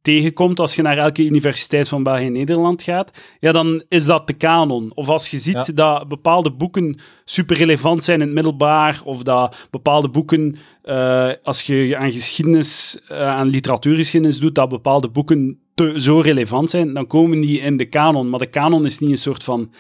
tegenkomt 0.03 0.61
als 0.61 0.75
je 0.75 0.83
naar 0.83 0.99
elke 0.99 1.25
universiteit 1.25 1.89
van 1.89 2.03
België 2.03 2.27
en 2.27 2.33
Nederland 2.33 2.83
gaat, 2.83 3.11
ja, 3.41 3.53
dan 3.53 3.83
is 3.89 4.05
dat 4.05 4.27
de 4.27 4.33
kanon. 4.33 4.91
Of 4.95 5.09
als 5.09 5.29
je 5.29 5.39
ziet 5.39 5.77
dat 5.77 6.09
bepaalde 6.09 6.53
boeken 6.53 6.99
super 7.25 7.57
relevant 7.57 8.05
zijn 8.05 8.21
in 8.21 8.27
het 8.27 8.35
middelbaar, 8.35 9.01
of 9.05 9.23
dat 9.23 9.67
bepaalde 9.71 10.09
boeken, 10.09 10.57
uh, 10.85 11.31
als 11.43 11.63
je 11.63 11.97
aan 11.97 12.13
geschiedenis, 12.13 13.01
uh, 13.13 13.19
aan 13.19 13.49
literatuurgeschiedenis 13.49 14.39
doet, 14.39 14.55
dat 14.55 14.69
bepaalde 14.69 15.09
boeken 15.09 15.59
te, 15.79 16.01
zo 16.01 16.21
relevant 16.21 16.71
zijn, 16.71 16.95
dan 16.95 17.07
komen 17.07 17.41
die 17.41 17.61
in 17.61 17.77
de 17.77 17.85
kanon. 17.85 18.31
Maar 18.31 18.39
de 18.39 18.47
kanon 18.47 18.85
is 18.85 18.99
niet 18.99 19.11
een 19.11 19.19
soort 19.19 19.45
van 19.45 19.73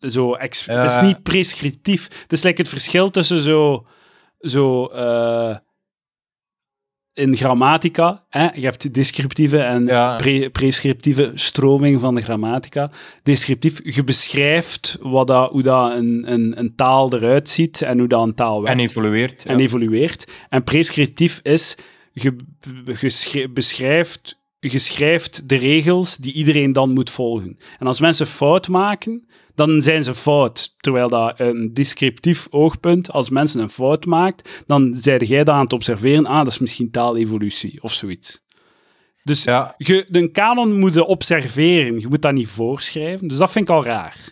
zo 0.00 0.36
het 0.38 0.66
is 0.84 0.98
niet 1.00 1.22
prescriptief. 1.22 2.08
Het 2.22 2.32
is 2.32 2.42
like 2.42 2.60
het 2.60 2.68
verschil 2.68 3.10
tussen 3.10 3.40
zo, 3.40 3.86
zo 4.40 4.90
uh, 4.94 5.56
in 7.12 7.36
grammatica, 7.36 8.24
hè, 8.28 8.48
je 8.54 8.64
hebt 8.64 8.94
descriptieve 8.94 9.58
en 9.58 9.84
pre 10.16 10.50
prescriptieve 10.50 11.30
stroming 11.34 12.00
van 12.00 12.14
de 12.14 12.20
grammatica. 12.20 12.90
Descriptief, 13.22 13.80
je 13.94 14.04
beschrijft 14.04 14.98
wat 15.00 15.26
dat, 15.26 15.50
hoe 15.50 15.62
dat 15.62 15.92
een, 15.92 16.32
een, 16.32 16.58
een 16.58 16.74
taal 16.74 17.14
eruit 17.14 17.48
ziet 17.48 17.82
en 17.82 17.98
hoe 17.98 18.08
dat 18.08 18.26
een 18.26 18.34
taal 18.34 18.62
werkt. 18.62 18.78
En 18.78 18.84
evolueert. 18.84 19.44
En 19.44 19.60
evolueert. 19.60 20.32
En 20.48 20.64
prescriptief 20.64 21.40
is, 21.42 21.76
je 22.12 22.36
beschrijft 23.52 24.39
je 24.60 24.78
schrijft 24.78 25.48
de 25.48 25.56
regels 25.56 26.16
die 26.16 26.32
iedereen 26.32 26.72
dan 26.72 26.90
moet 26.90 27.10
volgen. 27.10 27.56
En 27.78 27.86
als 27.86 28.00
mensen 28.00 28.26
fout 28.26 28.68
maken, 28.68 29.28
dan 29.54 29.82
zijn 29.82 30.04
ze 30.04 30.14
fout. 30.14 30.74
Terwijl 30.76 31.08
dat 31.08 31.40
een 31.40 31.74
descriptief 31.74 32.46
oogpunt, 32.50 33.12
als 33.12 33.30
mensen 33.30 33.60
een 33.60 33.70
fout 33.70 34.06
maakt, 34.06 34.62
dan 34.66 34.94
zijde 34.94 35.24
jij 35.24 35.44
dat 35.44 35.54
aan 35.54 35.64
het 35.64 35.72
observeren, 35.72 36.26
ah, 36.26 36.38
dat 36.38 36.46
is 36.46 36.58
misschien 36.58 36.90
taalevolutie 36.90 37.82
of 37.82 37.92
zoiets. 37.92 38.42
Dus 39.22 39.44
ja. 39.44 39.74
je, 39.76 40.06
een 40.10 40.32
kanon 40.32 40.78
moet 40.78 40.94
je 40.94 41.04
observeren, 41.04 42.00
je 42.00 42.08
moet 42.08 42.22
dat 42.22 42.32
niet 42.32 42.48
voorschrijven. 42.48 43.28
Dus 43.28 43.38
dat 43.38 43.50
vind 43.50 43.68
ik 43.68 43.74
al 43.74 43.84
raar. 43.84 44.30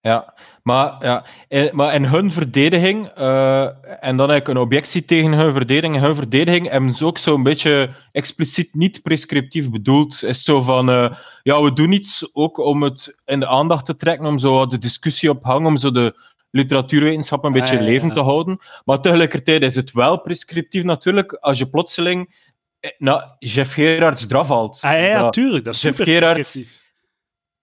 Ja, 0.00 0.34
maar, 0.66 0.96
ja, 1.00 1.24
in, 1.48 1.70
maar 1.72 1.94
in 1.94 2.04
hun 2.04 2.32
verdediging, 2.32 3.18
uh, 3.18 3.68
en 4.00 4.16
dan 4.16 4.30
heb 4.30 4.40
ik 4.40 4.48
een 4.48 4.56
objectie 4.56 5.04
tegen 5.04 5.32
hun 5.32 5.52
verdediging, 5.52 5.94
in 5.94 6.02
hun 6.02 6.14
verdediging 6.14 6.68
hebben 6.68 6.92
ze 6.92 7.06
ook 7.06 7.18
zo'n 7.18 7.42
beetje 7.42 7.90
expliciet 8.12 8.74
niet 8.74 9.02
prescriptief 9.02 9.70
bedoeld. 9.70 10.22
Is 10.22 10.42
zo 10.42 10.60
van, 10.60 10.90
uh, 10.90 11.16
ja, 11.42 11.62
we 11.62 11.72
doen 11.72 11.92
iets 11.92 12.30
ook 12.32 12.58
om 12.58 12.82
het 12.82 13.16
in 13.24 13.40
de 13.40 13.46
aandacht 13.46 13.84
te 13.84 13.96
trekken, 13.96 14.26
om 14.26 14.38
zo 14.38 14.66
de 14.66 14.78
discussie 14.78 15.30
op 15.30 15.44
hang, 15.44 15.66
om 15.66 15.76
zo 15.76 15.90
de 15.90 16.14
literatuurwetenschap 16.50 17.44
een 17.44 17.52
beetje 17.52 17.78
ah, 17.78 17.84
levend 17.84 18.14
te 18.14 18.20
houden. 18.20 18.58
Maar 18.84 19.00
tegelijkertijd 19.00 19.62
is 19.62 19.74
het 19.74 19.92
wel 19.92 20.20
prescriptief 20.20 20.82
natuurlijk, 20.82 21.32
als 21.32 21.58
je 21.58 21.68
plotseling 21.68 22.34
eh, 22.80 22.90
nou, 22.98 23.22
Jeff 23.38 23.72
Gerards 23.72 24.26
draf 24.26 24.48
haalt. 24.48 24.78
Ah, 24.82 25.00
ja, 25.00 25.30
tuurlijk, 25.30 25.64
dat 25.64 25.74
is 25.74 25.82
Jeff 25.82 25.96
super 25.96 26.18
prescriptief 26.18 26.84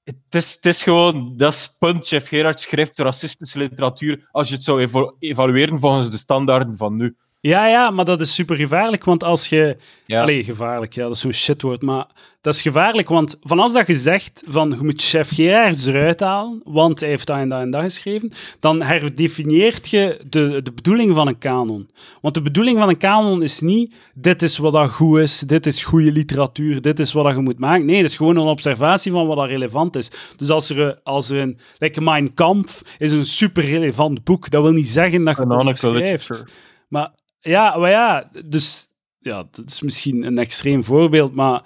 het 0.03 0.15
is, 0.29 0.57
is 0.59 0.83
gewoon, 0.83 1.37
dat 1.37 1.75
punt. 1.79 2.09
Jeff 2.09 2.27
Gerard 2.27 2.59
schrijft 2.59 2.99
racistische 2.99 3.57
literatuur 3.57 4.27
als 4.31 4.49
je 4.49 4.55
het 4.55 4.63
zou 4.63 5.11
evalueren 5.19 5.79
volgens 5.79 6.11
de 6.11 6.17
standaarden 6.17 6.77
van 6.77 6.95
nu. 6.95 7.15
Ja, 7.45 7.67
ja, 7.67 7.89
maar 7.89 8.05
dat 8.05 8.21
is 8.21 8.33
super 8.33 8.55
gevaarlijk, 8.55 9.03
want 9.03 9.23
als 9.23 9.47
je... 9.47 9.77
Ja. 10.05 10.21
Allee, 10.21 10.43
gevaarlijk, 10.43 10.93
ja, 10.93 11.03
dat 11.03 11.15
is 11.15 11.19
zo'n 11.19 11.33
shitwoord, 11.33 11.81
maar 11.81 12.05
dat 12.41 12.53
is 12.53 12.61
gevaarlijk, 12.61 13.09
want 13.09 13.37
van 13.41 13.59
als 13.59 13.73
dat 13.73 13.87
je 13.87 13.95
zegt 13.95 14.43
van 14.47 14.69
je 14.69 14.83
moet 14.83 15.01
chef 15.01 15.29
Gerards 15.33 15.85
eruit 15.85 16.19
halen, 16.19 16.61
want 16.63 16.99
hij 16.99 17.09
heeft 17.09 17.27
dat 17.27 17.37
en 17.37 17.49
dat 17.49 17.61
en 17.61 17.69
dat 17.69 17.81
geschreven, 17.81 18.31
dan 18.59 18.81
herdefinieert 18.81 19.89
je 19.89 20.19
de, 20.29 20.61
de 20.63 20.71
bedoeling 20.71 21.15
van 21.15 21.27
een 21.27 21.37
kanon. 21.37 21.89
Want 22.21 22.33
de 22.33 22.41
bedoeling 22.41 22.79
van 22.79 22.89
een 22.89 22.97
kanon 22.97 23.43
is 23.43 23.59
niet 23.59 23.95
dit 24.13 24.41
is 24.41 24.57
wat 24.57 24.73
dat 24.73 24.89
goed 24.89 25.19
is, 25.19 25.39
dit 25.39 25.65
is 25.65 25.83
goede 25.83 26.11
literatuur, 26.11 26.81
dit 26.81 26.99
is 26.99 27.13
wat 27.13 27.23
dat 27.23 27.35
je 27.35 27.41
moet 27.41 27.59
maken. 27.59 27.85
Nee, 27.85 28.01
dat 28.01 28.09
is 28.09 28.17
gewoon 28.17 28.37
een 28.37 28.47
observatie 28.47 29.11
van 29.11 29.27
wat 29.27 29.37
dat 29.37 29.47
relevant 29.47 29.95
is. 29.95 30.11
Dus 30.37 30.49
als 30.49 30.69
er, 30.69 30.99
als 31.03 31.29
er 31.29 31.41
een... 31.41 31.57
Like 31.77 32.01
Mein 32.01 32.33
Kampf 32.33 32.81
is 32.97 33.11
een 33.11 33.25
super 33.25 33.63
relevant 33.63 34.23
boek, 34.23 34.49
dat 34.49 34.61
wil 34.61 34.71
niet 34.71 34.89
zeggen 34.89 35.23
dat 35.23 35.37
je 35.37 35.67
het 35.67 35.79
schrijft. 35.79 36.43
Maar 36.87 37.11
ja, 37.43 37.77
maar 37.77 37.89
ja, 37.89 38.29
dus 38.49 38.87
ja, 39.19 39.47
dat 39.51 39.65
is 39.65 39.81
misschien 39.81 40.23
een 40.23 40.37
extreem 40.37 40.83
voorbeeld, 40.83 41.35
maar 41.35 41.63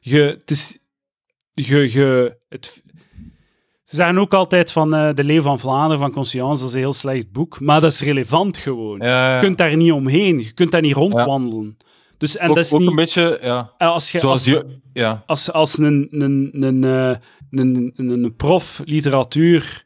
je, 0.00 0.20
het 0.20 0.50
is, 0.50 0.78
je, 1.52 1.92
je, 1.92 2.36
het, 2.48 2.82
ze 3.84 3.96
zeggen 3.96 4.18
ook 4.18 4.34
altijd 4.34 4.72
van 4.72 4.94
uh, 4.94 5.14
De 5.14 5.24
Leeuw 5.24 5.42
van 5.42 5.58
Vlaanderen 5.58 5.98
van 5.98 6.12
Conscience, 6.12 6.60
dat 6.60 6.68
is 6.68 6.74
een 6.74 6.80
heel 6.80 6.92
slecht 6.92 7.32
boek, 7.32 7.60
maar 7.60 7.80
dat 7.80 7.92
is 7.92 8.00
relevant 8.00 8.56
gewoon. 8.56 8.98
Je 8.98 9.36
kunt 9.40 9.58
daar 9.58 9.76
niet 9.76 9.92
omheen, 9.92 10.38
je 10.38 10.52
kunt 10.52 10.70
daar 10.70 10.80
niet 10.80 10.94
rondwandelen. 10.94 11.76
Dus, 12.18 12.36
en 12.36 12.48
ook, 12.48 12.54
dat 12.54 12.64
is 12.64 12.72
ook 12.72 12.80
niet, 12.80 12.88
een 12.88 12.94
beetje, 12.94 13.38
ja. 13.42 13.72
Eh, 13.78 13.90
als 13.90 14.12
je, 14.12 14.20
als, 14.20 14.44
je, 14.44 14.78
ja. 14.92 15.22
als, 15.26 15.52
als 15.52 15.78
een, 15.78 16.08
een, 16.10 16.50
een, 16.52 16.82
een, 16.82 17.20
een, 17.50 17.92
een, 17.96 18.24
een 18.24 18.36
prof 18.36 18.82
literatuur 18.84 19.84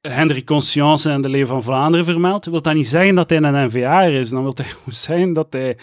Hendrik 0.00 0.46
Conscience 0.46 1.10
en 1.10 1.20
de 1.20 1.28
Leeuw 1.28 1.46
van 1.46 1.62
Vlaanderen 1.62 2.06
vermeldt, 2.06 2.46
wil 2.46 2.62
dat 2.62 2.74
niet 2.74 2.88
zeggen 2.88 3.14
dat 3.14 3.30
hij 3.30 3.38
een 3.38 3.66
NVA 3.66 4.02
is. 4.02 4.30
Dan 4.30 4.42
wil 4.42 4.52
hij 4.54 4.66
gewoon 4.74 4.94
zeggen 4.94 5.32
dat 5.32 5.52
hij, 5.52 5.78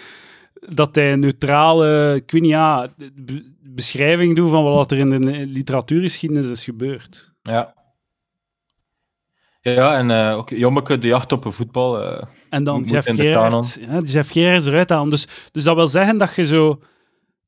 dat 0.69 0.95
hij 0.95 1.11
een 1.11 1.19
neutrale, 1.19 2.15
ik 2.15 2.31
weet 2.31 2.41
niet, 2.41 2.51
ja, 2.51 2.87
beschrijving 3.61 4.35
doet 4.35 4.49
van 4.49 4.63
wat 4.63 4.91
er 4.91 4.97
in 4.97 5.09
de 5.09 5.45
literatuurgeschiedenis 5.47 6.45
is 6.45 6.63
gebeurd. 6.63 7.33
Ja. 7.41 7.73
Ja, 9.61 9.97
en 9.97 10.09
uh, 10.09 10.37
ook 10.37 10.49
Jommeke, 10.49 10.97
de 10.97 11.07
jacht 11.07 11.31
op 11.31 11.45
een 11.45 11.53
voetbal. 11.53 12.01
Uh, 12.01 12.21
en 12.49 12.63
dan 12.63 12.83
Jeff 12.83 13.07
Gerard. 13.15 13.79
Ja, 13.81 13.99
Jeff 13.99 14.31
Gerard 14.31 14.61
is 14.61 14.67
eruit 14.67 14.89
halen. 14.89 15.09
Dus, 15.09 15.27
dus 15.51 15.63
dat 15.63 15.75
wil 15.75 15.87
zeggen 15.87 16.17
dat 16.17 16.35
je 16.35 16.45
zo 16.45 16.79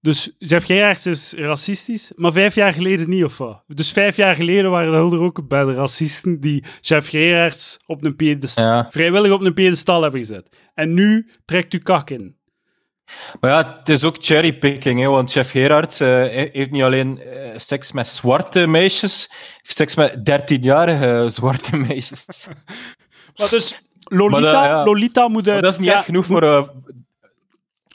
dus 0.07 0.31
Jeff 0.37 0.69
is 1.05 1.33
racistisch, 1.33 2.11
maar 2.15 2.31
vijf 2.31 2.55
jaar 2.55 2.73
geleden 2.73 3.09
niet, 3.09 3.23
of 3.23 3.37
wat? 3.37 3.63
Dus 3.67 3.91
vijf 3.91 4.15
jaar 4.15 4.35
geleden 4.35 4.71
waren 4.71 4.93
er 4.93 5.21
ook 5.21 5.47
bij 5.47 5.63
de 5.63 5.73
racisten 5.73 6.39
die 6.39 6.63
Jeff 6.81 7.09
Gerards 7.09 7.79
op 7.85 8.03
een 8.03 8.41
vrijwillig 8.89 9.31
op 9.31 9.41
een 9.41 9.53
piedestal 9.53 10.01
hebben 10.01 10.19
gezet. 10.19 10.57
En 10.73 10.93
nu 10.93 11.29
trekt 11.45 11.73
u 11.73 11.77
kak 11.77 12.09
in. 12.09 12.35
Maar 13.39 13.51
ja, 13.51 13.77
het 13.79 13.89
is 13.89 14.03
ook 14.03 14.15
cherrypicking, 14.19 14.99
hè, 14.99 15.07
want 15.07 15.31
Chef 15.31 15.51
Gerards 15.51 16.01
uh, 16.01 16.07
heeft 16.51 16.71
niet 16.71 16.83
alleen 16.83 17.19
uh, 17.19 17.49
seks 17.55 17.91
met 17.91 18.07
zwarte 18.07 18.67
meisjes, 18.67 19.31
heeft 19.61 19.77
seks 19.77 19.95
met 19.95 20.25
dertienjarige 20.25 21.29
zwarte 21.29 21.77
meisjes. 21.77 22.47
maar 23.37 23.49
dus 23.49 23.81
Lolita, 24.09 24.39
maar 24.39 24.69
dat, 24.69 24.85
Lolita 24.85 25.27
moet 25.27 25.49
uit... 25.49 25.61
dat 25.61 25.71
is 25.71 25.79
niet 25.79 25.87
ja, 25.87 25.95
echt 25.95 26.05
genoeg 26.05 26.25
voor... 26.25 26.43
Uh, 26.43 26.67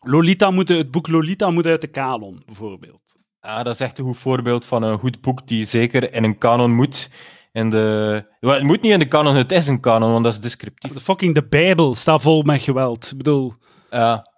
Lolita 0.02 0.50
moet, 0.50 0.68
het 0.68 0.90
boek 0.90 1.08
Lolita 1.08 1.50
moet 1.50 1.66
uit 1.66 1.80
de 1.80 1.86
kanon, 1.86 2.42
bijvoorbeeld. 2.46 3.16
Ja, 3.40 3.62
dat 3.62 3.74
is 3.74 3.80
echt 3.80 3.98
een 3.98 4.04
goed 4.04 4.18
voorbeeld 4.18 4.66
van 4.66 4.82
een 4.82 4.98
goed 4.98 5.20
boek 5.20 5.46
die 5.46 5.64
zeker 5.64 6.12
in 6.12 6.24
een 6.24 6.38
kanon 6.38 6.74
moet. 6.74 7.10
In 7.52 7.70
de... 7.70 8.24
het 8.40 8.62
moet 8.62 8.82
niet 8.82 8.92
in 8.92 8.98
de 8.98 9.08
kanon, 9.08 9.34
het 9.34 9.52
is 9.52 9.66
een 9.66 9.80
kanon, 9.80 10.12
want 10.12 10.24
dat 10.24 10.32
is 10.32 10.40
descriptief. 10.40 10.92
De 10.92 11.00
fucking 11.00 11.34
de 11.34 11.46
Bijbel 11.48 11.94
staat 11.94 12.22
vol 12.22 12.42
met 12.42 12.62
geweld. 12.62 13.10
Ik 13.10 13.16
bedoel... 13.16 13.52
Ja. 13.90 14.31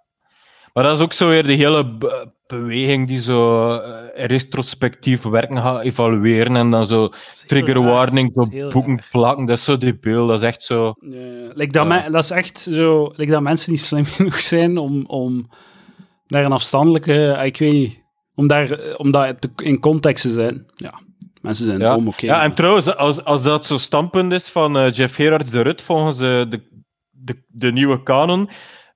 Maar 0.75 0.85
dat 0.85 0.97
is 0.97 1.03
ook 1.03 1.13
zo 1.13 1.29
weer 1.29 1.43
de 1.43 1.53
hele 1.53 1.99
beweging 2.47 3.09
die 3.09 3.19
zo 3.19 3.75
uh, 3.75 3.99
retrospectief 4.15 5.23
werken 5.23 5.57
gaat 5.57 5.83
evalueren 5.83 6.57
en 6.57 6.71
dan 6.71 6.87
zo 6.87 7.09
trigger 7.47 7.83
warning, 7.83 8.33
zo 8.33 8.69
boeken 8.71 9.03
plakken. 9.11 9.47
Dat 9.47 9.57
is 9.57 9.65
zo 9.65 9.77
debiel, 9.77 10.27
dat 10.27 10.39
is 10.39 10.47
echt 10.47 10.63
zo... 10.63 10.95
Ja, 11.01 11.53
like 11.53 11.73
dat, 11.73 11.87
ja. 11.87 12.11
dat 12.11 12.25
is 12.25 12.31
echt 12.31 12.59
zo... 12.61 13.13
Like 13.17 13.31
dat 13.31 13.43
mensen 13.43 13.73
niet 13.73 13.81
slim 13.81 14.05
genoeg 14.17 14.41
zijn 14.41 14.79
om, 14.79 15.07
om 15.07 15.51
daar 16.27 16.45
een 16.45 16.53
afstandelijke... 16.53 17.33
Eh, 17.33 17.45
ik 17.45 17.57
weet 17.57 17.73
niet... 17.73 18.03
Om, 18.35 18.47
daar, 18.47 18.97
om 18.97 19.11
dat 19.11 19.51
in 19.63 19.81
context 19.81 20.23
te 20.23 20.31
zijn. 20.31 20.67
Ja, 20.77 21.01
mensen 21.41 21.65
zijn 21.65 21.79
ja. 21.79 21.97
oké. 21.97 22.27
Ja, 22.27 22.43
en 22.43 22.55
trouwens, 22.55 22.97
als, 22.97 23.25
als 23.25 23.43
dat 23.43 23.67
zo 23.67 23.79
standpunt 23.79 24.33
is 24.33 24.49
van 24.49 24.77
uh, 24.77 24.93
Jeff 24.93 25.15
Gerards 25.15 25.51
de 25.51 25.61
Rut 25.61 25.83
volgens 25.83 26.21
uh, 26.21 26.29
de, 26.29 26.63
de, 27.11 27.45
de 27.49 27.73
nieuwe 27.73 28.03
kanon 28.03 28.51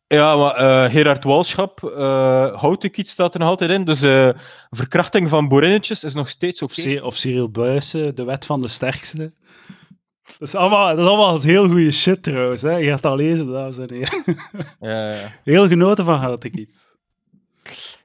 ja, 0.09 0.37
maar 0.37 0.61
uh, 0.61 0.91
Gerard 0.93 1.25
Walschap, 1.25 1.81
uh, 1.83 2.75
ik 2.79 2.97
iets 2.97 3.11
staat 3.11 3.35
er 3.35 3.41
nog 3.41 3.49
altijd 3.49 3.71
in. 3.71 3.85
Dus 3.85 4.03
uh, 4.03 4.31
verkrachting 4.71 5.29
van 5.29 5.49
boerinnetjes 5.49 6.05
is 6.05 6.15
nog 6.15 6.29
steeds 6.29 6.63
oké. 6.63 6.81
Okay. 6.81 6.99
Of, 6.99 7.15
Cyril 7.15 7.51
Buijsen, 7.51 8.15
de 8.15 8.25
wet 8.25 8.47
van 8.47 8.61
de 8.61 8.69
sterkste. 8.69 9.33
Dat 10.39 10.49
is 10.49 10.55
allemaal, 10.55 10.89
dat 10.89 10.99
is 10.99 11.05
allemaal 11.05 11.41
heel 11.41 11.67
goede 11.67 11.93
shit 11.93 12.23
trouwens. 12.23 12.63
Hè. 12.63 12.77
Je 12.77 12.91
gaat 12.91 13.07
al 13.07 13.17
lezen, 13.17 13.53
dames 13.53 13.79
en 13.79 13.95
heren. 13.95 14.25
Ja, 14.81 15.11
ja. 15.11 15.33
Heel 15.45 15.69
genoten 15.69 16.05
van 16.05 16.39
iets. 16.53 16.75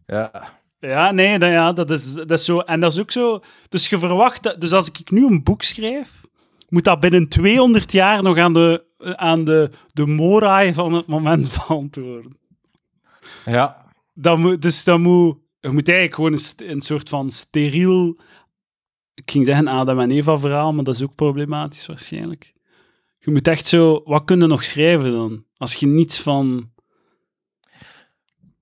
Ja. 0.06 0.62
Ja, 0.80 1.12
nee, 1.12 1.40
dat, 1.40 1.50
ja, 1.50 1.74
dat, 1.74 1.90
is, 1.90 2.14
dat 2.14 2.32
is 2.32 2.46
zo. 2.46 2.60
En 2.60 2.80
dat 2.80 2.92
is 2.92 3.00
ook 3.00 3.12
zo. 3.12 3.44
Dus 3.70 3.90
je 3.90 4.00
verwacht. 4.00 4.62
Dus 4.62 4.72
als 4.72 4.90
ik 4.90 5.12
nu 5.12 5.26
een 5.26 5.44
boek 5.44 5.62
schrijf, 5.62 6.22
moet 6.70 6.84
dat 6.84 7.00
binnen 7.00 7.28
200 7.28 7.92
jaar 7.92 8.24
nog 8.24 8.38
aan 8.38 8.54
de 8.54 8.84
aan 9.04 9.44
de, 9.44 9.70
de 9.88 10.06
moraai 10.06 10.74
van 10.74 10.94
het 10.94 11.08
moment 11.08 11.50
beantwoorden. 11.68 12.38
Ja. 13.46 13.86
Dat 14.14 14.38
moet, 14.38 14.62
dus 14.62 14.84
dat 14.84 15.00
moet, 15.00 15.38
je 15.60 15.70
moet 15.70 15.90
eigenlijk 15.90 16.16
gewoon 16.16 16.34
een, 16.34 16.72
een 16.72 16.82
soort 16.82 17.10
van 17.10 17.32
steriel, 17.32 18.18
ik 19.14 19.32
ging 19.32 19.46
zeggen 19.46 19.68
Adam 19.68 20.00
en 20.00 20.12
Eva 20.12 20.38
verhaal, 20.38 20.74
maar 20.74 20.84
dat 20.84 20.96
is 20.96 21.04
ook 21.04 21.16
problematisch 21.16 21.86
waarschijnlijk. 21.86 22.54
Je 23.20 23.32
moet 23.32 23.48
echt 23.48 23.66
zo, 23.66 24.02
wat 24.06 24.24
kun 24.26 24.40
je 24.40 24.48
nog 24.48 24.64
schrijven 24.64 25.12
dan? 25.12 25.46
Als 25.58 25.74
je 25.74 25.88
niets 25.88 26.22
van... 26.22 26.72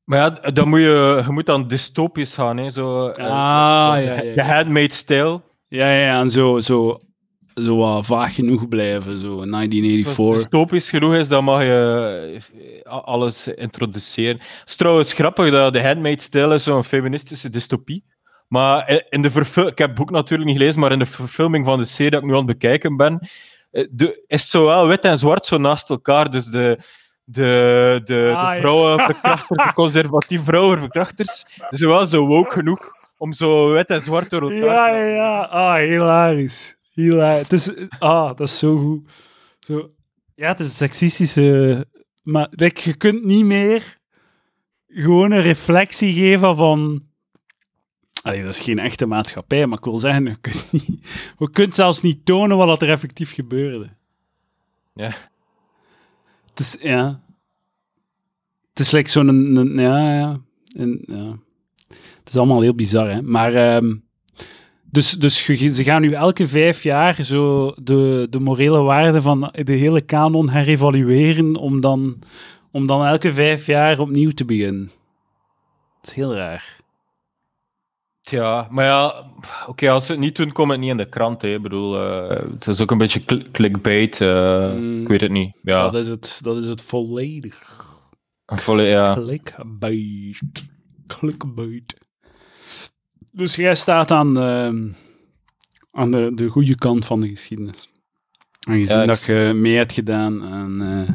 Maar 0.03 0.17
ja, 0.19 0.51
dan 0.51 0.69
moet 0.69 0.79
je, 0.79 1.21
je 1.25 1.31
moet 1.31 1.45
dan 1.45 1.67
dystopisch 1.67 2.33
gaan. 2.33 2.57
Hè. 2.57 2.69
Zo, 2.69 3.07
ah, 3.07 3.15
ja, 3.17 3.95
ja, 3.95 4.21
ja. 4.21 4.33
De 4.33 4.43
handmade 4.43 4.93
style. 4.93 5.41
Ja, 5.67 5.91
ja, 5.91 6.19
en 6.19 6.29
zo, 6.29 6.59
zo, 6.59 7.01
zo 7.53 7.77
wat 7.77 8.05
vaag 8.05 8.35
genoeg 8.35 8.67
blijven, 8.67 9.17
zo 9.17 9.45
1984. 9.45 10.35
dystopisch 10.35 10.89
genoeg 10.89 11.13
is, 11.13 11.27
dan 11.27 11.43
mag 11.43 11.61
je 11.61 12.41
alles 12.83 13.47
introduceren. 13.47 14.37
Het 14.37 14.69
is 14.69 14.75
trouwens 14.75 15.13
grappig 15.13 15.51
dat 15.51 15.73
de 15.73 15.83
handmade 15.83 16.21
style 16.21 16.53
is 16.53 16.63
zo'n 16.63 16.83
feministische 16.83 17.49
dystopie. 17.49 18.03
Maar 18.47 19.05
in 19.09 19.21
de 19.21 19.29
ik 19.55 19.77
heb 19.77 19.77
het 19.77 19.93
boek 19.93 20.09
natuurlijk 20.09 20.49
niet 20.49 20.57
gelezen, 20.57 20.79
maar 20.79 20.91
in 20.91 20.99
de 20.99 21.05
verfilming 21.05 21.65
van 21.65 21.77
de 21.77 21.85
serie 21.85 22.11
dat 22.11 22.21
ik 22.21 22.25
nu 22.25 22.31
aan 22.31 22.37
het 22.37 22.59
bekijken 22.59 22.97
ben, 22.97 23.29
de, 23.71 24.23
is 24.27 24.49
zowel 24.49 24.87
wit 24.87 25.05
en 25.05 25.17
zwart 25.17 25.45
zo 25.45 25.57
naast 25.57 25.89
elkaar. 25.89 26.31
Dus 26.31 26.45
de, 26.45 26.79
de, 27.23 28.01
de, 28.03 28.31
ah, 28.35 28.53
de 28.53 28.59
vrouwenverkrachters, 28.59 29.63
de 29.67 29.73
conservatieve 29.73 30.43
vrouwenverkrachters, 30.43 31.45
zijn 31.69 31.89
wel 31.89 32.05
zo 32.05 32.25
woke 32.25 32.51
genoeg 32.51 32.91
om 33.17 33.33
zo 33.33 33.71
wit 33.71 33.89
en 33.89 34.01
zwart 34.01 34.29
elkaar 34.33 34.49
te 34.49 34.55
Ja, 34.55 34.89
ja, 34.89 35.05
ja. 35.05 35.39
Ah, 35.41 35.75
hilarisch. 35.75 36.79
Hilarisch. 36.93 37.41
Het 37.41 37.53
is, 37.53 37.89
ah, 37.99 38.37
dat 38.37 38.47
is 38.47 38.57
zo 38.57 38.77
goed. 38.77 39.11
Zo, 39.59 39.91
ja, 40.35 40.47
het 40.47 40.59
is 40.59 40.65
een 40.65 40.73
seksistische... 40.73 41.85
Maar 42.23 42.47
like, 42.51 42.89
je 42.89 42.97
kunt 42.97 43.23
niet 43.23 43.45
meer 43.45 43.99
gewoon 44.87 45.31
een 45.31 45.41
reflectie 45.41 46.13
geven 46.13 46.57
van... 46.57 47.09
Allee, 48.21 48.43
dat 48.43 48.53
is 48.53 48.59
geen 48.59 48.79
echte 48.79 49.05
maatschappij, 49.05 49.67
maar 49.67 49.77
ik 49.77 49.83
wil 49.83 49.99
zeggen, 49.99 50.25
je 50.25 50.37
kunt, 50.41 50.71
niet, 50.71 51.07
je 51.37 51.49
kunt 51.51 51.75
zelfs 51.75 52.01
niet 52.01 52.25
tonen 52.25 52.57
wat 52.57 52.81
er 52.81 52.89
effectief 52.89 53.33
gebeurde. 53.33 53.89
Ja. 54.93 55.13
Het 56.49 56.59
is, 56.59 56.77
ja. 56.79 57.23
Het 58.69 58.79
is 58.79 58.91
like 58.91 59.09
zo'n, 59.09 59.27
een, 59.27 59.79
ja, 59.79 60.13
ja, 60.13 60.41
ja. 60.63 61.39
Het 62.17 62.29
is 62.29 62.37
allemaal 62.37 62.61
heel 62.61 62.75
bizar, 62.75 63.11
hè. 63.11 63.21
Maar, 63.21 63.75
um, 63.75 64.09
dus, 64.91 65.11
dus 65.11 65.45
ze 65.45 65.83
gaan 65.83 66.01
nu 66.01 66.11
elke 66.11 66.47
vijf 66.47 66.83
jaar 66.83 67.23
zo 67.23 67.73
de, 67.83 68.27
de 68.29 68.39
morele 68.39 68.81
waarden 68.81 69.21
van 69.21 69.49
de 69.51 69.73
hele 69.73 70.01
kanon 70.01 70.49
herevalueren 70.49 71.55
om 71.55 71.81
dan, 71.81 72.19
om 72.71 72.87
dan 72.87 73.05
elke 73.05 73.33
vijf 73.33 73.65
jaar 73.65 73.99
opnieuw 73.99 74.31
te 74.31 74.45
beginnen. 74.45 74.91
Het 76.01 76.09
is 76.09 76.13
heel 76.13 76.35
raar. 76.35 76.79
Ja, 78.21 78.67
maar 78.69 78.85
ja, 78.85 79.31
oké, 79.67 79.89
als 79.89 80.05
ze 80.05 80.11
het 80.11 80.21
niet 80.21 80.35
doen, 80.35 80.51
komt 80.51 80.71
het 80.71 80.79
niet 80.79 80.89
in 80.89 80.97
de 80.97 81.09
krant. 81.09 81.41
Hè. 81.41 81.53
Ik 81.53 81.61
bedoel, 81.61 82.03
uh, 82.03 82.29
het 82.29 82.67
is 82.67 82.81
ook 82.81 82.91
een 82.91 82.97
beetje 82.97 83.49
clickbait. 83.51 84.19
Uh, 84.19 84.73
mm, 84.73 85.01
ik 85.01 85.07
weet 85.07 85.21
het 85.21 85.31
niet. 85.31 85.57
Ja. 85.63 85.83
Dat 85.83 85.95
is 85.95 86.07
het, 86.07 86.39
dat 86.43 86.57
is 86.57 86.67
het 86.67 86.81
volledig. 86.81 87.85
Volledig, 88.45 88.91
ja. 88.91 89.13
Clickbait. 89.13 90.41
Clickbait. 91.07 91.95
Dus 93.31 93.55
jij 93.55 93.75
staat 93.75 94.11
aan, 94.11 94.33
de, 94.33 94.91
aan 95.91 96.11
de, 96.11 96.31
de 96.35 96.47
goede 96.47 96.75
kant 96.75 97.05
van 97.05 97.21
de 97.21 97.27
geschiedenis. 97.27 97.89
Aangezien 98.67 98.97
ja, 98.97 99.05
dat 99.05 99.23
je 99.23 99.51
mee 99.55 99.75
hebt 99.75 99.93
gedaan 99.93 100.43
aan, 100.43 100.81
uh, 100.81 101.09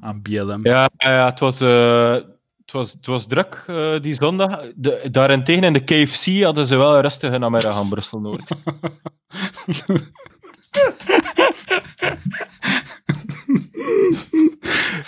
aan 0.00 0.22
BLM. 0.22 0.66
Ja, 0.66 0.88
ja 0.96 1.26
het 1.26 1.40
was 1.40 1.58
het 1.58 2.72
was, 2.72 2.92
het 2.92 3.06
was 3.06 3.26
druk 3.26 3.64
uh, 3.70 4.00
die 4.00 4.14
zondag. 4.14 4.72
De, 4.74 5.08
daarentegen 5.10 5.62
in 5.64 5.72
de 5.72 5.84
KFC 5.84 6.42
hadden 6.42 6.66
ze 6.66 6.76
wel 6.76 6.94
een 6.94 7.00
rustige 7.00 7.38
namiddag 7.38 7.76
aan 7.76 7.88
Brussel-Noord. 7.88 8.50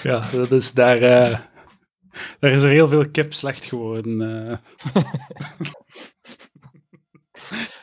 ja, 0.02 0.22
dat 0.32 0.50
is 0.50 0.72
daar... 0.72 1.00
Daar 2.38 2.50
is 2.50 2.62
er 2.62 2.70
heel 2.70 2.88
veel 2.88 3.11
kip 3.11 3.34
slecht 3.34 3.64
geworden. 3.64 4.18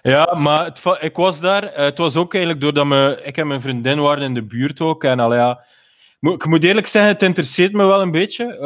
Ja, 0.02 0.36
maar 0.38 0.66
het, 0.66 0.82
ik 1.00 1.16
was 1.16 1.40
daar. 1.40 1.72
het 1.74 1.98
was 1.98 2.16
ook 2.16 2.34
eigenlijk 2.34 2.64
doordat 2.64 2.86
me, 2.86 3.20
ik 3.24 3.38
en 3.38 3.48
mijn 3.48 3.62
vriendin 3.62 4.00
waren 4.00 4.24
in 4.24 4.34
de 4.34 4.44
buurt 4.44 4.82
ook. 4.82 5.04
En 5.04 5.20
al 5.20 5.34
ja, 5.34 5.64
ik 6.20 6.46
moet 6.46 6.64
eerlijk 6.64 6.88
zeggen, 6.88 7.12
het 7.12 7.22
interesseert 7.22 7.74
me 7.74 7.86
wel 7.86 8.02
een 8.02 8.12
beetje. 8.12 8.58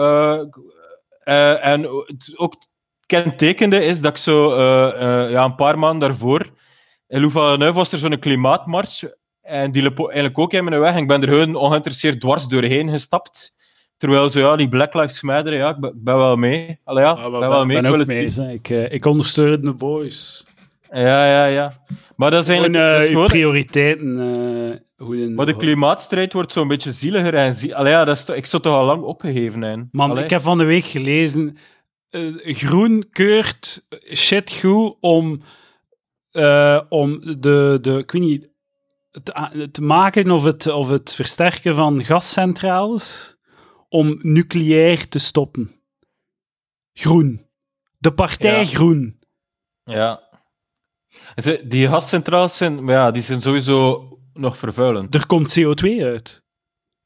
Uh, 1.24 1.66
en 1.66 1.82
het 1.82 2.34
ook 2.36 2.56
kentekende 3.06 3.84
is 3.84 4.02
dat 4.02 4.12
ik 4.12 4.18
zo 4.18 4.52
uh, 4.52 5.32
ja, 5.32 5.44
een 5.44 5.56
paar 5.56 5.80
maanden 5.80 6.10
daarvoor 6.10 6.54
in 7.08 7.22
Louvain 7.22 7.74
was 7.74 7.92
er 7.92 7.98
zo'n 7.98 8.20
klimaatmars 8.20 9.06
en 9.42 9.72
die 9.72 9.82
liep 9.82 10.00
eigenlijk 10.00 10.40
ook 10.40 10.54
in 10.54 10.64
mijn 10.64 10.80
weg. 10.80 10.94
En 10.94 11.02
ik 11.02 11.08
ben 11.08 11.22
er 11.22 11.28
gewoon 11.28 11.56
ongeïnteresseerd 11.56 12.20
dwars 12.20 12.48
doorheen 12.48 12.90
gestapt. 12.90 13.54
Terwijl 13.98 14.30
zo, 14.30 14.40
ja, 14.40 14.56
die 14.56 14.70
Black 14.70 14.94
Lives 14.94 15.22
Matter, 15.22 15.54
ja, 15.54 15.70
ik 15.70 15.80
ben, 15.80 16.18
wel 16.18 16.36
mee. 16.36 16.80
Allee, 16.84 17.04
ja, 17.04 17.14
ben 17.14 17.40
wel 17.40 17.66
mee. 17.66 17.82
Ben 17.82 17.92
ook 17.92 18.06
mee 18.06 18.54
ik, 18.54 18.70
ik 18.70 19.06
ondersteun 19.06 19.62
de 19.62 19.74
boys. 19.74 20.46
Ja, 21.02 21.28
ja, 21.28 21.46
ja. 21.46 21.86
Maar 22.16 22.32
dat 22.32 22.44
is 22.44 22.50
eigenlijk... 22.50 23.06
Gewoon, 23.06 23.24
uh, 23.24 23.26
prioriteiten... 23.26 24.18
Uh, 24.98 25.36
maar 25.36 25.46
de 25.46 25.56
klimaatstrijd 25.56 26.34
wordt 26.34 26.52
zo'n 26.52 26.68
beetje 26.68 26.92
zieliger. 26.92 27.34
En 27.34 27.54
zie 27.54 27.76
Allee, 27.76 27.92
ja, 27.92 28.06
dat 28.06 28.18
is, 28.18 28.30
ik 28.30 28.46
zou 28.46 28.64
toch 28.64 28.74
al 28.74 28.86
lang 28.86 29.04
opgegeven 29.04 29.62
zijn. 29.62 29.90
Man, 29.92 30.18
ik 30.18 30.30
heb 30.30 30.42
van 30.42 30.58
de 30.58 30.64
week 30.64 30.86
gelezen... 30.86 31.58
Uh, 32.12 32.56
groen 32.56 33.06
keurt 33.10 33.88
shit 34.14 34.52
goed 34.52 34.98
om, 35.00 35.42
om 36.90 37.20
de, 37.40 37.78
de... 37.82 37.98
Ik 37.98 38.12
weet 38.12 38.22
niet... 38.22 38.54
Te 39.72 39.82
maken 39.82 40.32
of 40.32 40.44
het, 40.44 40.68
of 40.68 40.90
het 40.90 41.14
versterken 41.14 41.76
van 41.76 42.04
gascentrales 42.04 43.38
om 43.90 44.20
nucleair 44.22 45.08
te 45.08 45.20
stoppen. 45.20 45.72
Groen. 46.94 47.46
De 47.98 48.14
partij 48.14 48.60
ja. 48.60 48.66
Groen. 48.66 49.20
Ja. 49.84 50.25
Die 51.64 51.88
gascentrales 51.88 52.58
zijn, 52.58 52.86
ja, 52.86 53.12
die 53.12 53.22
zijn 53.22 53.42
sowieso 53.42 54.08
nog 54.34 54.58
vervuilend. 54.58 55.16
Er 55.16 55.26
komt 55.26 55.60
CO2 55.60 56.04
uit. 56.04 56.46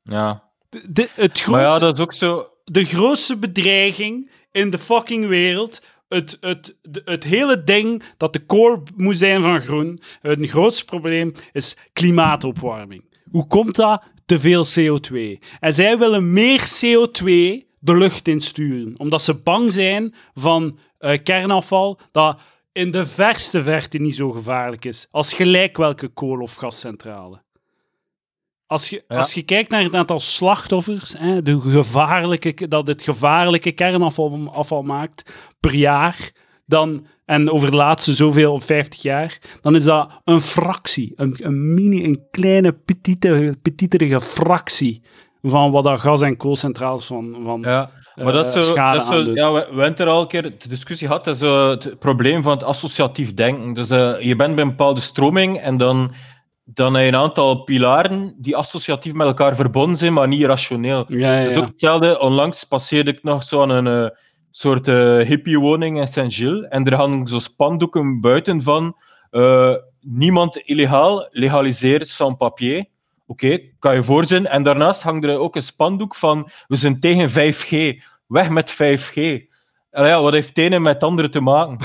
Ja. 0.03 0.43
De, 0.69 1.09
het 1.15 1.47
maar 1.47 1.61
ja, 1.61 1.79
dat 1.79 1.93
is 1.93 2.03
ook 2.03 2.13
zo... 2.13 2.47
De 2.63 2.85
grootste 2.85 3.37
bedreiging 3.37 4.31
in 4.51 4.69
de 4.69 4.77
fucking 4.77 5.27
wereld 5.27 5.81
het, 6.09 6.37
het, 6.41 6.75
het 7.05 7.23
hele 7.23 7.63
ding 7.63 8.03
dat 8.17 8.33
de 8.33 8.45
core 8.45 8.81
moet 8.95 9.17
zijn 9.17 9.41
van 9.41 9.61
groen, 9.61 10.01
het 10.21 10.49
grootste 10.49 10.85
probleem 10.85 11.31
is 11.51 11.77
klimaatopwarming. 11.93 13.03
Hoe 13.31 13.47
komt 13.47 13.75
dat? 13.75 14.03
Te 14.25 14.39
veel 14.39 14.65
CO2. 14.65 15.47
En 15.59 15.73
zij 15.73 15.97
willen 15.97 16.33
meer 16.33 16.59
CO2 16.59 17.67
de 17.79 17.97
lucht 17.97 18.27
insturen, 18.27 18.99
omdat 18.99 19.21
ze 19.21 19.33
bang 19.33 19.71
zijn 19.71 20.13
van 20.33 20.77
uh, 20.99 21.17
kernafval, 21.23 21.99
dat 22.11 22.41
in 22.71 22.91
de 22.91 23.05
verste 23.05 23.61
verte 23.61 23.97
niet 23.97 24.15
zo 24.15 24.31
gevaarlijk 24.31 24.85
is 24.85 25.07
als 25.11 25.33
gelijk 25.33 25.77
welke 25.77 26.07
kool- 26.07 26.41
of 26.41 26.55
gascentrale. 26.55 27.43
Als 28.65 28.89
je, 28.89 29.03
als 29.07 29.33
je 29.33 29.43
kijkt 29.43 29.71
naar 29.71 29.83
het 29.83 29.95
aantal 29.95 30.19
slachtoffers, 30.19 31.15
hè, 31.17 31.41
de 31.41 31.59
gevaarlijke, 31.59 32.67
dat 32.67 32.87
het 32.87 33.01
gevaarlijke 33.01 33.71
kernafval 33.71 34.49
afval 34.51 34.81
maakt 34.83 35.33
per 35.59 35.73
jaar, 35.73 36.31
dan, 36.65 37.05
en 37.25 37.51
over 37.51 37.71
de 37.71 37.75
laatste 37.75 38.15
zoveel, 38.15 38.59
50 38.59 39.01
jaar, 39.01 39.37
dan 39.61 39.75
is 39.75 39.83
dat 39.83 40.21
een 40.23 40.41
fractie, 40.41 41.13
een, 41.15 41.35
een 41.37 41.73
mini, 41.73 42.03
een 42.03 42.27
kleine, 42.31 42.73
petite, 42.73 43.57
petiterige 43.61 44.21
fractie 44.21 45.03
van 45.41 45.71
wat 45.71 45.83
dat 45.83 45.99
gas- 45.99 46.21
en 46.21 46.37
koolcentrales 46.37 47.05
van, 47.05 47.37
van 47.43 47.61
ja. 47.61 47.89
Maar 48.23 48.33
dat 48.33 48.55
is 48.55 48.67
zo, 48.67 48.75
dat 48.75 49.05
zo 49.05 49.17
ja, 49.17 49.51
we, 49.51 49.67
we 49.71 49.81
hebben 49.81 50.05
er 50.05 50.11
al 50.11 50.21
een 50.21 50.27
keer 50.27 50.41
de 50.41 50.69
discussie 50.69 51.07
gehad, 51.07 51.25
dat 51.25 51.33
is 51.33 51.39
zo 51.39 51.69
het 51.69 51.99
probleem 51.99 52.43
van 52.43 52.51
het 52.51 52.63
associatief 52.63 53.33
denken. 53.33 53.73
Dus 53.73 53.91
uh, 53.91 54.21
je 54.21 54.35
bent 54.35 54.55
bij 54.55 54.63
een 54.63 54.69
bepaalde 54.69 55.01
stroming 55.01 55.59
en 55.59 55.77
dan, 55.77 56.13
dan 56.63 56.93
heb 56.93 57.03
je 57.03 57.07
een 57.07 57.15
aantal 57.15 57.63
pilaren 57.63 58.35
die 58.37 58.55
associatief 58.55 59.13
met 59.13 59.27
elkaar 59.27 59.55
verbonden 59.55 59.97
zijn, 59.97 60.13
maar 60.13 60.27
niet 60.27 60.43
rationeel. 60.43 61.05
Ja, 61.07 61.33
ja, 61.33 61.41
Dat 61.43 61.51
is 61.51 61.57
ook 61.57 61.67
hetzelfde. 61.67 62.19
Onlangs 62.19 62.63
passeerde 62.63 63.11
ik 63.11 63.23
nog 63.23 63.43
zo 63.43 63.61
aan 63.61 63.69
een 63.69 64.03
uh, 64.03 64.09
soort 64.51 64.87
uh, 64.87 65.17
hippiewoning 65.17 65.99
in 65.99 66.07
Saint-Gilles 66.07 66.67
en 66.69 66.85
er 66.85 66.95
hangen 66.95 67.27
zo 67.27 67.39
spandoeken 67.39 68.21
buiten 68.21 68.61
van 68.61 68.95
niemand 70.01 70.57
illegaal 70.57 71.27
legaliseert 71.31 72.09
sans 72.09 72.37
papier. 72.37 72.85
Oké, 73.29 73.59
kan 73.79 73.95
je 73.95 74.03
voorzien. 74.03 74.47
En 74.47 74.63
daarnaast 74.63 75.01
hangt 75.01 75.25
er 75.25 75.37
ook 75.37 75.55
een 75.55 75.61
spandoek 75.61 76.15
van 76.15 76.49
we 76.67 76.75
zijn 76.75 76.99
tegen 76.99 77.29
5G. 77.29 78.03
Weg 78.27 78.49
met 78.49 78.73
5G. 78.73 79.13
ja, 79.91 80.21
wat 80.21 80.33
heeft 80.33 80.47
het 80.47 80.57
ene 80.57 80.79
met 80.79 80.93
het 80.93 81.03
andere 81.03 81.29
te 81.29 81.39
maken? 81.39 81.77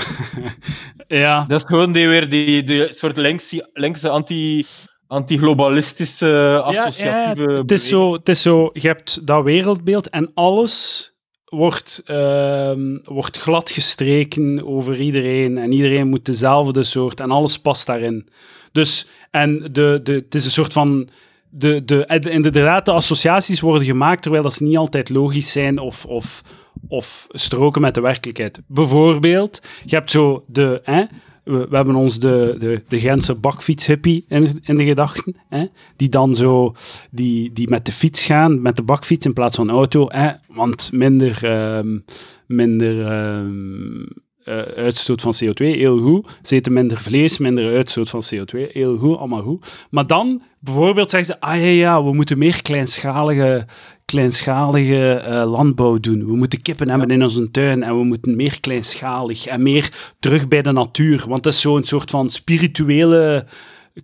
ja. 1.07 1.45
Dat 1.47 1.59
is 1.59 1.65
gewoon 1.65 1.91
die, 1.91 2.07
weer 2.07 2.29
die, 2.29 2.63
die 2.63 2.93
soort 2.93 3.17
linkse, 3.17 3.69
linkse 3.73 4.09
anti, 4.09 4.63
anti-globalistische, 5.07 6.61
associatieve... 6.63 7.51
Ja, 7.51 7.57
het, 7.57 7.71
is 7.71 7.87
zo, 7.87 8.13
het 8.13 8.29
is 8.29 8.41
zo, 8.41 8.69
je 8.73 8.87
hebt 8.87 9.27
dat 9.27 9.43
wereldbeeld 9.43 10.09
en 10.09 10.31
alles 10.33 11.09
wordt, 11.45 12.03
uh, 12.05 12.71
wordt 13.03 13.37
glad 13.37 13.71
gestreken 13.71 14.67
over 14.67 14.99
iedereen 14.99 15.57
en 15.57 15.71
iedereen 15.71 16.07
moet 16.07 16.25
dezelfde 16.25 16.83
soort 16.83 17.19
en 17.19 17.31
alles 17.31 17.59
past 17.59 17.85
daarin. 17.85 18.29
Dus, 18.71 19.07
en 19.31 19.59
de, 19.71 19.99
de, 20.03 20.13
het 20.13 20.35
is 20.35 20.45
een 20.45 20.51
soort 20.51 20.73
van 20.73 21.09
de, 21.57 21.85
de, 21.85 22.29
inderdaad, 22.29 22.85
de 22.85 22.91
associaties 22.91 23.59
worden 23.59 23.85
gemaakt 23.85 24.21
terwijl 24.21 24.49
ze 24.49 24.63
niet 24.63 24.77
altijd 24.77 25.09
logisch 25.09 25.51
zijn 25.51 25.79
of, 25.79 26.05
of, 26.05 26.41
of 26.87 27.27
stroken 27.29 27.81
met 27.81 27.93
de 27.93 28.01
werkelijkheid. 28.01 28.61
Bijvoorbeeld, 28.67 29.61
je 29.85 29.95
hebt 29.95 30.11
zo 30.11 30.43
de... 30.47 30.81
Hè, 30.83 31.03
we, 31.43 31.67
hebben 31.71 31.95
ons 31.95 32.19
de, 32.19 32.55
de, 32.59 32.83
de 32.87 32.99
Gentse 32.99 33.35
bakfietshippie 33.35 34.25
in, 34.27 34.59
in 34.63 34.75
de 34.75 34.83
gedachten, 34.83 35.35
hè, 35.49 35.65
die 35.95 36.09
dan 36.09 36.35
zo, 36.35 36.75
die, 37.11 37.53
die 37.53 37.69
met 37.69 37.85
de 37.85 37.91
fiets 37.91 38.25
gaan, 38.25 38.61
met 38.61 38.75
de 38.75 38.83
bakfiets 38.83 39.25
in 39.25 39.33
plaats 39.33 39.55
van 39.55 39.69
auto, 39.69 40.05
hè, 40.07 40.31
want 40.47 40.89
minder, 40.91 41.39
um, 41.77 42.05
minder 42.47 43.21
um, 43.37 44.07
uh, 44.45 44.57
uitstoot 44.57 45.21
van 45.21 45.33
CO2, 45.43 45.55
heel 45.55 45.99
goed. 45.99 46.29
Ze 46.41 46.55
eten 46.55 46.73
minder 46.73 46.99
vlees, 46.99 47.37
minder 47.37 47.75
uitstoot 47.75 48.09
van 48.09 48.23
CO2, 48.33 48.71
heel 48.71 48.97
goed, 48.97 49.17
allemaal 49.17 49.41
goed. 49.41 49.87
Maar 49.89 50.07
dan, 50.07 50.41
bijvoorbeeld, 50.59 51.09
zeggen 51.09 51.33
ze, 51.33 51.47
ah 51.47 51.55
ja, 51.55 51.65
ja, 51.65 52.03
we 52.03 52.13
moeten 52.13 52.37
meer 52.37 52.61
kleinschalige, 52.61 53.65
kleinschalige 54.05 55.23
uh, 55.27 55.51
landbouw 55.51 55.99
doen. 55.99 56.25
We 56.25 56.35
moeten 56.35 56.61
kippen 56.61 56.89
hebben 56.89 57.11
in 57.11 57.23
onze 57.23 57.51
tuin 57.51 57.83
en 57.83 57.97
we 57.97 58.03
moeten 58.03 58.35
meer 58.35 58.59
kleinschalig 58.59 59.45
en 59.45 59.63
meer 59.63 60.13
terug 60.19 60.47
bij 60.47 60.61
de 60.61 60.71
natuur. 60.71 61.25
Want 61.27 61.43
dat 61.43 61.53
is 61.53 61.61
zo'n 61.61 61.83
soort 61.83 62.09
van 62.09 62.29
spirituele 62.29 63.45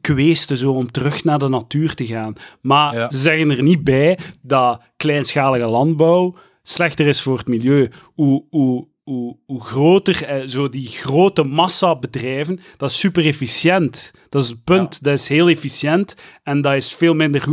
kweeste 0.02 0.58
zo 0.58 0.72
om 0.72 0.92
terug 0.92 1.24
naar 1.24 1.40
de 1.40 1.48
natuur 1.48 1.94
te 1.94 2.06
gaan. 2.06 2.34
Maar 2.62 2.96
ja. 2.96 3.10
ze 3.10 3.18
zeggen 3.18 3.52
er 3.52 3.64
niet 3.64 3.84
bij 3.84 4.18
dat 4.42 4.82
kleinschalige 4.98 5.66
landbouw 5.66 6.36
slechter 6.64 7.08
is 7.08 7.22
voor 7.22 7.38
het 7.38 7.48
milieu. 7.48 7.90
Hoe, 8.14 8.44
hoe 8.50 8.88
hoe, 9.12 9.38
hoe 9.46 9.62
groter, 9.62 10.24
eh, 10.24 10.48
zo 10.48 10.70
die 10.70 10.88
grote 10.88 11.44
massa 11.44 11.96
bedrijven, 11.96 12.60
dat 12.78 12.90
is 12.90 13.00
super 13.00 13.26
efficiënt. 13.26 14.12
Dat 14.30 14.44
is 14.44 14.50
het 14.50 14.64
punt, 14.64 15.04
dat 15.04 15.14
is 15.14 15.28
heel 15.28 15.50
efficiënt 15.50 16.16
en 16.44 16.62
dat 16.62 16.74
is 16.74 16.94
veel 16.94 17.14
minder, 17.14 17.44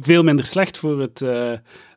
veel 0.00 0.22
minder 0.22 0.46
slecht 0.46 0.78
voor 0.78 1.00
het 1.00 1.20
uh, 1.20 1.52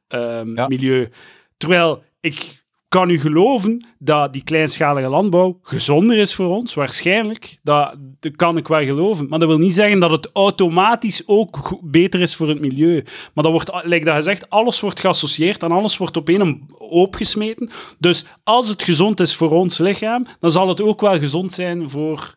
uh, 0.09 0.41
milieu. 0.68 1.09
Terwijl 1.57 2.03
ik 2.20 2.62
kan 2.94 3.10
u 3.10 3.20
geloven 3.20 3.86
dat 4.00 4.34
die 4.34 4.44
kleinschalige 4.44 5.08
landbouw 5.08 5.60
gezonder 5.62 6.18
is 6.18 6.36
voor 6.36 6.48
ons? 6.48 6.74
Waarschijnlijk. 6.74 7.58
Dat, 7.64 7.96
dat, 8.20 8.36
kan 8.36 8.58
ik 8.58 8.68
wel 8.68 8.84
geloven. 8.84 9.28
Maar 9.28 9.39
dat 9.39 9.48
wil 9.48 9.58
niet 9.58 9.74
zeggen 9.74 10.00
dat 10.00 10.12
het 10.12 10.30
automatisch 10.34 11.24
ook 11.26 11.80
beter 11.82 12.22
is 12.22 12.36
voor 12.36 12.48
het 12.48 12.62
milieu. 12.62 13.04
Maar 13.34 13.44
dat 13.44 13.52
wordt, 13.52 13.72
lijkt 13.84 14.06
dat 14.06 14.16
gezegd, 14.16 14.50
alles 14.50 14.80
wordt 14.80 15.00
geassocieerd 15.00 15.64
en 15.64 15.72
alles 15.72 15.98
wordt 15.98 16.18
op 16.18 16.30
één 16.30 16.66
opgesmeten. 16.78 17.70
Dus 18.00 18.26
als 18.44 18.70
het 18.70 18.84
gezond 18.84 19.20
is 19.20 19.36
voor 19.36 19.52
ons 19.52 19.78
lichaam, 19.78 20.26
dan 20.39 20.52
zal 20.52 20.68
het 20.68 20.82
ook 20.82 21.02
wel 21.02 21.18
gezond 21.18 21.54
zijn 21.54 21.89
voor, 21.89 22.36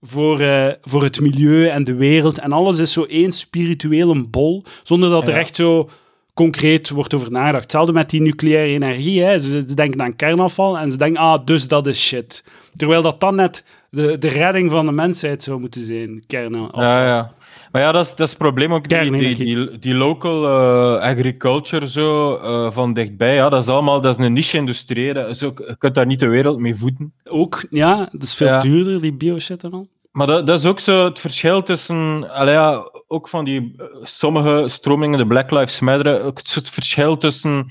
voor, 0.00 0.40
uh, 0.40 0.66
voor 0.80 1.02
het 1.02 1.20
milieu 1.20 1.68
en 1.68 1.84
de 1.84 1.94
wereld. 1.94 2.38
En 2.38 2.52
alles 2.52 2.78
is 2.78 2.92
zo 2.92 3.04
één 3.04 3.32
spirituele 3.32 4.28
bol, 4.28 4.64
zonder 4.82 5.10
dat 5.10 5.28
er 5.28 5.36
echt 5.36 5.56
zo 5.56 5.88
concreet 6.34 6.90
wordt 6.90 7.14
over 7.14 7.30
nagedacht. 7.30 7.62
Hetzelfde 7.62 7.92
met 7.92 8.10
die 8.10 8.20
nucleaire 8.20 8.72
energie. 8.72 9.22
Hè. 9.22 9.38
Ze, 9.38 9.62
ze, 9.66 9.74
denken 9.74 10.02
aan 10.02 10.16
kernafval 10.16 10.78
en 10.78 10.90
ze 10.90 10.96
denken, 10.96 11.22
ah, 11.22 11.44
dus 11.44 11.68
dat 11.68 11.86
is 11.86 12.06
shit. 12.06 12.44
Terwijl 12.76 13.02
dat 13.02 13.20
dan 13.20 13.34
net 13.34 13.66
de, 13.90 14.18
de 14.18 14.28
redding 14.28 14.70
van 14.70 14.86
de 14.86 14.92
mensheid 14.92 15.42
zou 15.42 15.60
moeten 15.60 15.84
zijn, 15.84 16.24
kernafval. 16.26 16.82
Ja, 16.82 17.06
ja. 17.06 17.32
Maar 17.72 17.82
ja, 17.82 17.92
dat 17.92 18.04
is, 18.04 18.10
dat 18.10 18.20
is 18.20 18.28
het 18.28 18.38
probleem 18.38 18.74
ook. 18.74 18.88
Die, 18.88 19.10
die, 19.10 19.34
die, 19.34 19.78
die 19.78 19.94
local 19.94 20.44
uh, 20.44 21.00
agriculture 21.00 21.88
zo, 21.88 22.34
uh, 22.34 22.70
van 22.70 22.94
dichtbij, 22.94 23.34
ja, 23.34 23.48
dat 23.48 23.62
is 23.62 23.68
allemaal 23.68 24.00
dat 24.00 24.18
is 24.18 24.24
een 24.24 24.32
niche-industrie. 24.32 25.04
Je 25.04 25.74
kunt 25.78 25.94
daar 25.94 26.06
niet 26.06 26.20
de 26.20 26.26
wereld 26.26 26.58
mee 26.58 26.74
voeden. 26.74 27.12
Ook, 27.24 27.64
ja, 27.70 28.08
dat 28.12 28.22
is 28.22 28.34
veel 28.34 28.46
ja. 28.46 28.60
duurder, 28.60 29.00
die 29.00 29.12
bio-shit 29.12 29.60
dan. 29.60 29.88
Maar 30.12 30.26
dat, 30.26 30.46
dat, 30.46 30.58
is 30.58 30.66
ook 30.66 30.80
zo 30.80 31.04
het 31.04 31.18
verschil 31.18 31.62
tussen, 31.62 32.20
ja, 32.44 32.90
ook 33.06 33.28
van 33.28 33.44
die 33.44 33.76
sommige 34.02 34.68
stromingen, 34.68 35.18
de 35.18 35.26
Black 35.26 35.50
Lives 35.50 35.80
Matter, 35.80 36.22
ook 36.22 36.38
het 36.38 36.70
verschil 36.70 37.16
tussen 37.16 37.70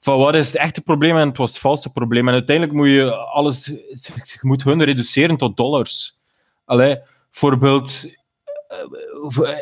van 0.00 0.18
wat 0.18 0.34
is 0.34 0.46
het 0.46 0.56
echte 0.56 0.80
probleem 0.80 1.16
en 1.16 1.28
het 1.28 1.36
was 1.36 1.50
het 1.50 1.60
valse 1.60 1.92
probleem. 1.92 2.28
En 2.28 2.34
uiteindelijk 2.34 2.76
moet 2.76 2.88
je 2.88 3.14
alles, 3.14 3.64
je 3.64 4.38
moet 4.40 4.64
hun 4.64 4.84
reduceren 4.84 5.36
tot 5.36 5.56
dollars. 5.56 6.18
Allee, 6.64 7.00
bijvoorbeeld, 7.30 8.16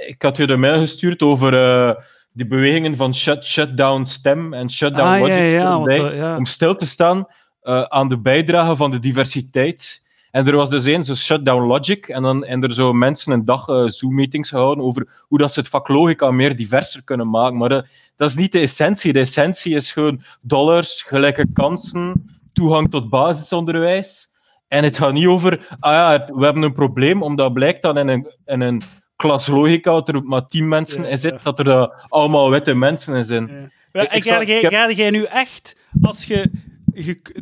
ik 0.06 0.22
had 0.22 0.36
je 0.36 0.46
de 0.46 0.56
mail 0.56 0.78
gestuurd 0.78 1.22
over 1.22 1.52
uh, 1.52 1.94
die 2.32 2.46
bewegingen 2.46 2.96
van 2.96 3.14
shut, 3.14 3.44
shutdown 3.44 4.04
stem 4.04 4.54
en 4.54 4.70
shutdown 4.70 5.08
ah, 5.08 5.20
logic, 5.20 5.36
ja, 5.36 5.82
ja, 5.86 6.12
ja. 6.12 6.36
om 6.36 6.46
stil 6.46 6.74
te 6.74 6.86
staan 6.86 7.26
uh, 7.62 7.82
aan 7.82 8.08
de 8.08 8.18
bijdrage 8.18 8.76
van 8.76 8.90
de 8.90 8.98
diversiteit 8.98 10.02
en 10.36 10.46
er 10.46 10.56
was 10.56 10.70
dus 10.70 10.86
één, 10.86 11.04
zo 11.04 11.14
Shutdown 11.14 11.66
Logic, 11.66 12.08
en 12.08 12.22
dan 12.22 12.44
en 12.44 12.62
er 12.62 12.72
zo 12.72 12.92
mensen 12.92 13.32
een 13.32 13.44
dag 13.44 13.68
uh, 13.68 13.86
Zoom-meetings 13.86 14.48
gehouden 14.48 14.84
over 14.84 15.08
hoe 15.20 15.38
dat 15.38 15.52
ze 15.52 15.60
het 15.60 15.68
vak 15.68 15.88
logica 15.88 16.30
meer 16.30 16.56
diverser 16.56 17.04
kunnen 17.04 17.30
maken. 17.30 17.56
Maar 17.56 17.72
uh, 17.72 17.80
dat 18.16 18.28
is 18.28 18.36
niet 18.36 18.52
de 18.52 18.60
essentie. 18.60 19.12
De 19.12 19.18
essentie 19.18 19.74
is 19.74 19.92
gewoon 19.92 20.22
dollars, 20.40 21.02
gelijke 21.02 21.46
kansen, 21.52 22.36
toegang 22.52 22.90
tot 22.90 23.08
basisonderwijs. 23.08 24.32
En 24.68 24.84
het 24.84 24.96
gaat 24.96 25.12
niet 25.12 25.26
over, 25.26 25.76
ah 25.80 25.92
ja, 25.92 26.28
we 26.34 26.44
hebben 26.44 26.62
een 26.62 26.72
probleem, 26.72 27.22
omdat 27.22 27.52
blijkt 27.52 27.82
dan 27.82 27.98
in 27.98 28.08
een, 28.08 28.30
in 28.44 28.60
een 28.60 28.82
klas 29.16 29.46
logica, 29.46 29.92
dat 29.92 30.08
er 30.08 30.22
maar 30.22 30.46
tien 30.46 30.68
mensen 30.68 31.02
ja, 31.02 31.08
in 31.08 31.18
zitten, 31.18 31.40
dat 31.42 31.58
er 31.58 31.66
uh, 31.66 31.88
allemaal 32.08 32.50
witte 32.50 32.74
mensen 32.74 33.16
in 33.16 33.24
zijn. 33.24 33.70
Ja. 33.92 34.02
Ik, 34.02 34.12
ik, 34.12 34.24
ga, 34.24 34.40
ik 34.40 34.48
heb... 34.48 34.72
ga 34.72 34.90
jij 34.90 35.10
nu 35.10 35.24
echt, 35.24 35.76
als 36.02 36.24
je 36.24 36.50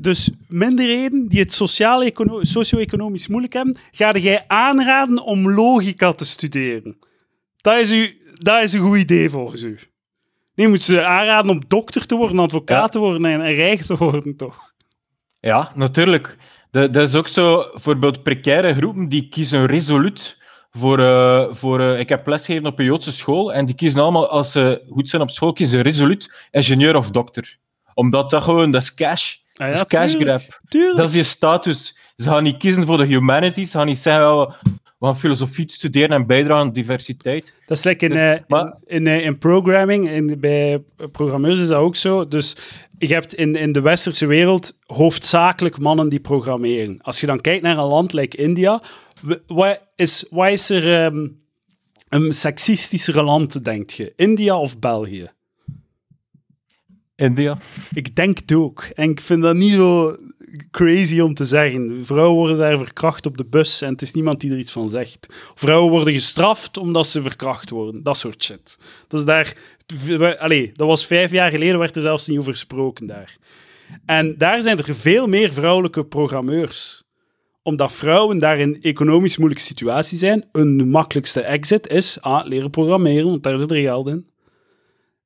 dus 0.00 0.30
minderheden 0.48 1.28
die 1.28 1.40
het 1.40 1.52
socio-economisch 2.40 3.28
moeilijk 3.28 3.52
hebben, 3.52 3.76
ga 3.90 4.12
jij 4.12 4.44
aanraden 4.46 5.22
om 5.22 5.50
logica 5.50 6.12
te 6.12 6.24
studeren. 6.24 6.98
Dat 7.56 7.78
is, 7.78 7.92
u, 7.92 8.18
dat 8.32 8.62
is 8.62 8.72
een 8.72 8.80
goed 8.80 8.98
idee 8.98 9.30
volgens 9.30 9.62
u. 9.62 9.78
Nee, 10.54 10.68
moet 10.68 10.82
ze 10.82 11.04
aanraden 11.04 11.50
om 11.50 11.62
dokter 11.68 12.06
te 12.06 12.16
worden, 12.16 12.38
advocaat 12.38 12.92
te 12.92 12.98
worden 12.98 13.24
en, 13.24 13.54
rijk 13.54 13.80
te 13.80 13.96
worden, 13.96 14.36
toch? 14.36 14.72
Ja, 15.40 15.72
natuurlijk. 15.74 16.36
Dat, 16.70 16.96
is 16.96 17.14
ook 17.14 17.28
zo, 17.28 17.68
bijvoorbeeld 17.72 18.22
precaire 18.22 18.74
groepen, 18.74 19.08
die 19.08 19.28
kiezen 19.28 19.66
resoluut 19.66 20.38
voor... 20.70 20.98
Uh, 21.00 21.46
voor 21.50 21.80
uh, 21.80 21.98
ik 21.98 22.08
heb 22.08 22.26
lesgegeven 22.26 22.66
op 22.66 22.78
een 22.78 22.84
Joodse 22.84 23.12
school 23.12 23.52
en 23.52 23.66
die 23.66 23.74
kiezen 23.74 24.02
allemaal, 24.02 24.28
als 24.28 24.52
ze 24.52 24.84
goed 24.88 25.08
zijn 25.08 25.22
op 25.22 25.30
school, 25.30 25.52
kiezen 25.52 25.82
resoluut 25.82 26.48
ingenieur 26.50 26.96
of 26.96 27.10
dokter. 27.10 27.58
Omdat 27.94 28.30
dat 28.30 28.42
gewoon, 28.42 28.70
dat 28.70 28.82
is 28.82 28.94
cash. 28.94 29.36
Ah, 29.54 29.66
ja, 29.66 29.72
dat 29.72 29.82
is 29.82 29.98
cash 29.98 30.14
grab. 30.14 30.60
Dat 30.96 31.08
is 31.08 31.14
je 31.14 31.22
status. 31.22 31.96
Ze 32.16 32.28
gaan 32.28 32.42
niet 32.42 32.56
kiezen 32.56 32.86
voor 32.86 32.96
de 32.96 33.06
humanities. 33.06 33.70
Ze 33.70 33.76
gaan 33.76 33.86
niet 33.86 33.98
zeggen, 33.98 34.32
oh, 34.32 34.54
we 34.98 35.06
gaan 35.06 35.18
filosofie 35.18 35.70
studeren 35.70 36.10
en 36.10 36.26
bijdragen 36.26 36.64
aan 36.64 36.72
diversiteit. 36.72 37.54
Dat 37.66 37.78
is 37.78 37.84
lekker 37.84 38.08
dus, 38.08 38.22
in, 38.22 38.44
maar, 38.48 38.76
in, 38.84 39.06
in, 39.06 39.22
in, 39.22 39.38
programming, 39.38 40.10
in, 40.10 40.40
bij 40.40 40.82
programmeurs 41.12 41.60
is 41.60 41.68
dat 41.68 41.78
ook 41.78 41.96
zo. 41.96 42.28
Dus 42.28 42.56
je 42.98 43.14
hebt 43.14 43.34
in, 43.34 43.54
in 43.54 43.72
de 43.72 43.80
westerse 43.80 44.26
wereld 44.26 44.78
hoofdzakelijk 44.86 45.78
mannen 45.78 46.08
die 46.08 46.20
programmeren. 46.20 46.98
Als 47.00 47.20
je 47.20 47.26
dan 47.26 47.40
kijkt 47.40 47.62
naar 47.62 47.78
een 47.78 47.84
land 47.84 48.12
like 48.12 48.36
India, 48.36 48.82
wat 49.46 49.84
is, 49.96 50.26
wat 50.30 50.48
is 50.48 50.70
er 50.70 51.04
um, 51.04 51.42
een 52.08 52.32
seksistischer 52.32 53.24
land, 53.24 53.64
denk 53.64 53.90
je? 53.90 54.12
India 54.16 54.58
of 54.58 54.78
België? 54.78 55.30
India. 57.16 57.58
Ik 57.92 58.16
denk 58.16 58.38
het 58.38 58.52
ook. 58.54 58.82
En 58.82 59.10
ik 59.10 59.20
vind 59.20 59.42
dat 59.42 59.56
niet 59.56 59.72
zo 59.72 60.16
crazy 60.70 61.20
om 61.20 61.34
te 61.34 61.44
zeggen. 61.44 62.06
Vrouwen 62.06 62.36
worden 62.36 62.58
daar 62.58 62.78
verkracht 62.78 63.26
op 63.26 63.36
de 63.36 63.44
bus 63.44 63.82
en 63.82 63.92
het 63.92 64.02
is 64.02 64.12
niemand 64.12 64.40
die 64.40 64.50
er 64.50 64.58
iets 64.58 64.72
van 64.72 64.88
zegt. 64.88 65.52
Vrouwen 65.54 65.90
worden 65.90 66.12
gestraft 66.12 66.76
omdat 66.76 67.06
ze 67.06 67.22
verkracht 67.22 67.70
worden. 67.70 68.02
Dat 68.02 68.16
soort 68.16 68.44
shit. 68.44 68.78
Dat 69.08 69.20
is 69.20 69.26
daar... 69.26 69.56
Allee, 70.38 70.72
dat 70.74 70.86
was 70.86 71.06
vijf 71.06 71.30
jaar 71.30 71.50
geleden, 71.50 71.78
werd 71.78 71.96
er 71.96 72.02
zelfs 72.02 72.26
niet 72.26 72.38
over 72.38 72.52
gesproken 72.52 73.06
daar. 73.06 73.36
En 74.06 74.38
daar 74.38 74.62
zijn 74.62 74.78
er 74.78 74.94
veel 74.94 75.26
meer 75.26 75.52
vrouwelijke 75.52 76.04
programmeurs 76.04 77.04
omdat 77.64 77.92
vrouwen 77.92 78.38
daar 78.38 78.58
in 78.58 78.82
economisch 78.82 79.36
moeilijke 79.36 79.64
situatie 79.64 80.18
zijn, 80.18 80.48
een 80.52 80.88
makkelijkste 80.88 81.40
exit 81.40 81.88
is 81.88 82.20
ah, 82.20 82.46
leren 82.46 82.70
programmeren, 82.70 83.28
want 83.28 83.42
daar 83.42 83.58
zit 83.58 83.70
er 83.70 83.76
geld 83.76 84.08
in. 84.08 84.26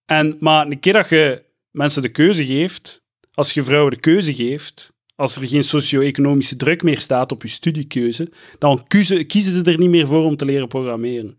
En, 0.06 0.36
maar 0.40 0.66
een 0.66 0.80
keer 0.80 0.92
dat 0.92 1.08
je 1.08 1.42
mensen 1.70 2.02
de 2.02 2.08
keuze 2.08 2.46
geeft, 2.46 3.02
als 3.34 3.52
je 3.52 3.62
vrouwen 3.62 3.92
de 3.92 4.00
keuze 4.00 4.34
geeft, 4.34 4.92
als 5.14 5.36
er 5.36 5.46
geen 5.46 5.62
socio-economische 5.62 6.56
druk 6.56 6.82
meer 6.82 7.00
staat 7.00 7.32
op 7.32 7.42
je 7.42 7.48
studiekeuze, 7.48 8.32
dan 8.58 8.86
kiezen, 8.86 9.26
kiezen 9.26 9.52
ze 9.52 9.70
er 9.70 9.78
niet 9.78 9.90
meer 9.90 10.06
voor 10.06 10.24
om 10.24 10.36
te 10.36 10.44
leren 10.44 10.68
programmeren. 10.68 11.34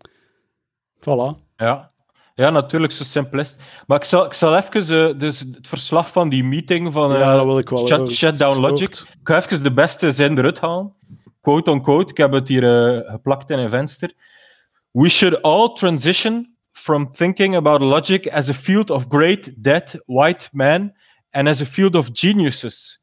Voilà. 1.00 1.48
Ja, 1.56 1.90
ja, 2.34 2.50
natuurlijk, 2.50 2.92
zo 2.92 3.04
simpel 3.04 3.44
Maar 3.86 3.98
ik 3.98 4.04
zal, 4.04 4.24
ik 4.24 4.32
zal 4.32 4.56
even 4.56 5.10
uh, 5.10 5.18
dus 5.18 5.40
het 5.40 5.68
verslag 5.68 6.12
van 6.12 6.28
die 6.28 6.44
meeting 6.44 6.92
van 6.92 7.12
uh, 7.12 7.18
ja, 7.18 7.34
dat 7.34 7.44
wil 7.44 7.58
ik 7.58 7.68
wel 7.68 7.86
shut, 7.86 8.10
Shutdown 8.10 8.60
Logic. 8.60 8.88
Ik 8.88 9.18
ga 9.22 9.36
even 9.36 9.62
de 9.62 9.72
beste 9.72 10.10
zin 10.10 10.38
eruit 10.38 10.60
halen. 10.60 10.94
Quote 11.40 11.70
on 11.70 11.82
quote, 11.82 12.10
ik 12.10 12.16
heb 12.16 12.32
het 12.32 12.48
hier 12.48 12.62
uh, 12.62 13.10
geplakt 13.10 13.50
in 13.50 13.58
een 13.58 13.70
venster. 13.70 14.12
We 14.90 15.08
should 15.08 15.42
all 15.42 15.72
transition 15.72 16.49
from 16.80 17.10
thinking 17.12 17.54
about 17.54 17.80
logic 17.82 18.26
as 18.26 18.48
a 18.48 18.54
field 18.54 18.90
of 18.90 19.08
great 19.08 19.62
dead 19.62 20.00
white 20.06 20.48
men 20.52 20.92
and 21.30 21.48
as 21.48 21.60
a 21.60 21.66
field 21.66 21.94
of 21.94 22.08
geniuses. 22.12 22.98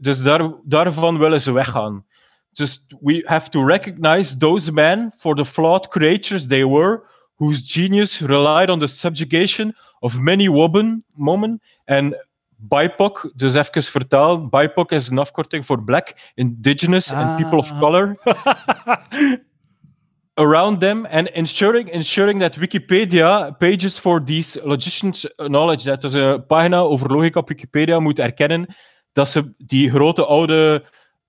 Dus 0.00 0.22
daar, 0.22 0.52
daarvan 0.64 1.18
willen 1.18 1.40
ze 1.40 1.52
weggaan. 1.52 2.04
Just 2.52 2.94
we 3.00 3.22
have 3.26 3.50
to 3.50 3.64
recognize 3.66 4.36
those 4.38 4.72
men 4.72 5.12
for 5.18 5.34
the 5.34 5.44
flawed 5.44 5.88
creatures 5.88 6.46
they 6.46 6.64
were, 6.64 7.02
whose 7.34 7.62
genius 7.66 8.20
relied 8.20 8.70
on 8.70 8.78
the 8.78 8.86
subjugation 8.86 9.74
of 10.00 10.18
many 10.18 10.48
women, 10.48 11.04
women 11.16 11.60
and 11.86 12.14
BIPOC, 12.56 13.30
dus 13.34 13.54
even 13.54 13.82
vertaal. 13.82 14.48
BIPOC 14.48 14.92
is 14.92 15.08
een 15.08 15.18
afkorting 15.18 15.66
voor 15.66 15.82
Black, 15.82 16.32
Indigenous 16.34 17.12
and 17.12 17.36
People 17.36 17.58
of 17.58 17.70
Ah. 17.70 17.78
Color. 17.78 18.16
around 20.34 20.80
them 20.80 21.06
and 21.06 21.28
ensuring, 21.28 21.88
ensuring 21.88 22.40
that 22.40 22.58
Wikipedia 22.58 23.58
pages 23.58 23.98
for 23.98 24.24
these 24.24 24.60
logicians 24.64 25.26
knowledge 25.36 25.84
that. 25.84 26.00
Dus 26.00 26.12
een 26.12 26.46
pagina 26.46 26.78
over 26.78 27.12
logica 27.12 27.40
op 27.40 27.48
Wikipedia 27.48 28.00
moet 28.00 28.18
erkennen 28.18 28.74
dat 29.12 29.28
ze 29.28 29.54
die 29.58 29.90
grote 29.90 30.24
oude 30.24 30.84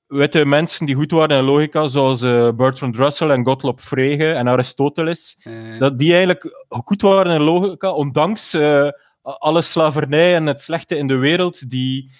witte 0.08 0.46
mensen 0.46 0.86
die 0.86 0.96
goed 0.96 1.12
waren 1.12 1.38
in 1.38 1.44
logica, 1.44 1.88
zoals 1.88 2.22
eh, 2.22 2.52
Bertrand 2.52 2.96
Russell 2.96 3.30
en 3.30 3.46
Gottlob 3.46 3.80
Frege 3.80 4.32
en 4.32 4.48
Aristoteles, 4.48 5.48
dat 5.80 5.98
die 5.98 6.10
eigenlijk 6.10 6.66
goed 6.68 7.02
waren 7.02 7.36
in 7.36 7.42
logica, 7.42 7.92
ondanks 7.92 8.54
eh, 8.54 8.90
alle 9.22 9.62
slavernij 9.62 10.36
en 10.36 10.46
het 10.46 10.62
slechte 10.62 10.98
in 10.98 11.08
de 11.08 11.16
wereld 11.16 11.70
die 11.70 12.12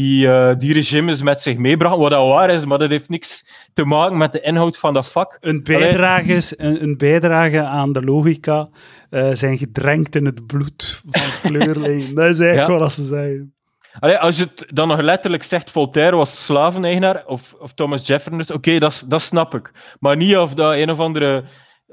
die, 0.00 0.28
eh, 0.28 0.54
die 0.58 0.72
regimes 0.72 1.22
met 1.22 1.40
zich 1.40 1.56
meebrachten. 1.56 2.00
Wat 2.00 2.10
dat 2.10 2.28
waar 2.28 2.50
is, 2.50 2.64
maar 2.64 2.78
dat 2.78 2.90
heeft 2.90 3.08
niks 3.08 3.44
te 3.72 3.84
maken 3.84 4.16
met 4.16 4.32
de 4.32 4.40
inhoud 4.40 4.78
van 4.78 4.92
dat 4.92 5.08
vak. 5.08 5.38
een, 5.40 5.62
bijdrage, 5.62 6.32
is- 6.32 6.58
een, 6.58 6.82
een 6.82 6.96
bijdrage 6.96 7.62
aan 7.62 7.92
de 7.92 8.02
logica 8.02 8.68
eh, 9.10 9.28
zijn 9.32 9.58
gedrenkt 9.58 10.16
in 10.16 10.24
het 10.24 10.46
bloed 10.46 11.02
van 11.06 11.50
kleurlijn. 11.50 12.14
dat 12.14 12.28
is 12.28 12.38
eigenlijk 12.38 12.70
Ja. 12.72 12.78
wat 12.78 12.92
ze 12.92 13.04
zeggen. 13.04 13.54
Allee, 13.98 14.16
als 14.16 14.36
je 14.36 14.42
het 14.42 14.66
dan 14.68 14.88
nog 14.88 15.00
letterlijk 15.00 15.42
zegt, 15.42 15.70
Voltaire 15.70 16.16
was 16.16 16.44
slaveneigenaar, 16.44 17.22
of, 17.26 17.54
of 17.58 17.72
Thomas 17.72 18.06
Jefferson, 18.06 18.56
oké, 18.56 18.78
dat, 18.78 19.04
dat 19.08 19.22
snap 19.22 19.54
ik. 19.54 19.72
Maar 20.00 20.16
niet 20.16 20.36
of 20.36 20.54
dat 20.54 20.74
een 20.74 20.90
of 20.90 20.98
andere 20.98 21.44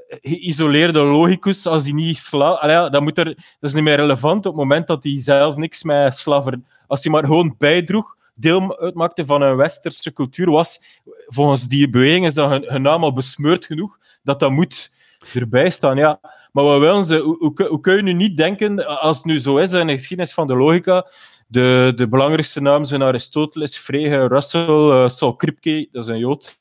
geïsoleerde 0.08 1.00
logicus, 1.00 1.66
als 1.66 1.84
die 1.84 1.94
niet. 1.94 2.28
Allee, 2.30 2.74
ja, 2.74 2.88
dat, 2.88 3.02
moet 3.02 3.18
er, 3.18 3.24
dat 3.24 3.34
is 3.60 3.72
niet 3.72 3.82
meer 3.84 3.96
relevant 3.96 4.46
op 4.46 4.52
het 4.52 4.62
moment 4.62 4.86
dat 4.86 5.04
hij 5.04 5.20
zelf 5.20 5.56
niks 5.56 5.82
met 5.82 6.16
slaven... 6.16 6.66
Als 6.86 7.02
hij 7.02 7.12
maar 7.12 7.24
gewoon 7.24 7.54
bijdroeg, 7.58 8.16
deel 8.34 8.78
uitmaakte 8.78 9.24
van 9.24 9.42
een 9.42 9.56
westerse 9.56 10.12
cultuur, 10.12 10.50
was 10.50 10.80
volgens 11.26 11.68
die 11.68 11.90
beweging 11.90 12.26
is 12.26 12.34
dat 12.34 12.66
hun, 12.66 12.82
naam 12.82 13.04
al 13.04 13.12
besmeurd 13.12 13.64
genoeg, 13.64 13.98
dat 14.22 14.40
dat 14.40 14.50
moet 14.50 14.94
erbij 15.34 15.70
staan. 15.70 15.96
Ja. 15.96 16.20
Maar 16.52 16.64
wat 16.64 16.80
willen 16.80 17.04
ze? 17.04 17.18
Hoe, 17.18 17.36
hoe, 17.38 17.66
hoe 17.68 17.80
kun 17.80 17.96
je 17.96 18.02
nu 18.02 18.12
niet 18.12 18.36
denken, 18.36 19.00
als 19.00 19.16
het 19.16 19.26
nu 19.26 19.38
zo 19.38 19.56
is 19.56 19.72
in 19.72 19.86
de 19.86 19.92
geschiedenis 19.92 20.34
van 20.34 20.46
de 20.46 20.56
logica, 20.56 21.06
de, 21.46 21.92
de 21.96 22.08
belangrijkste 22.08 22.60
namen 22.60 22.86
zijn 22.86 23.02
Aristoteles, 23.02 23.78
Frege, 23.78 24.26
Russell, 24.26 24.90
eh, 24.90 25.08
Saul 25.08 25.36
Kripke, 25.36 25.88
dat 25.92 26.04
is 26.04 26.10
een 26.10 26.18
Jood. 26.18 26.58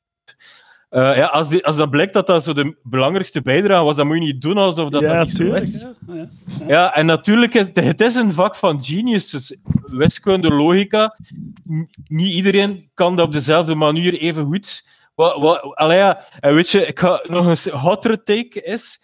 Eh, 0.90 1.16
ja, 1.16 1.26
als, 1.26 1.50
die, 1.50 1.66
als 1.66 1.76
dat 1.76 1.90
blijkt 1.90 2.14
dat 2.14 2.28
dat 2.28 2.44
zo 2.44 2.54
de 2.54 2.78
belangrijkste 2.84 3.42
bijdrage 3.42 3.84
was, 3.84 3.96
dan 3.96 4.08
moet 4.08 4.16
je 4.16 4.22
niet 4.22 4.42
doen 4.42 4.58
alsof 4.58 4.90
dat, 4.90 5.02
dat 5.02 5.26
niet 5.26 5.38
zo 5.38 5.54
is. 5.54 5.82
Ja, 5.82 6.14
ja. 6.14 6.28
Ja, 6.68 6.96
en 6.96 7.06
natuurlijk 7.06 7.54
is 7.54 7.68
het 7.74 8.02
is 8.02 8.16
een 8.16 8.34
vak 8.34 8.56
van 8.56 8.84
geniuses. 8.84 9.58
Wiskunde, 9.86 10.50
logica. 10.50 11.18
Niet 12.08 12.34
iedereen 12.34 12.90
kan 12.94 13.16
dat 13.16 13.26
op 13.26 13.32
dezelfde 13.32 13.76
manier 13.76 14.14
even 14.14 14.46
goed. 14.46 14.86
Wat, 15.16 15.40
wat, 15.40 15.62
allee, 15.76 15.98
ja. 15.98 16.24
En 16.40 16.56
weet 16.56 16.70
je, 16.70 16.86
ik 16.86 17.00
ga 17.00 17.24
nog 17.28 17.46
een 17.46 17.72
hotter 17.72 18.24
take 18.24 18.62
is 18.62 19.00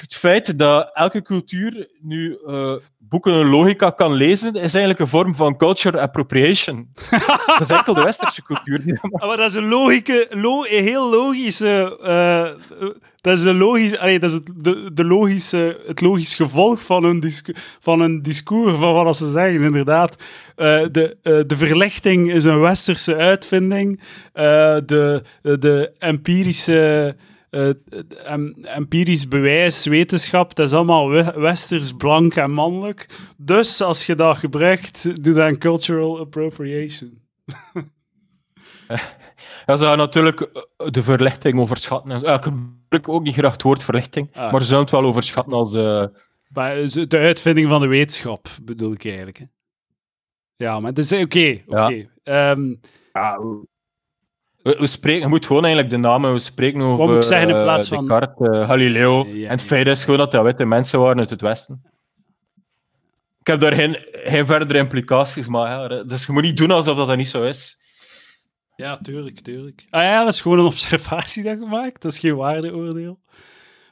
het 0.00 0.14
feit 0.14 0.58
dat 0.58 0.90
elke 0.92 1.22
cultuur 1.22 1.88
nu 2.00 2.38
eh, 2.46 2.74
boeken 2.98 3.32
en 3.32 3.46
logica 3.46 3.90
kan 3.90 4.12
lezen, 4.12 4.54
is 4.54 4.60
eigenlijk 4.60 4.98
een 4.98 5.06
vorm 5.08 5.34
van 5.34 5.56
culture 5.56 6.00
appropriation. 6.00 6.88
dat 7.46 7.60
is 7.60 7.70
enkel 7.70 7.94
de 7.94 8.02
westerse 8.02 8.42
cultuur. 8.42 8.82
Ah, 9.14 9.28
maar 9.28 9.36
dat 9.36 9.50
is 9.50 9.54
een, 9.54 9.68
logische, 9.68 10.26
lo, 10.30 10.64
een 10.68 10.82
heel 10.84 11.10
logische. 11.10 11.98
eh, 12.02 12.42
eh, 12.42 12.50
dat 13.20 13.38
is, 13.38 13.44
een 13.44 13.56
logisch, 13.56 13.98
allee, 13.98 14.18
dat 14.18 14.30
is 14.30 14.36
het, 14.36 14.52
de, 14.56 14.90
de 14.94 15.04
logische, 15.04 15.80
het 15.86 16.00
logisch 16.00 16.34
gevolg 16.34 16.82
van 16.82 17.04
een, 17.04 17.32
van 17.80 18.00
een 18.00 18.22
discours, 18.22 18.74
van 18.74 18.92
wat 18.92 19.16
ze 19.16 19.30
zeggen, 19.30 19.62
inderdaad. 19.62 20.16
De, 20.56 21.16
de 21.46 21.56
verlichting 21.56 22.32
is 22.32 22.44
een 22.44 22.60
westerse 22.60 23.16
uitvinding. 23.16 24.00
De, 24.32 25.22
de 25.42 25.92
empirische. 25.98 27.16
Eh, 27.54 28.32
em- 28.32 28.54
empirisch 28.64 29.28
bewijs, 29.28 29.86
wetenschap, 29.86 30.54
dat 30.54 30.66
is 30.66 30.72
allemaal 30.72 31.10
we- 31.10 31.32
westers, 31.40 31.92
blank 31.92 32.34
en 32.34 32.50
mannelijk. 32.50 33.08
Dus 33.36 33.80
als 33.80 34.06
je 34.06 34.14
dat 34.14 34.36
gebruikt, 34.36 35.24
doe 35.24 35.34
dat 35.34 35.48
een 35.48 35.58
cultural 35.58 36.18
appropriation. 36.18 37.22
Ja, 39.66 39.76
ze 39.76 39.84
gaan 39.84 39.98
natuurlijk 39.98 40.40
eh, 40.40 40.62
de 40.90 41.02
verlichting 41.02 41.58
overschatten. 41.60 42.20
Ja, 42.20 42.34
ik 42.34 42.42
gebruik 42.42 43.08
ook 43.08 43.22
niet 43.22 43.34
graag 43.34 43.52
het 43.52 43.62
woord 43.62 43.82
verlichting, 43.82 44.28
Ah. 44.34 44.52
maar 44.52 44.60
ze 44.60 44.66
zullen 44.66 44.82
het 44.82 44.90
wel 44.90 45.04
overschatten 45.04 45.52
als... 45.52 45.74
eh, 45.74 46.06
de 47.08 47.18
uitvinding 47.18 47.68
van 47.68 47.80
de 47.80 47.86
wetenschap 47.86 48.48
bedoel 48.62 48.92
ik 48.92 49.04
eigenlijk. 49.04 49.38
Hè? 49.38 49.44
Ja, 50.56 50.80
maar 50.80 50.94
dat 50.94 51.04
is 51.04 51.12
oké. 51.22 51.62
oké. 51.66 52.08
Ehm, 52.22 52.74
Ja, 53.12 53.38
we, 54.64 54.76
we 54.78 54.86
spreken, 54.86 55.20
je 55.20 55.26
moet 55.28 55.46
gewoon 55.46 55.64
eigenlijk 55.64 55.94
de 55.94 56.00
namen, 56.00 56.32
we 56.32 56.38
spreken 56.38 56.80
over 56.80 57.06
moet 57.06 57.16
ik 57.16 57.22
zeggen 57.22 57.48
in 57.48 57.54
eh, 57.54 57.62
plaats 57.62 57.88
van- 57.88 58.08
Descartes, 58.08 58.48
eh, 58.48 58.66
Galileo. 58.66 59.26
Ja, 59.26 59.44
en 59.44 59.50
het 59.50 59.62
feit 59.62 59.86
is 59.86 60.04
gewoon 60.04 60.18
dat 60.18 60.30
dat 60.30 60.44
witte 60.44 60.64
mensen 60.64 61.00
waren 61.00 61.18
uit 61.18 61.30
het 61.30 61.40
Westen. 61.40 61.82
Ik 63.40 63.46
heb 63.46 63.60
daar 63.60 63.72
geen, 63.72 63.98
geen 64.10 64.46
verdere 64.46 64.78
implicaties, 64.78 65.48
maar 65.48 65.70
ja, 65.90 66.02
dus 66.02 66.26
je 66.26 66.32
moet 66.32 66.42
niet 66.42 66.56
doen 66.56 66.70
alsof 66.70 66.96
dat, 66.96 67.06
dat 67.06 67.16
niet 67.16 67.28
zo 67.28 67.42
is. 67.44 67.76
ja, 68.76 68.96
tuurlijk, 68.96 69.40
tuurlijk. 69.40 69.86
Ah 69.90 70.02
ja, 70.02 70.24
dat 70.24 70.32
is 70.32 70.40
gewoon 70.40 70.58
een 70.58 70.64
observatie 70.74 71.42
dat 71.42 71.58
gemaakt. 71.58 72.02
Dat 72.02 72.12
is 72.12 72.18
geen 72.18 72.36
waardeoordeel. 72.36 73.18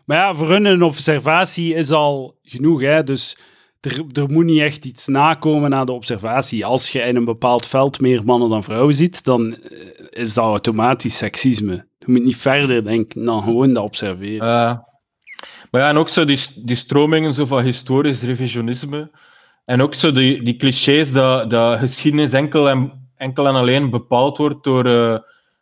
Maar 0.05 0.17
ja, 0.17 0.35
voor 0.35 0.49
hun 0.49 0.65
een 0.65 0.83
observatie 0.83 1.75
is 1.75 1.91
al 1.91 2.39
genoeg. 2.43 2.81
Hè? 2.81 3.03
Dus 3.03 3.39
er, 3.83 4.05
er 4.13 4.31
moet 4.31 4.45
niet 4.45 4.61
echt 4.61 4.85
iets 4.85 5.07
nakomen 5.07 5.75
aan 5.75 5.87
de 5.87 5.93
observatie. 5.93 6.65
Als 6.65 6.93
je 6.93 7.01
in 7.01 7.17
een 7.17 7.25
bepaald 7.25 7.67
veld 7.67 8.01
meer 8.01 8.25
mannen 8.25 8.49
dan 8.49 8.65
vrouwen 8.65 8.95
ziet, 8.95 9.25
dan 9.25 9.57
eh, 9.57 9.79
is 10.11 10.35
dat 10.35 10.45
automatisch 10.45 11.17
seksisme. 11.17 11.87
Je 11.99 12.13
moet 12.13 12.25
niet 12.25 12.37
verder 12.37 12.85
denken 12.85 13.25
dan 13.25 13.43
gewoon 13.43 13.73
dat 13.73 13.85
observeren. 13.85 14.85
Maar 15.71 15.81
ja, 15.81 15.89
en 15.89 15.97
ook 15.97 16.09
zo 16.09 16.25
die, 16.25 16.39
die 16.57 16.77
stromingen 16.77 17.33
zo 17.33 17.45
van 17.45 17.65
historisch 17.65 18.23
revisionisme. 18.23 19.11
En 19.65 19.83
ook 19.83 19.95
zo 19.95 20.13
die, 20.13 20.43
die 20.43 20.57
clichés 20.57 21.13
dat, 21.13 21.51
dat 21.51 21.79
geschiedenis 21.79 22.33
enkel 22.33 22.69
en, 22.69 23.09
enkel 23.17 23.47
en 23.47 23.55
alleen 23.55 23.91
bepaald 23.91 24.39
wordt 24.39 24.65
door, 24.65 24.87
eh, 24.87 25.19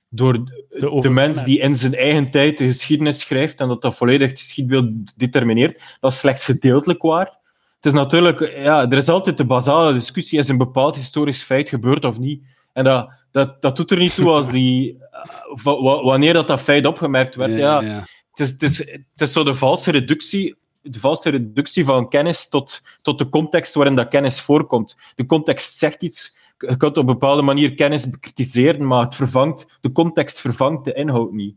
door 0.09 0.33
de, 0.69 0.91
overheid. 0.91 1.15
mens 1.15 1.45
die 1.45 1.59
in 1.59 1.77
zijn 1.77 1.95
eigen 1.95 2.31
tijd 2.31 2.59
de 2.59 2.65
geschiedenis 2.65 3.21
schrijft 3.21 3.61
en 3.61 3.69
dat 3.69 3.83
dat 3.83 3.97
volledig 3.97 4.29
het 4.29 4.39
geschiedbeeld 4.39 5.19
determineert. 5.19 5.97
Dat 6.01 6.13
is 6.13 6.19
slechts 6.19 6.45
gedeeltelijk 6.45 7.03
waar. 7.03 7.40
Het 7.81 7.93
is 7.93 7.99
natuurlijk, 7.99 8.53
ja, 8.57 8.91
er 8.91 8.97
is 8.97 9.09
altijd 9.09 9.37
de 9.37 9.45
basale 9.45 9.93
discussie: 9.93 10.39
is 10.39 10.49
een 10.49 10.59
bepaald 10.59 10.97
historisch 10.97 11.43
feit 11.43 11.69
gebeurd 11.69 12.05
of 12.05 12.19
niet? 12.19 12.43
En 12.73 12.85
dat, 12.85 13.11
dat, 13.31 13.63
dat 13.63 13.77
doet 13.77 13.91
er 13.91 13.99
niet 13.99 14.15
toe 14.15 14.31
als 14.31 14.51
die, 14.51 14.99
eh, 15.11 15.21
wa- 15.63 15.83
wa- 15.83 16.03
wanneer 16.03 16.33
dat, 16.33 16.47
dat 16.47 16.61
feit 16.61 16.87
opgemerkt 16.87 17.35
werd. 17.35 17.59
Ja, 17.59 17.81
ja. 17.81 18.05
het 18.31 18.41
is, 18.41 18.51
het, 18.51 18.63
is, 18.63 18.79
het 18.79 19.05
is 19.17 19.33
zo 19.33 19.45
de 19.45 19.55
valse 19.55 19.91
reductie, 19.91 20.57
de 20.83 20.99
valse 20.99 21.31
reductie 21.31 21.85
van 21.85 22.09
kennis 22.09 22.49
tot, 22.49 22.81
tot 23.03 23.19
de 23.19 23.29
context 23.29 23.75
waarin 23.75 23.97
dat 23.97 24.09
kennis 24.09 24.41
voorkomt. 24.41 24.97
De 25.15 25.27
context 25.27 25.75
zegt 25.77 26.03
iets. 26.03 26.39
Je 26.59 26.77
kunt 26.77 26.97
op 26.97 27.07
een 27.07 27.13
bepaalde 27.13 27.43
manier 27.43 27.75
kennis 27.75 28.11
bekritiseren, 28.11 28.87
maar 28.87 29.05
het 29.05 29.15
vervangt, 29.15 29.79
de 29.81 29.93
context 29.93 30.41
vervangt 30.41 30.85
de 30.85 30.93
inhoud 30.93 31.33
niet. 31.33 31.55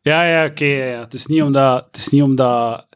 Ja, 0.00 0.24
ja, 0.24 0.44
oké. 0.46 0.64
ja, 0.64 0.84
ja. 0.84 1.00
Het 1.00 1.14
is 1.14 1.26
niet 1.26 1.42
omdat, 1.42 1.84
het 1.84 1.96
is 1.96 2.08
niet 2.08 2.22
omdat 2.22 2.86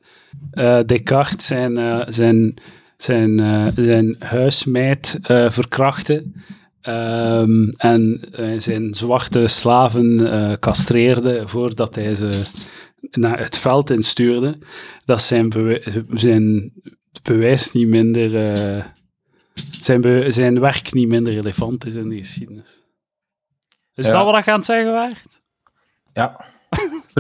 eh, 0.51 0.79
Descartes 0.87 1.47
zijn, 1.47 1.77
eh, 1.77 2.03
zijn, 2.09 2.55
zijn, 2.97 3.41
eh, 3.41 3.67
zijn 3.77 4.17
huismeid 4.19 5.19
verkrachtte 5.49 6.25
ehm, 6.81 7.69
en 7.69 8.21
zijn 8.59 8.95
zwarte 8.95 9.47
slaven 9.47 10.59
castreerde 10.61 11.49
voordat 11.49 11.95
hij 11.95 12.15
ze 12.15 12.45
naar 13.11 13.39
het 13.39 13.59
veld 13.59 13.91
instuurde, 13.91 14.59
dat 15.05 15.23
zijn, 15.23 15.49
bewe- 15.49 16.05
zijn 16.15 16.73
bewijs 17.23 17.73
niet 17.73 17.89
minder... 17.89 18.31
zijn, 19.81 20.01
be- 20.01 20.27
zijn 20.31 20.61
werk 20.61 20.93
niet 20.93 21.09
minder 21.09 21.33
relevant 21.33 21.87
is 21.87 21.95
in 21.95 22.09
de 22.09 22.17
geschiedenis. 22.17 22.83
Is 23.95 24.07
Ja. 24.07 24.13
dat 24.13 24.33
wat 24.33 24.45
je 24.45 24.51
aan 24.51 24.57
het 24.57 24.67
zeggen 24.67 24.93
waard? 24.93 25.43
Ja, 26.13 26.45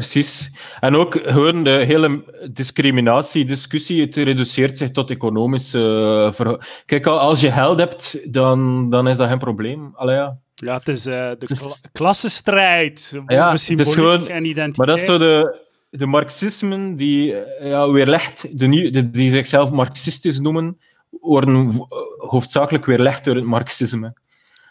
precies. 0.00 0.50
En 0.80 0.94
ook 0.96 1.20
gewoon 1.22 1.64
de 1.64 1.70
hele 1.70 2.24
discriminatiediscussie, 2.52 4.00
het 4.00 4.16
reduceert 4.16 4.78
zich 4.78 4.90
tot 4.90 5.10
economische... 5.10 5.78
eh, 6.26 6.32
verho- 6.32 6.58
Kijk, 6.86 7.06
al- 7.06 7.18
als 7.18 7.40
je 7.40 7.50
geld 7.52 7.78
hebt, 7.78 8.18
dan, 8.32 8.90
dan 8.90 9.08
is 9.08 9.16
dat 9.16 9.28
geen 9.28 9.38
probleem. 9.38 9.92
Allee, 9.94 10.14
ja. 10.14 10.38
Ja, 10.54 10.76
het 10.76 10.88
is 10.88 11.06
eh, 11.06 11.30
de 11.38 11.46
Dus- 11.46 11.58
kla- 11.58 11.88
klassenstrijd. 11.92 13.20
Ja, 13.26 13.56
symboliek 13.56 13.92
gewoon- 13.92 14.28
en 14.28 14.44
identiteit. 14.44 14.76
Maar 14.76 14.86
dat 14.86 14.96
is 14.96 15.04
zo 15.04 15.18
de, 15.18 15.60
de 15.90 16.06
marxismen 16.06 16.96
die 16.96 17.34
eh, 17.36 17.68
ja, 17.68 17.90
weerlegd, 17.90 18.58
de, 18.58 18.66
nieuw- 18.66 18.90
de, 18.90 19.10
die 19.10 19.30
zichzelf 19.30 19.70
marxistisch 19.70 20.38
noemen, 20.38 20.78
worden 21.20 21.72
hoofdzakelijk 22.16 22.84
weerlegd 22.84 23.24
door 23.24 23.34
het 23.34 23.44
marxisme. 23.44 24.16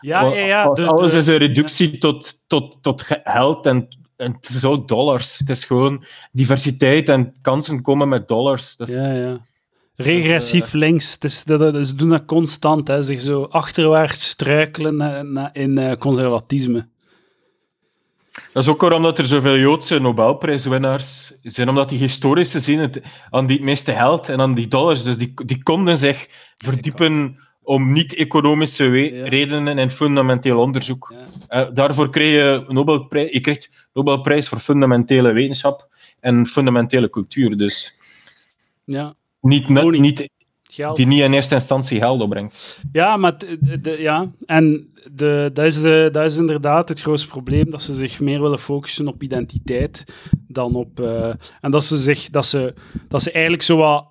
ja, 0.02 0.22
ja, 0.22 0.46
ja. 0.46 0.70
De, 0.74 0.86
Alles 0.86 1.14
is 1.14 1.28
een 1.28 1.38
reductie 1.38 1.98
tot, 1.98 2.44
tot, 2.48 2.78
tot 2.82 3.02
ge- 3.02 3.22
geld 3.24 3.66
en, 3.66 3.88
en 4.18 4.34
het 4.34 4.50
is 4.50 4.64
ook 4.66 4.88
dollars. 4.88 5.38
Het 5.38 5.50
is 5.50 5.66
gewoon 5.66 6.04
diversiteit 6.32 7.10
en 7.10 7.34
kansen 7.42 7.82
komen 7.82 8.10
met 8.10 8.28
dollars. 8.28 8.76
Ja, 8.78 9.14
ja. 9.14 9.40
Regressief 9.96 10.74
links, 10.74 11.14
het 11.14 11.24
is, 11.24 11.44
dat, 11.44 11.60
dat, 11.60 11.88
ze 11.88 11.96
doen 11.96 12.10
dat 12.10 12.26
constant, 12.26 12.88
hè, 12.88 13.04
zich 13.04 13.22
zo 13.22 13.44
achterwaarts 13.44 14.28
struikelen 14.28 14.96
na, 14.96 15.22
na, 15.22 15.54
in 15.54 15.80
uh, 15.80 15.94
conservatisme. 15.94 16.88
Dat 18.54 18.64
is 18.64 18.70
ook 18.70 18.82
waarom 18.82 19.02
dat 19.02 19.18
er 19.18 19.26
zoveel 19.26 19.58
Joodse 19.58 20.00
Nobelprijswinnaars 20.00 21.34
zijn, 21.42 21.70
omdat 21.70 21.90
die 21.90 22.00
historische 22.00 22.60
zin 22.60 22.80
het, 22.80 23.02
aan 23.30 23.46
die 23.46 23.64
meeste 23.64 23.94
geld 23.94 24.30
en 24.30 24.42
aan 24.42 24.54
die 24.54 24.68
dollars, 24.68 25.04
dus 25.04 25.18
die, 25.18 25.34
die 25.46 25.64
konden 25.64 25.98
zich 25.98 26.28
verdiepen 26.58 27.40
om 27.66 27.94
niet-economische 27.94 28.84
ja. 28.86 29.28
redenen 29.28 29.78
en 29.78 29.90
fundamenteel 29.90 30.60
onderzoek. 30.60 31.14
Ja. 31.50 31.68
Uh, 31.68 31.74
daarvoor 31.74 32.10
kreeg 32.10 32.32
je 32.32 32.64
Nobelprijs, 32.68 33.32
je 33.32 33.40
krijgt 33.40 33.70
Nobelprijs 33.94 34.48
voor 34.48 34.60
fundamentele 34.60 35.32
wetenschap 35.32 35.88
en 36.20 36.46
fundamentele 36.46 37.10
cultuur, 37.10 37.58
dus... 37.58 37.98
Ja. 38.86 39.14
Niet, 39.42 39.70
niet, 39.70 40.00
niet 40.00 40.30
die 40.94 41.08
niet 41.08 41.22
in 41.22 41.34
eerste 41.34 41.54
instantie 41.54 42.00
geld 42.00 42.22
opbrengt. 42.22 42.82
Ja, 42.92 43.18
maar 43.18 43.38
de, 43.82 43.96
ja. 44.00 44.32
en 44.46 44.94
de, 45.12 45.50
dat, 45.54 45.66
is 45.66 45.82
de, 45.82 46.10
dat 46.12 46.26
is 46.32 46.38
inderdaad 46.38 46.90
het 46.90 47.02
grootste 47.02 47.28
probleem, 47.28 47.70
dat 47.70 47.82
ze 47.82 47.94
zich 47.94 48.20
meer 48.20 48.42
willen 48.42 48.60
focussen 48.60 49.08
op 49.08 49.24
identiteit 49.24 50.16
dan 50.48 50.76
op... 50.76 51.00
Uh, 51.00 51.34
en 51.62 51.72
dat 51.72 51.84
ze, 51.84 51.98
zich, 51.98 52.30
dat, 52.30 52.46
ze, 52.46 52.74
dat 53.08 53.24
ze 53.24 53.32
eigenlijk 53.32 53.64
zo 53.64 53.78
wat 53.78 54.06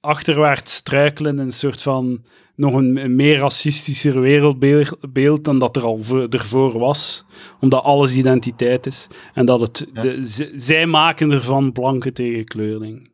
achterwaarts 0.00 0.74
struikelen 0.74 1.38
in 1.38 1.46
een 1.46 1.52
soort 1.52 1.82
van 1.82 2.24
nog 2.54 2.74
een, 2.74 3.16
meer 3.16 3.38
racistischer 3.38 4.20
wereldbeeld 4.20 5.44
dan 5.44 5.58
dat 5.58 5.76
er 5.76 5.82
al 5.82 6.00
ervoor 6.30 6.78
was. 6.78 7.24
Omdat 7.60 7.82
alles 7.82 8.16
identiteit 8.16 8.86
is. 8.86 9.06
En 9.34 9.46
dat 9.46 9.60
het... 9.60 9.86
Ja. 9.92 10.02
De, 10.02 10.18
zij 10.56 10.86
maken 10.86 11.30
ervan 11.30 11.72
blanke 11.72 12.12
tegen 12.12 12.44
kleurling. 12.44 13.10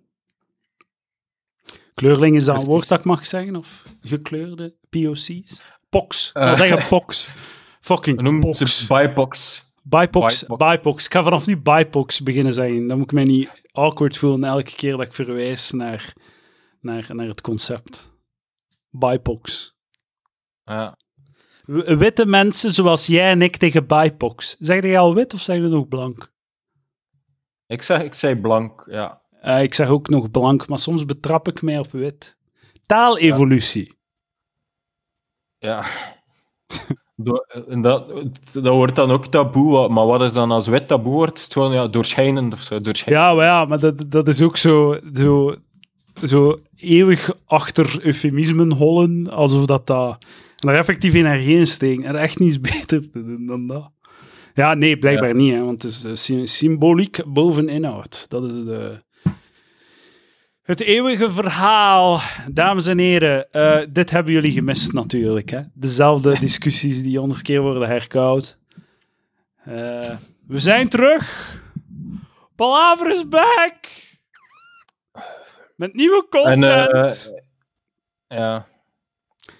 Kleurling 1.94 2.36
is 2.36 2.44
dat 2.44 2.60
een 2.60 2.66
woord 2.66 2.88
dat 2.88 2.98
ik 2.98 3.04
mag 3.04 3.26
zeggen? 3.26 3.56
Of 3.56 3.82
gekleurde 4.00 4.74
POC's? 4.90 5.64
Pox. 5.88 6.30
Ik 6.34 6.42
zou 6.42 6.54
uh, 6.54 6.60
zeggen 6.60 6.88
pox. 6.88 7.30
Fucking 7.80 8.40
pox. 8.40 8.86
BIPOX. 8.86 9.64
BIPOX. 9.82 10.44
BIPOX. 10.46 11.04
Ik 11.04 11.12
ga 11.12 11.22
vanaf 11.22 11.46
nu 11.46 11.56
BIPOX 11.56 12.20
beginnen 12.20 12.52
zeggen. 12.52 12.86
Dan 12.86 12.96
moet 12.96 13.06
ik 13.06 13.12
mij 13.12 13.24
niet 13.24 13.50
awkward 13.72 14.18
voelen 14.18 14.44
elke 14.44 14.74
keer 14.74 14.96
dat 14.96 15.06
ik 15.06 15.12
verwijs 15.12 15.70
naar, 15.70 16.12
naar, 16.86 17.14
naar 17.14 17.26
het 17.26 17.40
concept. 17.40 18.12
BIPOX. 18.90 19.74
Ja. 20.64 20.96
Witte 21.98 22.26
mensen 22.26 22.70
zoals 22.70 23.06
jij 23.06 23.30
en 23.30 23.42
ik 23.42 23.56
tegen 23.56 23.86
BIPOX. 23.86 24.56
Zeg 24.58 24.82
je 24.82 24.98
al 24.98 25.14
wit 25.14 25.34
of 25.34 25.40
zeg 25.40 25.56
je 25.56 25.68
nog 25.68 25.88
blank? 25.88 26.32
Ik 27.66 27.82
zeg, 27.82 28.02
ik 28.02 28.14
zei 28.14 28.36
blank, 28.36 28.86
ja. 28.90 29.22
Uh, 29.42 29.62
ik 29.62 29.74
zeg 29.74 29.88
ook 29.88 30.08
nog 30.08 30.30
blank, 30.30 30.68
maar 30.68 30.78
soms 30.78 31.04
betrap 31.04 31.48
ik 31.48 31.62
mij 31.62 31.78
op 31.78 31.90
wit. 31.90 32.38
Taalevolutie. 32.86 33.98
Ja. 35.58 35.84
dat, 37.82 38.06
dat 38.52 38.74
wordt 38.74 38.96
dan 38.96 39.10
ook 39.10 39.26
taboe, 39.26 39.88
maar 39.88 40.06
wat 40.06 40.22
is 40.22 40.32
dan 40.32 40.50
als 40.50 40.66
wit 40.66 40.88
taboe 40.88 41.12
wordt? 41.12 41.38
Is 41.38 41.44
het 41.44 41.52
gewoon 41.52 41.72
ja, 41.72 41.88
doorschijnend 41.88 42.52
of 42.52 42.62
zo? 42.62 42.78
Ja, 42.92 43.34
maar, 43.34 43.44
ja, 43.44 43.64
maar 43.64 43.80
dat, 43.80 44.10
dat 44.10 44.28
is 44.28 44.42
ook 44.42 44.56
zo, 44.56 44.98
zo, 45.12 45.54
zo 46.24 46.60
eeuwig 46.76 47.32
achter 47.44 47.98
eufemismen 48.02 48.72
hollen, 48.72 49.30
alsof 49.30 49.66
dat 49.66 49.86
dat... 49.86 50.24
En 50.56 50.68
daar 50.68 50.78
effectief 50.78 51.14
energie 51.14 51.56
in 51.56 51.66
steken. 51.66 52.04
Er 52.04 52.14
echt 52.14 52.38
niets 52.38 52.60
beter 52.70 53.10
te 53.10 53.24
doen 53.24 53.46
dan 53.46 53.66
dat. 53.66 53.90
Ja, 54.54 54.74
nee, 54.74 54.98
blijkbaar 54.98 55.34
niet, 55.34 55.52
hè, 55.52 55.64
want 55.64 55.82
het 55.82 56.04
is 56.04 56.30
uh, 56.30 56.46
symboliek 56.46 57.20
boven 57.26 57.68
inhoud. 57.68 58.26
Dat 58.28 58.44
is 58.44 58.64
de... 58.64 59.04
Het 60.62 60.80
eeuwige 60.80 61.32
verhaal, 61.32 62.20
dames 62.50 62.86
en 62.86 62.98
heren. 62.98 63.46
Uh, 63.52 63.78
dit 63.90 64.10
hebben 64.10 64.32
jullie 64.32 64.52
gemist 64.52 64.92
natuurlijk. 64.92 65.50
Hè? 65.50 65.60
Dezelfde 65.74 66.38
discussies 66.40 67.02
die 67.02 67.18
honderd 67.18 67.42
keer 67.42 67.60
worden 67.60 67.88
herkoud. 67.88 68.58
Uh, 69.68 69.74
we 70.46 70.58
zijn 70.58 70.88
terug. 70.88 71.54
Palaver 72.54 73.10
is 73.10 73.28
back. 73.28 74.05
Met 75.76 75.94
nieuwe 75.94 76.26
content. 76.28 76.64
En, 76.64 77.04
uh, 77.04 78.38
ja. 78.38 78.66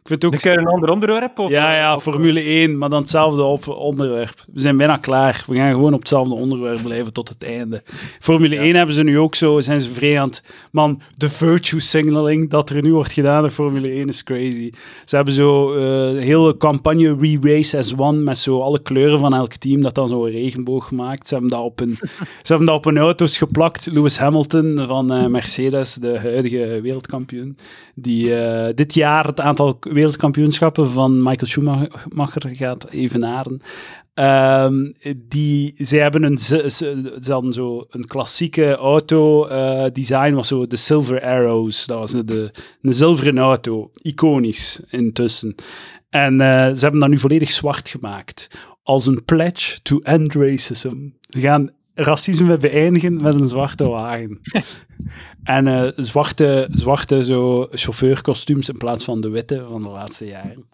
Ik 0.06 0.12
vind 0.12 0.24
ook... 0.24 0.32
Een 0.32 0.38
keer 0.38 0.58
een 0.58 0.66
ander 0.66 0.90
onderwerp? 0.90 1.38
Of, 1.38 1.50
ja, 1.50 1.76
ja, 1.76 2.00
Formule 2.00 2.40
1, 2.40 2.78
maar 2.78 2.88
dan 2.88 3.00
hetzelfde 3.00 3.42
op 3.42 3.68
onderwerp. 3.68 4.44
We 4.52 4.60
zijn 4.60 4.76
bijna 4.76 4.96
klaar. 4.96 5.44
We 5.46 5.54
gaan 5.54 5.72
gewoon 5.72 5.92
op 5.92 5.98
hetzelfde 5.98 6.34
onderwerp 6.34 6.82
blijven 6.82 7.12
tot 7.12 7.28
het 7.28 7.44
einde. 7.44 7.82
Formule 8.20 8.54
ja. 8.54 8.60
1 8.60 8.74
hebben 8.74 8.94
ze 8.94 9.02
nu 9.02 9.18
ook 9.18 9.34
zo, 9.34 9.60
zijn 9.60 9.80
ze 9.80 10.06
het... 10.06 10.42
Man, 10.70 11.00
de 11.16 11.28
virtue 11.28 11.80
signaling 11.80 12.50
dat 12.50 12.70
er 12.70 12.82
nu 12.82 12.92
wordt 12.92 13.12
gedaan 13.12 13.44
in 13.44 13.50
Formule 13.50 13.88
1 13.88 14.08
is 14.08 14.22
crazy. 14.22 14.70
Ze 15.04 15.16
hebben 15.16 15.34
zo 15.34 15.74
uh, 15.76 16.08
een 16.08 16.18
hele 16.18 16.56
campagne 16.56 17.16
Re-Race 17.20 17.78
as 17.78 17.94
One 17.96 18.18
met 18.18 18.38
zo 18.38 18.60
alle 18.60 18.82
kleuren 18.82 19.18
van 19.18 19.34
elk 19.34 19.52
team, 19.52 19.82
dat 19.82 19.94
dan 19.94 20.08
zo 20.08 20.24
een 20.24 20.32
regenboog 20.32 20.86
gemaakt. 20.86 21.28
Ze 21.28 21.34
hebben 21.34 21.52
dat 21.52 21.62
op 21.62 21.80
een, 21.80 21.98
ze 22.42 22.46
hebben 22.46 22.66
dat 22.66 22.76
op 22.76 22.86
een 22.86 22.98
auto's 22.98 23.36
geplakt. 23.38 23.88
Lewis 23.92 24.18
Hamilton 24.18 24.84
van 24.86 25.12
uh, 25.12 25.26
Mercedes, 25.26 25.94
de 25.94 26.18
huidige 26.18 26.80
wereldkampioen, 26.82 27.56
die 27.94 28.28
uh, 28.28 28.66
dit 28.74 28.94
jaar 28.94 29.26
het 29.26 29.40
aantal 29.40 29.78
wereldkampioenschappen 29.96 30.88
van 30.88 31.22
Michael 31.22 31.46
Schumacher 31.46 32.56
gaat 32.56 32.88
evenaren. 32.90 33.60
Um, 34.14 34.94
die, 35.28 35.74
zij 35.76 35.98
hebben 35.98 36.22
een, 36.22 36.38
ze, 36.38 36.64
ze 37.22 37.32
hadden 37.32 37.52
zo 37.52 37.86
een 37.88 38.06
klassieke 38.06 38.74
auto 38.74 39.48
uh, 39.48 39.84
design, 39.92 40.34
was 40.34 40.48
zo 40.48 40.66
de 40.66 40.76
Silver 40.76 41.22
Arrows. 41.22 41.86
Dat 41.86 41.98
was 41.98 42.12
de, 42.12 42.50
een 42.82 42.94
zilveren 42.94 43.38
auto, 43.38 43.90
iconisch 44.02 44.80
intussen. 44.88 45.54
En 46.10 46.32
uh, 46.32 46.38
ze 46.66 46.78
hebben 46.78 47.00
dat 47.00 47.08
nu 47.08 47.18
volledig 47.18 47.50
zwart 47.50 47.88
gemaakt. 47.88 48.50
Als 48.82 49.06
een 49.06 49.24
pledge 49.24 49.82
to 49.82 49.98
end 49.98 50.34
racism. 50.34 50.96
Ze 51.20 51.40
gaan 51.40 51.70
racisme 51.96 52.56
beëindigen 52.56 53.22
met 53.22 53.34
een 53.34 53.48
zwarte 53.48 53.88
wagen. 53.88 54.40
en 55.44 55.66
uh, 55.66 55.88
zwarte, 55.96 56.68
zwarte 56.70 57.24
zo 57.24 57.66
chauffeurkostuums 57.70 58.68
in 58.68 58.76
plaats 58.76 59.04
van 59.04 59.20
de 59.20 59.28
witte 59.28 59.66
van 59.70 59.82
de 59.82 59.88
laatste 59.88 60.26
jaren. 60.26 60.68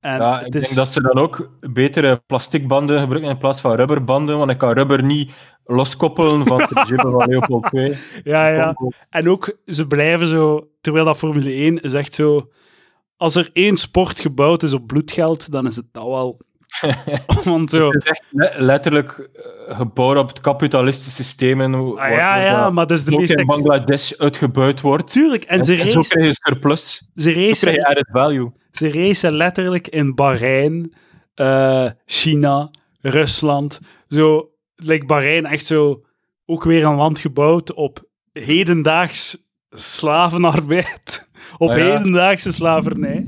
En 0.00 0.20
ja, 0.20 0.44
ik 0.44 0.52
denk 0.52 0.74
dat 0.74 0.88
ze 0.88 1.02
dan 1.02 1.18
ook 1.18 1.50
betere 1.60 2.22
plasticbanden 2.26 3.00
gebruiken 3.00 3.30
in 3.30 3.38
plaats 3.38 3.60
van 3.60 3.74
rubberbanden, 3.74 4.38
want 4.38 4.50
ik 4.50 4.58
kan 4.58 4.72
rubber 4.72 5.02
niet 5.02 5.32
loskoppelen 5.64 6.46
van 6.46 6.58
de 6.58 6.84
jibben 6.88 7.10
van 7.10 7.28
Leopold 7.28 7.66
2. 7.66 7.96
Ja, 8.24 8.48
ja. 8.48 8.74
En 9.10 9.28
ook, 9.28 9.56
ze 9.66 9.86
blijven 9.86 10.26
zo, 10.26 10.68
terwijl 10.80 11.04
dat 11.04 11.16
Formule 11.16 11.50
1 11.50 11.78
zegt 11.82 12.14
zo, 12.14 12.50
als 13.16 13.34
er 13.34 13.50
één 13.52 13.76
sport 13.76 14.20
gebouwd 14.20 14.62
is 14.62 14.72
op 14.72 14.86
bloedgeld, 14.86 15.50
dan 15.50 15.66
is 15.66 15.76
het 15.76 15.86
dat 15.92 16.04
wel. 16.04 16.40
Want 17.44 17.70
zo... 17.70 17.90
Het 17.90 18.04
is 18.04 18.10
echt 18.10 18.22
letterlijk 18.58 19.28
uh, 19.68 19.78
gebouwd 19.78 20.16
op 20.16 20.28
het 20.28 20.40
kapitalistische 20.40 21.22
systeem. 21.22 21.60
En 21.60 21.74
hoe, 21.74 22.00
ah, 22.00 22.10
ja, 22.10 22.40
ja, 22.40 22.70
maar 22.70 22.86
dat 22.86 22.98
is 22.98 23.04
de 23.04 23.12
ook 23.12 23.20
meest... 23.20 23.32
in 23.32 23.46
Bangladesh 23.46 24.12
uitgebuit 24.12 24.80
wordt. 24.80 25.12
Tuurlijk, 25.12 25.44
en, 25.44 25.58
en, 25.58 25.64
ze 25.64 25.80
en 25.80 25.90
zo 25.90 26.00
krijg 26.00 26.26
je 26.26 26.34
surplus. 26.34 27.08
Ze 27.14 27.32
racen, 27.32 27.56
zo 27.56 27.60
krijg 27.60 27.76
je 27.76 27.86
added 27.86 28.08
value. 28.10 28.52
Ze 28.70 28.90
racen 28.90 29.32
letterlijk 29.32 29.88
in 29.88 30.14
Bahrein, 30.14 30.94
uh, 31.36 31.90
China, 32.06 32.70
Rusland. 33.00 33.80
Zo, 34.08 34.50
like 34.74 35.06
Bahrein 35.06 35.46
echt 35.46 35.66
zo... 35.66 36.00
Ook 36.48 36.64
weer 36.64 36.84
een 36.84 36.94
land 36.94 37.18
gebouwd 37.18 37.74
op 37.74 38.08
hedendaags 38.32 39.48
slavenarbeid. 39.70 41.28
op 41.58 41.70
ah, 41.70 41.76
ja. 41.76 41.84
hedendaagse 41.84 42.52
slavernij. 42.52 43.26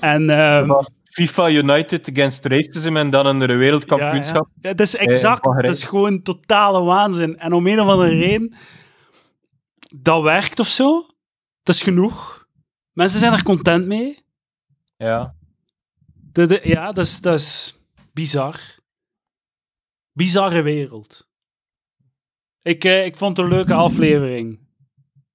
En... 0.00 0.30
Um, 0.30 0.84
FIFA 1.14 1.50
United 1.50 2.08
against 2.10 2.44
racism 2.44 2.96
en 2.96 3.10
dan 3.10 3.26
een 3.26 3.58
wereldkampioenschap. 3.58 4.48
Ja, 4.60 4.72
dat 4.72 4.80
is 4.80 4.96
exact, 4.96 5.42
dat 5.42 5.64
is 5.64 5.84
gewoon 5.84 6.22
totale 6.22 6.82
waanzin. 6.82 7.38
En 7.38 7.52
om 7.52 7.66
een 7.66 7.80
of 7.80 7.88
andere 7.88 8.14
reden, 8.14 8.54
dat 9.96 10.22
werkt 10.22 10.58
of 10.58 10.66
zo. 10.66 11.06
Dat 11.62 11.74
is 11.74 11.82
genoeg. 11.82 12.46
Mensen 12.92 13.20
zijn 13.20 13.32
er 13.32 13.42
content 13.42 13.86
mee. 13.86 14.24
Ja. 14.96 15.34
De, 16.32 16.46
de, 16.46 16.60
ja, 16.62 16.92
dat 16.92 17.04
is, 17.04 17.20
dat 17.20 17.34
is 17.34 17.78
bizar. 18.12 18.60
Bizarre 20.12 20.62
wereld. 20.62 21.28
Ik, 22.62 22.84
eh, 22.84 23.04
ik 23.04 23.16
vond 23.16 23.36
het 23.36 23.46
een 23.46 23.52
leuke 23.52 23.74
aflevering. 23.74 24.60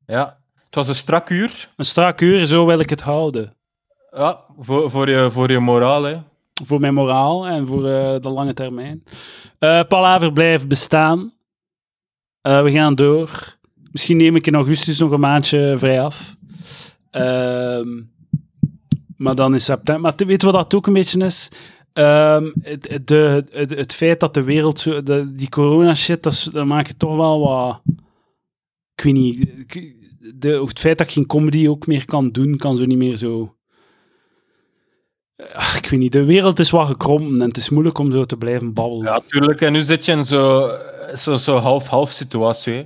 Ja, 0.05 0.41
het 0.55 0.75
was 0.75 0.87
een 0.87 0.95
strak 0.95 1.29
uur. 1.29 1.73
Een 1.75 1.85
strak 1.85 2.21
uur, 2.21 2.45
zo 2.45 2.65
wil 2.65 2.79
ik 2.79 2.89
het 2.89 3.01
houden. 3.01 3.58
Ja, 4.11 4.39
voor, 4.59 4.89
voor, 4.89 5.09
je, 5.09 5.31
voor 5.31 5.51
je 5.51 5.59
moraal, 5.59 6.03
hè. 6.03 6.17
Voor 6.63 6.79
mijn 6.79 6.93
moraal 6.93 7.47
en 7.47 7.67
voor 7.67 7.85
uh, 7.85 8.15
de 8.19 8.29
lange 8.29 8.53
termijn. 8.53 9.03
Uh, 9.59 9.81
Palaver 9.87 10.33
blijft 10.33 10.67
bestaan. 10.67 11.33
Uh, 12.47 12.63
we 12.63 12.71
gaan 12.71 12.95
door. 12.95 13.57
Misschien 13.91 14.17
neem 14.17 14.35
ik 14.35 14.47
in 14.47 14.55
augustus 14.55 14.99
nog 14.99 15.11
een 15.11 15.19
maandje 15.19 15.75
vrij 15.77 16.01
af. 16.01 16.35
Ehm, 17.11 18.01
maar 19.17 19.35
dan 19.35 19.53
in 19.53 19.61
september. 19.61 20.01
Maar 20.01 20.27
weet 20.27 20.41
je 20.41 20.51
wat 20.51 20.55
dat 20.55 20.73
ook 20.73 20.87
een 20.87 20.93
beetje 20.93 21.25
is? 21.25 21.51
Um, 21.93 22.53
het, 22.61 23.07
de, 23.07 23.45
het, 23.51 23.69
het, 23.69 23.93
feit 23.93 24.19
dat 24.19 24.33
de 24.33 24.43
wereld 24.43 24.79
zo. 24.79 25.03
Die 25.33 25.49
corona-shit, 25.49 26.23
dat, 26.23 26.47
dat 26.51 26.65
maakt 26.65 26.99
toch 26.99 27.15
wel 27.15 27.39
wat 27.39 27.81
ik 28.99 29.05
weet 29.05 29.13
niet, 29.13 29.49
de, 30.41 30.63
het 30.65 30.79
feit 30.79 30.97
dat 30.97 31.07
ik 31.07 31.13
geen 31.13 31.25
comedy 31.25 31.67
ook 31.67 31.87
meer 31.87 32.05
kan 32.05 32.31
doen, 32.31 32.57
kan 32.57 32.77
zo 32.77 32.85
niet 32.85 32.97
meer 32.97 33.17
zo... 33.17 33.55
Ach, 35.53 35.77
ik 35.77 35.89
weet 35.89 35.99
niet, 35.99 36.11
de 36.11 36.23
wereld 36.25 36.59
is 36.59 36.69
wat 36.69 36.87
gekrompen 36.87 37.41
en 37.41 37.47
het 37.47 37.57
is 37.57 37.69
moeilijk 37.69 37.97
om 37.97 38.11
zo 38.11 38.25
te 38.25 38.37
blijven 38.37 38.73
babbelen. 38.73 39.05
Ja, 39.05 39.19
tuurlijk. 39.27 39.61
En 39.61 39.71
nu 39.71 39.81
zit 39.81 40.05
je 40.05 40.11
in 40.11 40.25
zo'n 40.25 40.71
zo, 41.13 41.35
zo 41.35 41.57
half-half 41.57 42.11
situatie. 42.11 42.73
hè. 42.73 42.79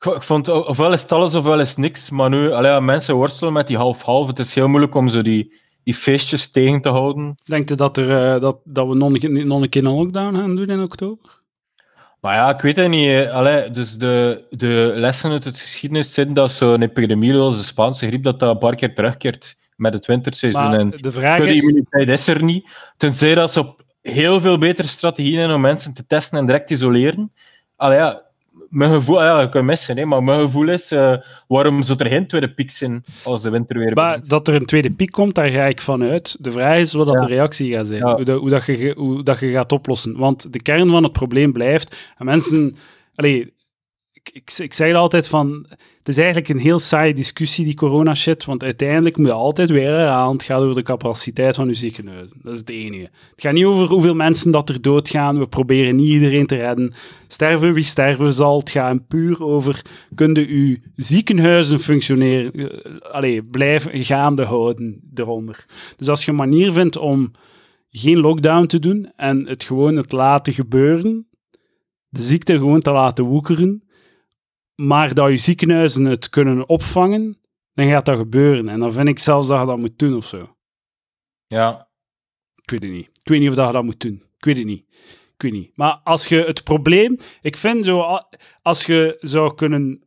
Ik, 0.00 0.14
ik 0.16 0.22
vond 0.22 0.48
ofwel 0.48 0.92
is 0.92 1.02
het 1.02 1.12
alles 1.12 1.34
ofwel 1.34 1.60
is 1.60 1.76
niks. 1.76 2.10
Maar 2.10 2.30
nu, 2.30 2.52
allee, 2.52 2.80
mensen 2.80 3.14
worstelen 3.14 3.52
met 3.52 3.66
die 3.66 3.76
half-half. 3.76 4.26
Het 4.26 4.38
is 4.38 4.54
heel 4.54 4.68
moeilijk 4.68 4.94
om 4.94 5.08
zo 5.08 5.22
die, 5.22 5.52
die 5.84 5.94
feestjes 5.94 6.50
tegen 6.50 6.80
te 6.80 6.88
houden. 6.88 7.34
Denk 7.44 7.68
je 7.68 7.74
dat, 7.74 7.96
er, 7.96 8.34
eh, 8.34 8.40
dat, 8.40 8.58
dat 8.64 8.88
we 8.88 8.94
nog 8.94 9.22
een, 9.22 9.46
nog 9.46 9.62
een 9.62 9.68
keer 9.68 9.84
een 9.84 9.92
lockdown 9.94 10.36
gaan 10.36 10.56
doen 10.56 10.68
in 10.70 10.82
oktober? 10.82 11.38
Maar 12.20 12.34
ja, 12.34 12.50
ik 12.54 12.60
weet 12.60 12.76
het 12.76 12.88
niet. 12.88 13.08
hè. 13.08 13.32
Allee, 13.32 13.70
dus 13.70 13.96
de, 13.96 14.44
de 14.50 14.92
lessen 14.94 15.30
uit 15.30 15.44
het 15.44 15.58
geschiedenis 15.60 16.14
zijn 16.14 16.34
dat 16.34 16.50
zo'n 16.52 16.82
epidemie 16.82 17.32
zoals 17.32 17.56
de 17.56 17.62
Spaanse 17.64 18.06
griep, 18.06 18.22
dat 18.24 18.40
dat 18.40 18.50
een 18.50 18.58
paar 18.58 18.74
keer 18.74 18.94
terugkeert 18.94 19.56
met 19.80 19.92
het 19.92 20.06
winterseizoen. 20.06 20.72
En 20.72 20.92
de 20.96 21.12
vraag 21.12 21.40
is... 21.40 21.62
immuniteit 21.62 22.08
is 22.08 22.28
er 22.28 22.42
niet. 22.44 22.68
Tenzij 22.96 23.34
dat 23.34 23.52
ze 23.52 23.60
op 23.60 23.82
heel 24.02 24.40
veel 24.40 24.58
betere 24.58 24.88
strategieën 24.88 25.38
hebben 25.38 25.56
om 25.56 25.62
mensen 25.62 25.94
te 25.94 26.06
testen 26.06 26.38
en 26.38 26.46
direct 26.46 26.66
te 26.66 26.74
isoleren. 26.74 27.32
Allee, 27.76 27.98
ja, 27.98 28.22
mijn 28.68 28.92
gevoel, 28.92 29.22
ja, 29.22 29.40
ik 29.40 29.50
kan 29.50 29.64
missen, 29.64 29.96
hè, 29.96 30.04
maar 30.04 30.22
mijn 30.22 30.40
gevoel 30.40 30.68
is, 30.68 30.90
eh, 30.90 31.14
waarom 31.48 31.82
zou 31.82 31.98
er 31.98 32.10
geen 32.10 32.26
tweede 32.26 32.54
piek 32.54 32.70
zijn 32.70 33.04
als 33.24 33.42
de 33.42 33.50
winter 33.50 33.78
weer 33.78 33.92
Maar 33.94 34.08
begint? 34.08 34.28
dat 34.28 34.48
er 34.48 34.54
een 34.54 34.66
tweede 34.66 34.90
piek 34.90 35.10
komt, 35.10 35.34
daar 35.34 35.48
ga 35.48 35.64
ik 35.64 35.80
van 35.80 36.02
uit. 36.02 36.36
De 36.44 36.50
vraag 36.50 36.78
is 36.78 36.92
wat 36.92 37.06
dat 37.06 37.14
Ja. 37.14 37.26
de 37.26 37.34
reactie 37.34 37.72
gaat 37.74 37.86
zijn. 37.86 37.98
Ja. 37.98 38.14
Hoe, 38.14 38.24
dat, 38.24 38.40
hoe, 38.40 38.50
dat 38.50 38.64
je, 38.64 38.94
hoe 38.96 39.22
dat 39.22 39.40
je 39.40 39.50
gaat 39.50 39.72
oplossen. 39.72 40.16
Want 40.16 40.52
de 40.52 40.62
kern 40.62 40.90
van 40.90 41.02
het 41.02 41.12
probleem 41.12 41.52
blijft... 41.52 42.12
En 42.18 42.24
mensen... 42.26 42.76
Allee, 43.14 43.52
ik, 44.22 44.34
ik, 44.34 44.58
ik 44.58 44.74
zeg 44.74 44.88
het 44.88 44.96
altijd 44.96 45.28
van... 45.28 45.66
Het 45.98 46.08
is 46.08 46.16
eigenlijk 46.16 46.48
een 46.48 46.58
heel 46.58 46.78
saaie 46.78 47.14
discussie, 47.14 47.64
die 47.64 47.74
corona-shit. 47.74 48.44
Want 48.44 48.62
uiteindelijk 48.62 49.16
moet 49.16 49.26
je 49.26 49.32
altijd 49.32 49.70
weer 49.70 49.88
herhalen. 49.88 50.32
Het 50.32 50.42
gaat 50.42 50.62
over 50.62 50.74
de 50.74 50.82
capaciteit 50.82 51.56
van 51.56 51.66
je 51.66 51.74
ziekenhuizen. 51.74 52.38
Dat 52.42 52.52
is 52.52 52.58
het 52.58 52.70
enige. 52.70 53.10
Het 53.30 53.40
gaat 53.40 53.52
niet 53.52 53.64
over 53.64 53.88
hoeveel 53.88 54.14
mensen 54.14 54.50
dat 54.50 54.68
er 54.68 54.82
doodgaan. 54.82 55.38
We 55.38 55.46
proberen 55.46 55.96
niet 55.96 56.08
iedereen 56.08 56.46
te 56.46 56.56
redden. 56.56 56.92
Sterven 57.28 57.72
wie 57.72 57.84
sterven 57.84 58.32
zal. 58.32 58.58
Het 58.58 58.70
gaat 58.70 59.08
puur 59.08 59.44
over... 59.44 59.82
Kunnen 60.14 60.46
uw 60.46 60.76
ziekenhuizen 60.96 61.78
functioneren... 61.78 62.70
allee, 63.12 63.42
blijven 63.42 64.04
gaande 64.04 64.44
houden 64.44 65.10
eronder. 65.14 65.66
Dus 65.96 66.08
als 66.08 66.24
je 66.24 66.30
een 66.30 66.36
manier 66.36 66.72
vindt 66.72 66.96
om 66.96 67.30
geen 67.90 68.18
lockdown 68.18 68.66
te 68.66 68.78
doen 68.78 69.12
en 69.16 69.46
het 69.46 69.64
gewoon 69.64 69.96
het 69.96 70.12
laten 70.12 70.52
gebeuren, 70.52 71.26
de 72.08 72.22
ziekte 72.22 72.56
gewoon 72.56 72.80
te 72.80 72.90
laten 72.90 73.24
woekeren, 73.24 73.82
maar 74.86 75.14
dat 75.14 75.30
je 75.30 75.36
ziekenhuizen 75.36 76.04
het 76.04 76.28
kunnen 76.28 76.68
opvangen, 76.68 77.38
dan 77.74 77.88
gaat 77.88 78.04
dat 78.04 78.18
gebeuren. 78.18 78.68
En 78.68 78.80
dan 78.80 78.92
vind 78.92 79.08
ik 79.08 79.18
zelfs 79.18 79.48
dat 79.48 79.60
je 79.60 79.66
dat 79.66 79.78
moet 79.78 79.98
doen 79.98 80.16
of 80.16 80.26
zo. 80.26 80.56
Ja, 81.46 81.88
Ik 82.62 82.70
weet 82.70 82.82
het 82.82 82.92
niet. 82.92 83.06
Ik 83.06 83.28
weet 83.28 83.40
niet 83.40 83.48
of 83.48 83.54
dat 83.54 83.66
je 83.66 83.72
dat 83.72 83.84
moet 83.84 84.00
doen. 84.00 84.22
Ik 84.36 84.44
weet 84.44 84.56
het 84.56 84.66
niet. 84.66 84.84
Ik 85.34 85.42
weet 85.42 85.52
niet. 85.52 85.72
Maar 85.74 86.00
als 86.04 86.26
je 86.26 86.36
het 86.36 86.64
probleem... 86.64 87.16
Ik 87.40 87.56
vind 87.56 87.84
zo... 87.84 88.18
Als 88.62 88.86
je 88.86 89.16
zou 89.20 89.54
kunnen 89.54 90.02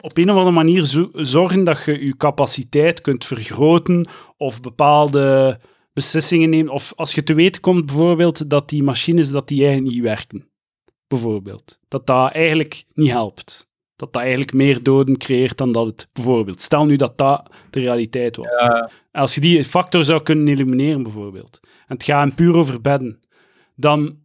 op 0.00 0.18
een 0.18 0.30
of 0.30 0.36
andere 0.36 0.54
manier 0.56 0.84
zo- 0.84 1.08
zorgen 1.12 1.64
dat 1.64 1.84
je 1.84 2.04
je 2.04 2.16
capaciteit 2.16 3.00
kunt 3.00 3.24
vergroten 3.24 4.06
of 4.36 4.60
bepaalde 4.60 5.60
beslissingen 5.92 6.50
neemt. 6.50 6.68
Of 6.68 6.92
als 6.96 7.14
je 7.14 7.22
te 7.22 7.34
weten 7.34 7.60
komt 7.60 7.86
bijvoorbeeld 7.86 8.50
dat 8.50 8.68
die 8.68 8.82
machines 8.82 9.30
dat 9.30 9.48
die 9.48 9.62
eigenlijk 9.64 9.94
niet 9.94 10.02
werken. 10.04 10.50
Bijvoorbeeld. 11.06 11.80
Dat 11.88 12.06
dat 12.06 12.32
eigenlijk 12.32 12.84
niet 12.92 13.10
helpt. 13.10 13.68
Dat 13.96 14.12
dat 14.12 14.22
eigenlijk 14.22 14.52
meer 14.52 14.82
doden 14.82 15.16
creëert 15.16 15.56
dan 15.56 15.72
dat 15.72 15.86
het 15.86 16.08
bijvoorbeeld. 16.12 16.60
Stel 16.62 16.86
nu 16.86 16.96
dat 16.96 17.18
dat 17.18 17.54
de 17.70 17.80
realiteit 17.80 18.36
was. 18.36 18.60
ja, 18.60 18.90
Als 19.12 19.34
je 19.34 19.40
die 19.40 19.64
factor 19.64 20.04
zou 20.04 20.22
kunnen 20.22 20.48
elimineren, 20.48 21.02
bijvoorbeeld, 21.02 21.60
en 21.62 21.94
het 21.94 22.04
gaat 22.04 22.34
puur 22.34 22.54
over 22.54 22.80
bedden, 22.80 23.18
dan, 23.76 24.18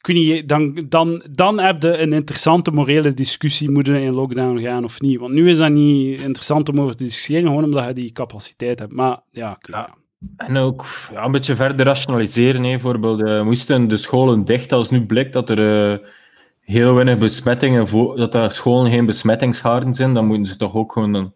weet 0.00 0.16
niet, 0.16 0.48
dan, 0.48 0.84
dan, 0.88 1.22
dan 1.30 1.58
heb 1.58 1.82
je 1.82 1.98
een 1.98 2.12
interessante 2.12 2.70
morele 2.70 3.14
discussie, 3.14 3.70
moeten 3.70 4.02
in 4.02 4.14
lockdown 4.14 4.60
gaan 4.60 4.84
of 4.84 5.00
niet. 5.00 5.18
Want 5.18 5.32
nu 5.32 5.50
is 5.50 5.58
dat 5.58 5.70
niet 5.70 6.20
interessant 6.20 6.68
om 6.68 6.80
over 6.80 6.96
te 6.96 7.04
discussiëren, 7.04 7.46
gewoon 7.46 7.64
omdat 7.64 7.86
je 7.86 7.92
die 7.92 8.12
capaciteit 8.12 8.78
hebt. 8.78 8.92
Maar 8.92 9.20
ja, 9.30 9.58
Ja. 9.60 10.00
En 10.36 10.56
ook 10.56 10.86
ja, 11.12 11.24
een 11.24 11.32
beetje 11.32 11.56
verder 11.56 11.86
rationaliseren. 11.86 12.62
Hè. 12.62 12.70
Bijvoorbeeld, 12.70 13.22
eh, 13.22 13.42
moesten 13.42 13.88
de 13.88 13.96
scholen 13.96 14.44
dicht 14.44 14.72
als 14.72 14.90
nu 14.90 15.06
blijkt 15.06 15.32
dat 15.32 15.50
er 15.50 15.92
eh, 15.92 16.06
heel 16.72 16.94
weinig 16.94 17.18
besmettingen, 17.18 17.88
vo- 17.88 18.14
dat 18.16 18.32
de 18.32 18.50
scholen 18.50 18.90
geen 18.90 19.06
besmettingshaarden 19.06 19.94
zijn, 19.94 20.14
dan 20.14 20.26
moeten 20.26 20.46
ze 20.46 20.56
toch 20.56 20.74
ook 20.74 20.92
gewoon 20.92 21.34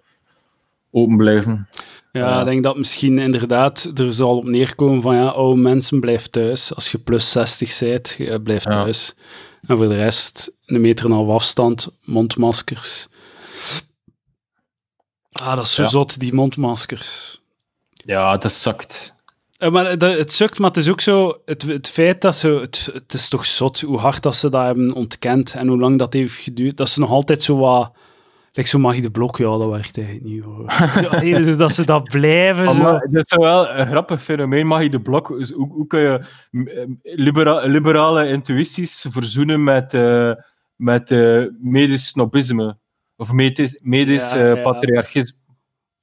open 0.91 1.17
blijven. 1.17 1.69
ja, 2.13 2.39
ik 2.41 2.45
denk 2.47 2.63
dat 2.63 2.77
misschien 2.77 3.19
inderdaad 3.19 3.91
er 3.95 4.13
zal 4.13 4.37
op 4.37 4.45
neerkomen 4.45 5.03
van 5.03 5.15
ja, 5.15 5.27
oude 5.27 5.61
mensen, 5.61 6.01
blijf 6.01 6.27
thuis. 6.27 6.75
Als 6.75 6.91
je 6.91 6.99
plus 6.99 7.31
60 7.33 7.79
bent, 7.79 8.43
blijf 8.43 8.65
Ja. 8.65 8.71
thuis. 8.71 9.15
En 9.67 9.77
voor 9.77 9.89
de 9.89 9.97
rest, 9.97 10.53
een 10.67 10.81
meter 10.81 11.05
en 11.05 11.11
een 11.11 11.17
half 11.17 11.29
afstand, 11.31 11.99
mondmaskers. 12.05 13.09
Ah, 15.31 15.55
dat 15.57 15.65
is 15.65 15.75
zo 15.75 15.83
Ja. 15.83 15.89
zot, 15.89 16.21
die 16.21 16.35
mondmaskers. 16.35 17.41
Ja, 17.93 18.37
dat 18.37 18.53
zakt. 18.53 19.15
Eh, 19.59 19.71
Maar 19.71 19.91
het 19.91 20.33
sukt, 20.33 20.59
maar 20.59 20.69
het 20.69 20.79
is 20.79 20.89
ook 20.89 21.01
zo, 21.01 21.41
het, 21.45 21.63
het 21.63 21.89
feit 21.89 22.21
dat 22.21 22.37
ze, 22.37 22.49
het, 22.49 22.91
het 22.93 23.13
is 23.15 23.29
toch 23.29 23.47
zot 23.47 23.81
hoe 23.81 23.99
hard 23.99 24.23
dat 24.23 24.37
ze 24.37 24.51
dat 24.51 24.65
hebben 24.65 24.93
ontkend 24.95 25.55
en 25.55 25.69
hoe 25.69 25.79
lang 25.79 25.99
dat 25.99 26.13
heeft 26.13 26.35
geduurd, 26.35 26.77
dat 26.77 26.89
ze 26.89 27.01
nog 27.01 27.11
altijd 27.11 27.43
zo 27.43 27.57
wat, 27.57 27.93
like 28.53 28.69
zo 28.69 28.79
Magie 28.79 29.03
de 29.03 29.11
Blok, 29.11 29.37
ja, 29.39 29.59
dat 29.59 29.69
werkt 29.71 29.99
eigenlijk 29.99 30.27
niet 30.27 30.43
hoor. 30.45 30.73
Ja, 31.25 31.39
dus 31.39 31.57
dat 31.57 31.73
ze 31.73 31.85
dat 31.87 32.03
blijven 32.05 32.73
zo. 32.73 32.83
maar 32.83 33.09
dat 33.11 33.25
is 33.31 33.37
wel 33.37 33.71
een 33.71 33.87
grappig 33.87 34.23
fenomeen. 34.23 34.67
Mag 34.67 34.83
je 34.83 34.91
de 34.91 35.01
blok, 35.01 35.39
dus 35.39 35.51
hoe, 35.51 35.69
hoe 35.73 35.87
kun 35.87 36.01
je 36.01 36.27
libera- 37.03 37.67
liberale 37.67 38.29
intuïties 38.29 39.05
verzoenen 39.09 39.65
met, 39.65 39.95
eh, 39.95 40.33
met 40.77 41.11
eh, 41.11 41.43
medisch 41.61 42.07
snobisme? 42.07 42.79
Of 43.17 43.33
medisch, 43.33 43.79
medisch 43.83 44.31
Ja, 44.31 44.55
patriarchisme? 44.63 45.39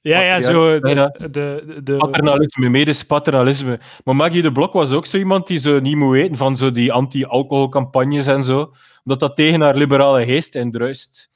Ja, 0.03 0.21
ja, 0.21 0.41
zo, 0.41 0.79
de, 0.79 1.11
de, 1.17 1.29
de, 1.31 1.81
de- 1.83 1.97
Paternalisme, 1.97 2.69
medisch 2.69 3.03
paternalisme. 3.03 3.79
Maar 4.03 4.15
Maggie 4.15 4.41
de 4.41 4.51
Blok 4.51 4.73
was 4.73 4.91
ook 4.91 5.05
zo 5.05 5.17
iemand 5.17 5.47
die 5.47 5.57
zo 5.59 5.79
niet 5.79 5.95
moet 5.95 6.11
weten 6.11 6.35
van 6.37 6.57
zo 6.57 6.71
die 6.71 6.91
anti-alcoholcampagnes 6.93 8.27
en 8.27 8.43
zo. 8.43 8.73
Omdat 9.03 9.19
dat 9.19 9.35
tegen 9.35 9.61
haar 9.61 9.75
liberale 9.75 10.25
geest 10.25 10.55
indruist. 10.55 11.29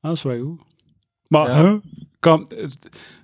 dat 0.00 0.12
is 0.16 0.22
wel 0.22 0.40
goed. 0.40 0.60
Maar, 1.28 1.48
Ja. 1.48 1.62
huh? 1.62 1.74
kan, 2.18 2.48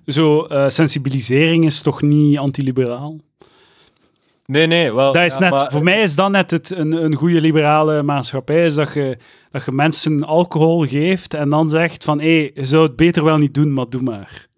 zo, 0.05 0.43
eh, 0.45 0.69
sensibilisering 0.69 1.65
is 1.65 1.81
toch 1.81 2.01
niet 2.01 2.37
antiliberaal? 2.37 3.19
Nee, 4.45 4.67
nee, 4.67 4.93
wel. 4.93 5.13
Dat 5.13 5.23
is 5.25 5.33
ja, 5.33 5.39
net, 5.39 5.49
maar- 5.51 5.71
voor 5.71 5.83
mij 5.83 6.01
is 6.01 6.15
dat 6.15 6.31
net 6.31 6.51
het, 6.51 6.69
een, 6.71 6.91
een 7.03 7.15
goede 7.15 7.41
liberale 7.41 8.03
maatschappij, 8.03 8.65
is 8.65 8.75
dat 8.75 8.93
je, 8.93 9.17
dat 9.51 9.65
je 9.65 9.71
mensen 9.71 10.23
alcohol 10.23 10.85
geeft 10.85 11.33
en 11.33 11.49
dan 11.49 11.69
zegt 11.69 12.03
van, 12.03 12.19
hé, 12.19 12.51
je 12.53 12.65
zou 12.65 12.83
het 12.83 12.95
beter 12.95 13.23
wel 13.23 13.37
niet 13.37 13.53
doen, 13.53 13.73
maar 13.73 13.89
doe 13.89 14.01
maar. 14.01 14.49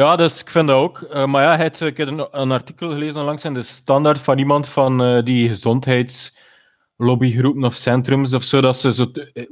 Ja, 0.00 0.16
dus 0.16 0.40
ik 0.40 0.50
vind 0.50 0.68
dat 0.68 0.76
ook. 0.76 1.00
Eh, 1.00 1.26
maar 1.26 1.42
ja, 1.42 1.56
het, 1.56 1.80
ik 1.80 1.96
heb 1.96 2.08
een, 2.08 2.26
een 2.30 2.50
artikel 2.50 2.88
gelezen 2.90 3.20
onlangs 3.20 3.44
in 3.44 3.54
de 3.54 3.62
standaard 3.62 4.18
van 4.20 4.38
iemand 4.38 4.68
van 4.68 5.02
eh, 5.02 5.22
die 5.24 5.48
gezondheidslobbygroepen 5.48 7.64
of 7.64 7.74
centrums 7.74 8.34
of 8.34 8.42
zo, 8.42 8.60
dat 8.60 8.76
ze 8.76 8.92
zo 8.92 9.06
eh, 9.32 9.44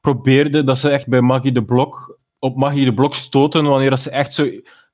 probeerden, 0.00 0.66
dat 0.66 0.78
ze 0.78 0.88
echt 0.90 1.08
bij 1.08 1.20
Maggie 1.20 1.52
de 1.52 1.64
Blok, 1.64 2.18
op 2.38 2.56
Maggie 2.56 2.84
de 2.84 2.94
Blok 2.94 3.14
stoten, 3.14 3.64
wanneer 3.64 3.90
dat 3.90 4.00
ze 4.00 4.10
echt 4.10 4.34
zo 4.34 4.46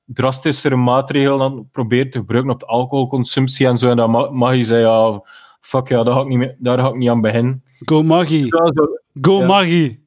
drastischere 0.04 0.76
maatregelen 0.76 1.38
dan 1.38 1.68
probeert 1.72 2.12
te 2.12 2.18
gebruiken 2.18 2.52
op 2.52 2.60
de 2.60 2.66
alcoholconsumptie 2.66 3.66
en 3.66 3.76
zo. 3.76 3.90
En 3.90 3.96
dan 3.96 4.10
Ma- 4.10 4.30
Maggie 4.30 4.62
zei, 4.62 4.82
ja, 4.82 5.22
fuck 5.60 5.88
ja, 5.88 6.02
daar 6.02 6.14
ga 6.14 6.20
ik 6.20 6.26
niet, 6.28 6.38
mee- 6.38 6.54
daar 6.58 6.78
ga 6.78 6.88
ik 6.88 6.94
niet 6.96 7.08
aan 7.10 7.20
beginnen. 7.20 7.64
Go 7.84 8.02
Maggie, 8.02 8.44
Ja, 8.46 8.72
go 9.20 9.38
Ja. 9.40 9.46
Maggie. 9.46 10.01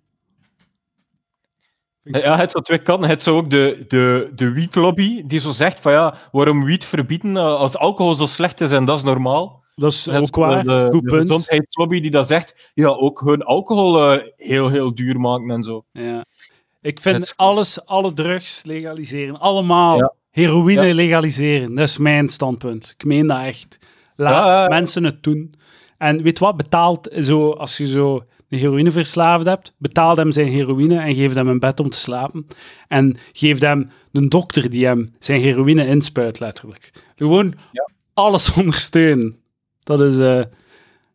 Ja, 2.12 2.38
het 2.38 2.52
zo 2.52 2.60
twee 2.60 2.78
kanten. 2.80 3.10
Het 3.10 3.24
zo 3.24 3.36
ook 3.38 3.50
de, 3.50 3.84
de, 3.88 4.32
de 4.36 4.52
wietlobby, 4.52 5.24
die 5.26 5.40
zo 5.40 5.52
zegt 5.52 5.80
van 5.80 5.92
ja, 5.92 6.18
waarom 6.32 6.64
wiet 6.64 6.86
verbieden 6.86 7.38
eh, 7.38 7.44
als 7.56 7.78
alcohol 7.78 8.16
zo 8.16 8.26
slecht 8.26 8.62
is 8.62 8.72
en 8.72 8.86
dat 8.86 8.98
is 8.98 9.04
normaal. 9.04 9.64
Dat 9.76 9.92
is 9.92 10.10
ook 10.10 10.36
waar, 10.36 10.64
De, 10.64 10.88
goed 10.92 11.02
de 11.02 11.08
punt. 11.10 11.22
gezondheidslobby 11.22 12.00
die 12.02 12.12
dat 12.12 12.28
zegt, 12.28 12.72
ja, 12.74 12.88
ook 12.88 13.22
hun 13.26 13.44
alcohol 13.44 14.12
eh, 14.14 14.28
heel, 14.38 14.70
heel 14.70 14.96
duur 14.96 15.20
maken 15.20 15.50
en 15.52 15.64
zo. 15.64 15.84
Ja. 15.92 16.26
Ik 16.82 17.00
vind 17.00 17.34
alles, 17.36 17.86
alle 17.86 18.14
drugs 18.14 18.64
legaliseren, 18.66 19.40
allemaal. 19.40 19.98
Ja. 19.98 20.14
Heroïne 20.32 20.86
Ja. 20.88 20.94
legaliseren, 20.94 21.76
dat 21.76 21.88
is 21.88 21.98
mijn 21.98 22.30
standpunt. 22.30 22.94
Ik 22.98 23.06
meen 23.06 23.28
dat 23.28 23.40
echt. 23.42 23.80
Laat 24.16 24.46
ja. 24.46 24.68
mensen 24.68 25.04
het 25.04 25.24
doen. 25.24 25.54
En 25.98 26.22
weet 26.22 26.40
wat, 26.40 26.58
betaalt 26.58 27.10
zo, 27.20 27.52
als 27.52 27.78
je 27.78 27.88
zo 27.88 28.24
een 28.50 28.60
heroïneverslaafd 28.60 29.46
hebt, 29.46 29.74
betaal 29.78 30.16
hem 30.16 30.32
zijn 30.32 30.48
heroïne 30.48 31.00
en 31.00 31.16
geef 31.16 31.34
hem 31.34 31.48
een 31.48 31.60
bed 31.60 31.80
om 31.80 31.90
te 31.90 31.98
slapen. 31.98 32.48
En 32.88 33.18
geef 33.34 33.60
hem 33.60 33.90
een 34.12 34.30
dokter 34.30 34.70
die 34.70 34.86
hem 34.86 35.14
zijn 35.20 35.42
heroïne 35.42 35.88
inspuit, 35.88 36.40
letterlijk. 36.40 36.92
Gewoon 37.16 37.54
Ja. 37.72 37.90
alles 38.14 38.54
ondersteunen. 38.62 39.36
Dat 39.80 40.02
is, 40.02 40.18
eh, 40.18 40.42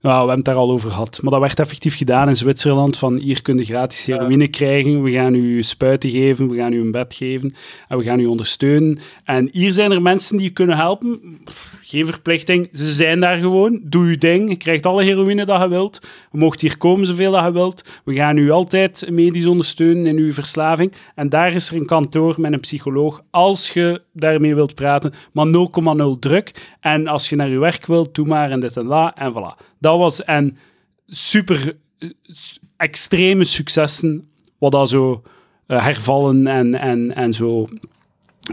Ja, 0.02 0.10
we 0.10 0.16
hebben 0.16 0.36
het 0.36 0.44
daar 0.44 0.54
al 0.54 0.70
over 0.70 0.90
gehad. 0.90 1.18
Maar 1.22 1.30
dat 1.30 1.40
werd 1.40 1.58
effectief 1.58 1.96
gedaan 1.96 2.28
in 2.28 2.36
Zwitserland. 2.36 2.98
Van 2.98 3.18
hier 3.18 3.42
kun 3.42 3.56
je 3.56 3.64
gratis 3.64 4.04
heroïne 4.04 4.48
krijgen. 4.48 5.02
We 5.02 5.10
gaan 5.10 5.34
u 5.34 5.62
spuiten 5.62 6.10
geven. 6.10 6.48
We 6.48 6.56
gaan 6.56 6.72
u 6.72 6.80
een 6.80 6.90
bed 6.90 7.14
geven. 7.14 7.54
En 7.88 7.98
we 7.98 8.04
gaan 8.04 8.20
u 8.20 8.26
ondersteunen. 8.26 8.98
En 9.24 9.48
hier 9.52 9.72
zijn 9.72 9.90
er 9.90 10.02
mensen 10.02 10.36
die 10.36 10.46
je 10.46 10.52
kunnen 10.52 10.76
helpen. 10.76 11.38
Geen 11.82 12.06
verplichting. 12.06 12.68
Ze 12.72 12.92
zijn 12.92 13.20
daar 13.20 13.36
gewoon. 13.36 13.80
Doe 13.82 14.10
je 14.10 14.18
ding. 14.18 14.48
Je 14.48 14.56
krijgt 14.56 14.86
alle 14.86 15.02
heroïne 15.02 15.44
dat 15.44 15.60
je 15.60 15.68
wilt. 15.68 15.98
Je 16.32 16.38
mocht 16.38 16.60
hier 16.60 16.78
komen 16.78 17.06
zoveel 17.06 17.32
dat 17.32 17.44
je 17.44 17.52
wilt. 17.52 17.84
We 18.04 18.14
gaan 18.14 18.36
u 18.36 18.50
altijd 18.50 19.06
medisch 19.10 19.46
ondersteunen 19.46 20.06
in 20.06 20.16
uw 20.16 20.32
verslaving. 20.32 20.92
En 21.14 21.28
daar 21.28 21.52
is 21.52 21.70
er 21.70 21.76
een 21.76 21.86
kantoor 21.86 22.34
met 22.38 22.52
een 22.52 22.60
psycholoog. 22.60 23.22
Als 23.30 23.72
je 23.72 24.02
daarmee 24.12 24.54
wilt 24.54 24.74
praten. 24.74 25.12
Maar 25.32 25.46
0,0 25.46 26.18
druk. 26.20 26.76
En 26.80 27.06
als 27.06 27.28
je 27.28 27.36
naar 27.36 27.48
je 27.48 27.58
werk 27.58 27.86
wilt, 27.86 28.14
doe 28.14 28.26
maar 28.26 28.50
en 28.50 28.60
dit 28.60 28.76
en 28.76 28.86
dat. 28.86 29.12
En 29.14 29.32
voilà. 29.32 29.69
Dat 29.80 29.98
was 29.98 30.24
en 30.24 30.56
super 31.06 31.76
eh, 31.98 32.10
extreme 32.76 33.44
successen 33.44 34.28
wat 34.58 34.72
dat 34.72 34.88
zo 34.88 35.22
uh, 35.66 35.84
hervallen 35.84 36.46
en, 36.46 36.74
en, 36.74 37.14
en 37.14 37.32
zo 37.32 37.68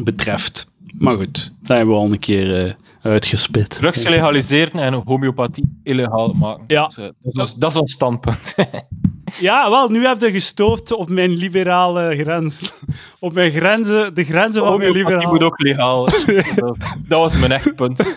betreft. 0.03 0.71
Maar 0.97 1.15
goed, 1.15 1.53
dat 1.59 1.77
hebben 1.77 1.95
we 1.95 2.01
al 2.01 2.11
een 2.11 2.19
keer 2.19 2.65
uh, 2.65 2.73
uitgespit. 3.01 3.69
Drugs 3.69 4.03
legaliseren 4.03 4.81
en 4.81 4.93
homeopathie 4.93 5.79
illegaal 5.83 6.33
maken. 6.33 6.63
Ja. 6.67 6.81
Dat, 6.81 6.97
is, 6.97 7.33
dat, 7.33 7.45
is, 7.45 7.53
dat 7.53 7.71
is 7.71 7.77
ons 7.77 7.91
standpunt. 7.91 8.55
ja, 9.39 9.69
wel, 9.69 9.89
nu 9.89 10.05
heb 10.05 10.21
je 10.21 10.31
gestoord 10.31 10.91
op 10.91 11.09
mijn 11.09 11.31
liberale 11.31 12.17
grenzen. 12.17 12.67
op 13.19 13.33
mijn 13.33 13.51
grenzen, 13.51 14.15
de 14.15 14.23
grenzen 14.23 14.65
van 14.65 14.77
mijn 14.77 14.91
liberale... 14.91 15.19
Die 15.19 15.27
moet 15.27 15.43
ook 15.43 15.61
legaal. 15.61 16.05
dat, 16.55 16.77
dat 17.07 17.19
was 17.19 17.39
mijn 17.39 17.51
echt 17.51 17.75
punt. 17.75 18.15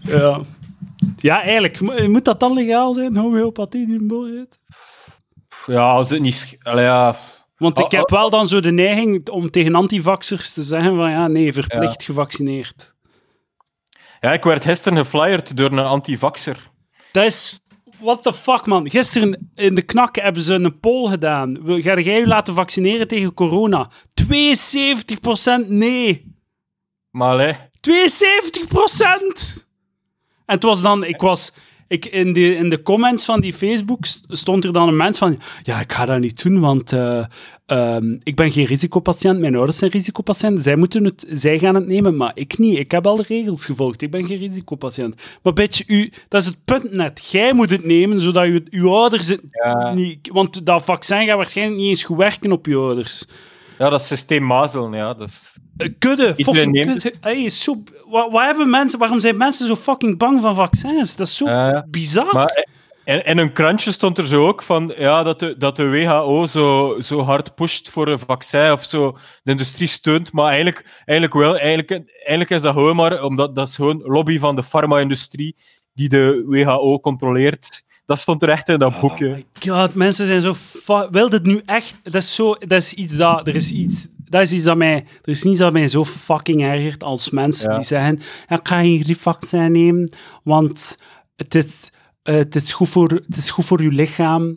ja. 0.00 0.40
Ja, 1.16 1.42
eigenlijk. 1.42 2.08
Moet 2.08 2.24
dat 2.24 2.40
dan 2.40 2.52
legaal 2.52 2.94
zijn, 2.94 3.16
homeopathie 3.16 3.86
die 3.86 4.00
in 4.00 4.36
zit? 4.36 4.58
Ja, 5.66 5.92
als 5.92 6.10
het 6.10 6.20
niet... 6.20 6.58
Allee, 6.62 6.84
ja. 6.84 7.16
Want 7.56 7.78
ik 7.78 7.90
heb 7.90 8.10
wel 8.10 8.30
dan 8.30 8.48
zo 8.48 8.60
de 8.60 8.72
neiging 8.72 9.28
om 9.28 9.50
tegen 9.50 9.74
antivaxers 9.74 10.52
te 10.52 10.62
zeggen 10.62 10.96
van 10.96 11.10
ja, 11.10 11.28
nee, 11.28 11.52
verplicht 11.52 12.02
gevaccineerd. 12.02 12.94
Ja, 14.20 14.32
ik 14.32 14.44
werd 14.44 14.64
gisteren 14.64 14.98
geflyerd 14.98 15.56
door 15.56 15.72
een 15.72 15.78
antivaxer. 15.78 16.70
Dat 17.12 17.24
is... 17.24 17.58
What 17.98 18.22
the 18.22 18.32
fuck, 18.32 18.66
man. 18.66 18.90
Gisteren 18.90 19.50
in 19.54 19.74
de 19.74 19.82
knak 19.82 20.16
hebben 20.16 20.42
ze 20.42 20.54
een 20.54 20.80
poll 20.80 21.10
gedaan. 21.10 21.58
Ga 21.64 22.00
jij 22.00 22.18
je 22.18 22.26
laten 22.26 22.54
vaccineren 22.54 23.08
tegen 23.08 23.34
corona? 23.34 23.90
72% 24.22 24.24
nee. 25.66 26.34
Maar 27.10 27.38
hè? 27.38 27.52
72%! 27.52 29.63
En 30.46 30.54
het 30.54 30.62
was 30.62 30.82
dan, 30.82 31.04
ik 31.04 31.20
was, 31.20 31.52
ik, 31.88 32.06
in, 32.06 32.32
de, 32.32 32.56
in 32.56 32.68
de 32.68 32.82
comments 32.82 33.24
van 33.24 33.40
die 33.40 33.52
Facebook 33.52 34.04
stond 34.28 34.64
er 34.64 34.72
dan 34.72 34.88
een 34.88 34.96
mens 34.96 35.18
van, 35.18 35.38
ja, 35.62 35.80
ik 35.80 35.92
ga 35.92 36.04
dat 36.04 36.18
niet 36.18 36.42
doen, 36.42 36.60
want 36.60 36.92
uh, 36.92 37.24
um, 37.66 38.18
ik 38.22 38.36
ben 38.36 38.52
geen 38.52 38.66
risicopatiënt, 38.66 39.38
mijn 39.38 39.56
ouders 39.56 39.78
zijn 39.78 39.90
risicopatiënten, 39.90 40.62
zij, 40.62 40.76
moeten 40.76 41.04
het, 41.04 41.26
zij 41.28 41.58
gaan 41.58 41.74
het 41.74 41.86
nemen, 41.86 42.16
maar 42.16 42.32
ik 42.34 42.58
niet. 42.58 42.78
Ik 42.78 42.90
heb 42.90 43.06
al 43.06 43.16
de 43.16 43.24
regels 43.28 43.64
gevolgd, 43.64 44.02
ik 44.02 44.10
ben 44.10 44.26
geen 44.26 44.38
risicopatiënt. 44.38 45.22
Maar 45.42 45.52
beetje, 45.52 45.84
u, 45.86 46.12
dat 46.28 46.40
is 46.40 46.46
het 46.46 46.64
punt 46.64 46.92
net. 46.92 47.30
Jij 47.30 47.52
moet 47.52 47.70
het 47.70 47.84
nemen, 47.84 48.20
zodat 48.20 48.46
u, 48.46 48.64
uw 48.70 48.94
ouders 48.94 49.28
het 49.28 49.42
ja. 49.50 49.92
niet... 49.92 50.28
Want 50.32 50.66
dat 50.66 50.84
vaccin 50.84 51.26
gaat 51.26 51.36
waarschijnlijk 51.36 51.78
niet 51.78 51.88
eens 51.88 52.04
goed 52.04 52.16
werken 52.16 52.52
op 52.52 52.66
je 52.66 52.76
ouders. 52.76 53.26
Ja, 53.78 53.90
dat 53.90 54.04
systeem 54.04 54.42
mazelen, 54.42 54.92
ja. 54.92 55.14
Dus... 55.14 55.56
Kudde, 55.98 56.34
fucking 56.34 56.86
kudde. 56.86 57.14
Hey, 57.20 57.48
zo, 57.48 57.82
wat, 58.08 58.32
hebben 58.32 58.70
mensen, 58.70 58.98
waarom 58.98 59.20
zijn 59.20 59.36
mensen 59.36 59.66
zo 59.66 59.76
fucking 59.76 60.18
bang 60.18 60.40
van 60.40 60.54
vaccins? 60.54 61.16
Dat 61.16 61.26
is 61.26 61.36
zo 61.36 61.46
uh, 61.46 61.80
bizar. 61.90 62.34
Maar, 62.34 62.66
en 63.04 63.24
in 63.24 63.38
een 63.38 63.52
krantje 63.52 63.90
stond 63.90 64.18
er 64.18 64.26
zo 64.26 64.46
ook 64.46 64.62
van 64.62 64.92
ja, 64.96 65.22
dat, 65.22 65.38
de, 65.38 65.54
dat 65.58 65.76
de 65.76 65.88
WHO 65.88 66.46
zo, 66.46 66.96
zo 67.00 67.20
hard 67.20 67.54
pusht 67.54 67.90
voor 67.90 68.08
een 68.08 68.18
vaccin 68.18 68.72
of 68.72 68.84
zo. 68.84 69.16
De 69.42 69.50
industrie 69.50 69.88
steunt, 69.88 70.32
maar 70.32 70.46
eigenlijk, 70.46 70.86
eigenlijk 71.04 71.34
wel. 71.34 71.58
Eigenlijk, 71.58 71.90
eigenlijk 71.90 72.50
is 72.50 72.62
dat 72.62 72.72
gewoon 72.72 72.96
maar 72.96 73.22
omdat 73.22 73.54
dat 73.54 73.68
is 73.68 73.74
gewoon 73.74 74.02
lobby 74.04 74.38
van 74.38 74.56
de 74.56 74.62
farma-industrie 74.62 75.56
die 75.92 76.08
de 76.08 76.44
WHO 76.46 77.00
controleert. 77.00 77.82
Dat 78.06 78.18
stond 78.18 78.42
er 78.42 78.48
echt 78.48 78.68
in 78.68 78.78
dat 78.78 79.00
boekje. 79.00 79.28
Oh 79.28 79.34
my 79.34 79.44
god, 79.68 79.94
mensen 79.94 80.26
zijn 80.26 80.40
zo... 80.40 80.54
Wil 81.10 81.30
dit 81.30 81.42
nu 81.42 81.62
echt... 81.66 81.96
Dat 82.02 82.14
is, 82.14 82.34
zo, 82.34 82.54
dat 82.54 82.82
is 82.82 82.92
iets 82.92 83.16
dat... 83.16 83.46
Er 83.46 83.54
is 83.54 83.72
iets... 83.72 84.08
Dat 84.34 84.42
is 84.42 84.52
iets 84.52 84.64
dat 84.64 84.76
mij... 84.76 84.94
Er 85.22 85.30
is 85.30 85.42
niets 85.42 85.58
dat 85.58 85.72
mij 85.72 85.88
zo 85.88 86.04
fucking 86.04 86.62
ergert 86.62 87.02
als 87.02 87.30
mensen 87.30 87.74
die 87.74 87.82
zeggen... 87.82 88.14
Ik 88.48 88.60
ga 88.62 88.80
geen 88.80 89.16
vaccin 89.16 89.72
nemen, 89.72 90.12
want 90.42 90.98
het 91.36 91.54
is, 91.54 91.90
uh, 92.28 92.34
het, 92.34 92.54
is 92.54 92.72
goed 92.72 92.88
voor, 92.88 93.08
het 93.08 93.36
is 93.36 93.50
goed 93.50 93.64
voor 93.64 93.82
je 93.82 93.92
lichaam 93.92 94.56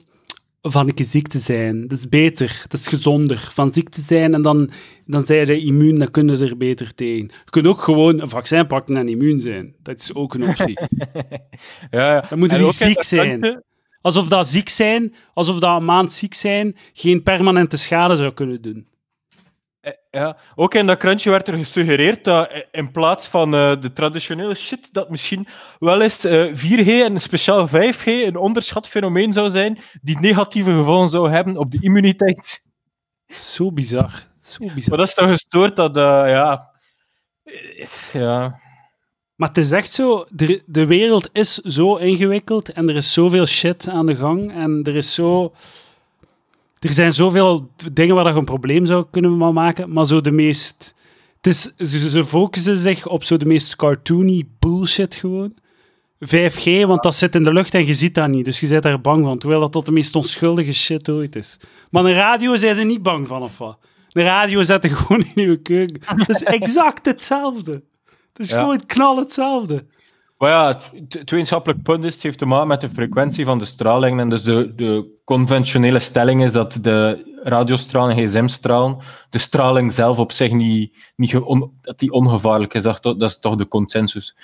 van 0.61 0.91
een 0.95 1.05
ziek 1.05 1.27
te 1.27 1.39
zijn. 1.39 1.87
Dat 1.87 1.97
is 1.97 2.09
beter, 2.09 2.65
dat 2.67 2.79
is 2.79 2.87
gezonder. 2.87 3.49
Van 3.53 3.73
ziek 3.73 3.89
te 3.89 4.01
zijn 4.01 4.33
en 4.33 4.41
dan, 4.41 4.69
dan 5.05 5.21
zijn 5.21 5.47
je 5.47 5.59
immuun, 5.59 5.99
dan 5.99 6.11
kunnen 6.11 6.41
er 6.41 6.57
beter 6.57 6.93
tegen. 6.95 7.25
Je 7.45 7.49
kunt 7.49 7.67
ook 7.67 7.81
gewoon 7.81 8.21
een 8.21 8.29
vaccin 8.29 8.67
pakken 8.67 8.95
en 8.95 9.09
immuun 9.09 9.41
zijn. 9.41 9.75
Dat 9.83 9.99
is 9.99 10.13
ook 10.13 10.33
een 10.33 10.49
optie. 10.49 10.79
ja, 11.91 12.21
dan 12.29 12.39
moet 12.39 12.51
je 12.51 12.57
niet 12.57 12.73
ziek 12.73 13.03
zijn. 13.03 13.63
Alsof 14.01 14.27
dat 14.27 14.47
ziek 14.47 14.69
zijn, 14.69 15.15
alsof 15.33 15.59
dat 15.59 15.77
een 15.77 15.85
maand 15.85 16.13
ziek 16.13 16.33
zijn, 16.33 16.75
geen 16.93 17.23
permanente 17.23 17.77
schade 17.77 18.15
zou 18.15 18.33
kunnen 18.33 18.61
doen. 18.61 18.87
Eh, 20.17 20.23
ja, 20.23 20.37
ook 20.55 20.73
in 20.73 20.85
dat 20.85 20.97
krantje 20.97 21.29
werd 21.29 21.47
er 21.47 21.57
gesuggereerd 21.57 22.23
dat 22.23 22.49
eh, 22.49 22.61
in 22.71 22.91
plaats 22.91 23.27
van 23.27 23.55
uh, 23.55 23.81
de 23.81 23.93
traditionele 23.93 24.55
shit, 24.55 24.93
dat 24.93 25.09
misschien 25.09 25.47
wel 25.79 26.01
eens 26.01 26.25
uh, 26.25 26.53
4G 26.53 26.87
en 26.87 27.19
speciaal 27.19 27.67
5G 27.67 28.05
een 28.05 28.35
onderschat 28.35 28.87
fenomeen 28.87 29.33
zou 29.33 29.49
zijn, 29.49 29.79
die 30.01 30.19
negatieve 30.19 30.71
gevolgen 30.71 31.09
zou 31.09 31.29
hebben 31.29 31.57
op 31.57 31.71
de 31.71 31.77
immuniteit. 31.81 32.65
Zo 33.27 33.71
bizar. 33.71 34.11
Zo 34.41 34.65
bizar. 34.73 34.89
Maar 34.89 34.97
dat 34.97 35.07
is 35.07 35.13
toch 35.13 35.29
gestoord 35.29 35.75
dat, 35.75 35.95
ja... 35.95 36.75
Ja... 38.11 38.65
Maar 39.35 39.47
het 39.47 39.57
is 39.57 39.71
echt 39.71 39.91
zo, 39.91 40.25
de, 40.29 40.63
de 40.65 40.85
wereld 40.85 41.29
is 41.33 41.53
zo 41.53 41.95
ingewikkeld 41.95 42.71
en 42.71 42.89
er 42.89 42.95
is 42.95 43.13
zoveel 43.13 43.45
shit 43.45 43.89
aan 43.89 44.05
de 44.05 44.15
gang 44.15 44.53
en 44.53 44.83
er 44.83 44.95
is 44.95 45.13
zo 45.13 45.53
er 46.79 46.93
zijn 46.93 47.13
zoveel 47.13 47.71
dingen 47.93 48.15
waar 48.15 48.27
je 48.27 48.39
een 48.39 48.45
probleem 48.45 48.85
zou 48.85 49.05
kunnen 49.11 49.53
maken, 49.53 49.93
maar 49.93 50.05
zo 50.05 50.21
de 50.21 50.31
meest... 50.31 50.95
Het 51.35 51.47
is, 51.47 51.61
ze, 51.91 52.09
ze 52.09 52.25
focussen 52.25 52.77
zich 52.77 53.07
op 53.07 53.23
zo 53.23 53.37
de 53.37 53.45
meest 53.45 53.75
cartoony 53.75 54.43
bullshit 54.59 55.15
gewoon. 55.15 55.53
5G, 56.25 56.87
want 56.87 57.03
dat 57.03 57.15
zit 57.15 57.35
in 57.35 57.43
de 57.43 57.53
lucht 57.53 57.73
en 57.73 57.85
je 57.85 57.93
ziet 57.93 58.15
dat 58.15 58.27
niet, 58.27 58.45
dus 58.45 58.59
je 58.59 58.67
bent 58.67 58.83
daar 58.83 59.01
bang 59.01 59.25
van, 59.25 59.37
terwijl 59.37 59.61
dat 59.61 59.71
tot 59.71 59.85
de 59.85 59.91
meest 59.91 60.15
onschuldige 60.15 60.73
shit 60.73 61.09
ooit 61.09 61.35
is. 61.35 61.59
Maar 61.89 62.05
een 62.05 62.13
radio 62.13 62.55
zijn 62.55 62.77
er 62.77 62.85
niet 62.85 63.01
bang 63.01 63.27
van, 63.27 63.41
of 63.41 63.57
wat? 63.57 63.77
De 64.09 64.23
radio 64.23 64.63
zetten 64.63 64.89
gewoon 64.89 65.25
in 65.35 65.49
je 65.49 65.61
keuken. 65.61 66.01
Het 66.05 66.29
is 66.29 66.43
exact 66.43 67.05
hetzelfde. 67.05 67.71
Het 68.33 68.39
is 68.39 68.51
gewoon 68.51 68.85
knal 68.85 69.17
hetzelfde. 69.17 69.85
Maar 70.37 70.49
ja, 70.49 70.67
het, 71.07 71.29
wetenschappelijk 71.29 71.83
punt 71.83 72.03
is, 72.03 72.13
het 72.13 72.23
heeft 72.23 72.37
te 72.37 72.45
maken 72.45 72.67
met 72.67 72.81
de 72.81 72.89
frequentie 72.89 73.45
van 73.45 73.59
de 73.59 73.65
straling. 73.65 74.19
En 74.19 74.29
dus 74.29 74.43
de, 74.43 74.75
de 74.75 75.19
conventionele 75.23 75.99
stelling 75.99 76.43
is 76.43 76.51
dat 76.51 76.77
de 76.81 77.25
radiostraling, 77.43 78.19
gsm-stralen, 78.19 78.97
de 79.29 79.39
straling 79.39 79.93
zelf 79.93 80.17
op 80.17 80.31
zich 80.31 80.51
niet, 80.51 80.95
niet 81.15 81.31
dat 81.81 81.99
die 81.99 82.11
ongevaarlijk 82.11 82.73
is. 82.73 82.83
Dat, 82.83 83.03
dat 83.03 83.21
is 83.21 83.39
toch 83.39 83.55
de 83.55 83.67
consensus. 83.67 84.35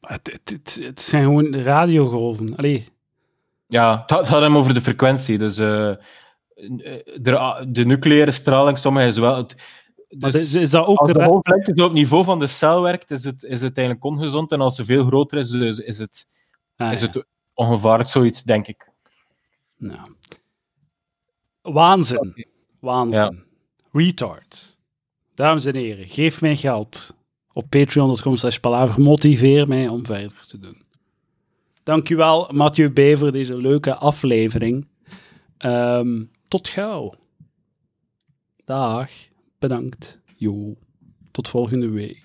Het, 0.00 0.38
het, 0.44 0.80
het 0.82 1.00
zijn 1.00 1.22
gewoon 1.22 1.54
radiogolven. 1.54 2.56
Allee. 2.56 2.88
Ja, 3.66 4.02
het 4.06 4.28
gaat 4.28 4.40
hem 4.40 4.56
over 4.56 4.74
de 4.74 4.80
frequentie. 4.80 5.38
Dus 5.38 5.58
uh, 5.58 5.92
de, 7.20 7.66
de 7.68 7.84
nucleaire 7.84 8.30
straling, 8.30 8.78
sommige 8.78 9.06
is 9.06 9.18
wel... 9.18 9.36
Het, 9.36 9.56
dus 10.18 10.54
is, 10.54 10.70
dat 10.70 10.86
ook 10.86 10.98
als 10.98 11.64
de 11.64 11.84
op 11.84 11.92
niveau 11.92 12.24
van 12.24 12.38
de 12.38 12.46
cel 12.46 12.82
werkt, 12.82 13.10
is 13.10 13.24
het, 13.24 13.42
is 13.42 13.60
het 13.60 13.76
eigenlijk 13.76 14.06
ongezond. 14.06 14.52
En 14.52 14.60
als 14.60 14.76
ze 14.76 14.84
veel 14.84 15.06
groter 15.06 15.38
is, 15.38 15.52
is 15.78 15.98
het, 15.98 16.26
ah, 16.76 16.92
is 16.92 17.00
het 17.00 17.24
ongevaarlijk, 17.54 18.08
zoiets, 18.08 18.42
denk 18.42 18.66
ik. 18.66 18.90
Nou. 19.76 20.14
Waanzin. 21.62 22.46
Waanzin. 22.80 23.44
Retard. 23.92 24.78
Dames 25.34 25.64
en 25.64 25.74
heren, 25.74 26.08
geef 26.08 26.40
mij 26.40 26.56
geld. 26.56 27.16
Op 27.52 27.64
patreon.com 27.68 28.36
slash 28.36 28.58
palaver. 28.58 29.00
Motiveer 29.00 29.68
mij 29.68 29.88
om 29.88 30.06
verder 30.06 30.46
te 30.46 30.58
doen. 30.58 30.82
Dankjewel, 31.82 32.48
Mathieu 32.52 32.90
B. 32.90 33.18
voor 33.18 33.32
deze 33.32 33.60
leuke 33.60 33.94
aflevering. 33.94 34.88
Um, 35.58 36.30
tot 36.48 36.68
gauw. 36.68 37.14
Dag. 38.64 39.10
Bedankt. 39.64 40.20
Jo. 40.36 40.76
Tot 41.30 41.48
volgende 41.48 41.88
week. 41.88 42.23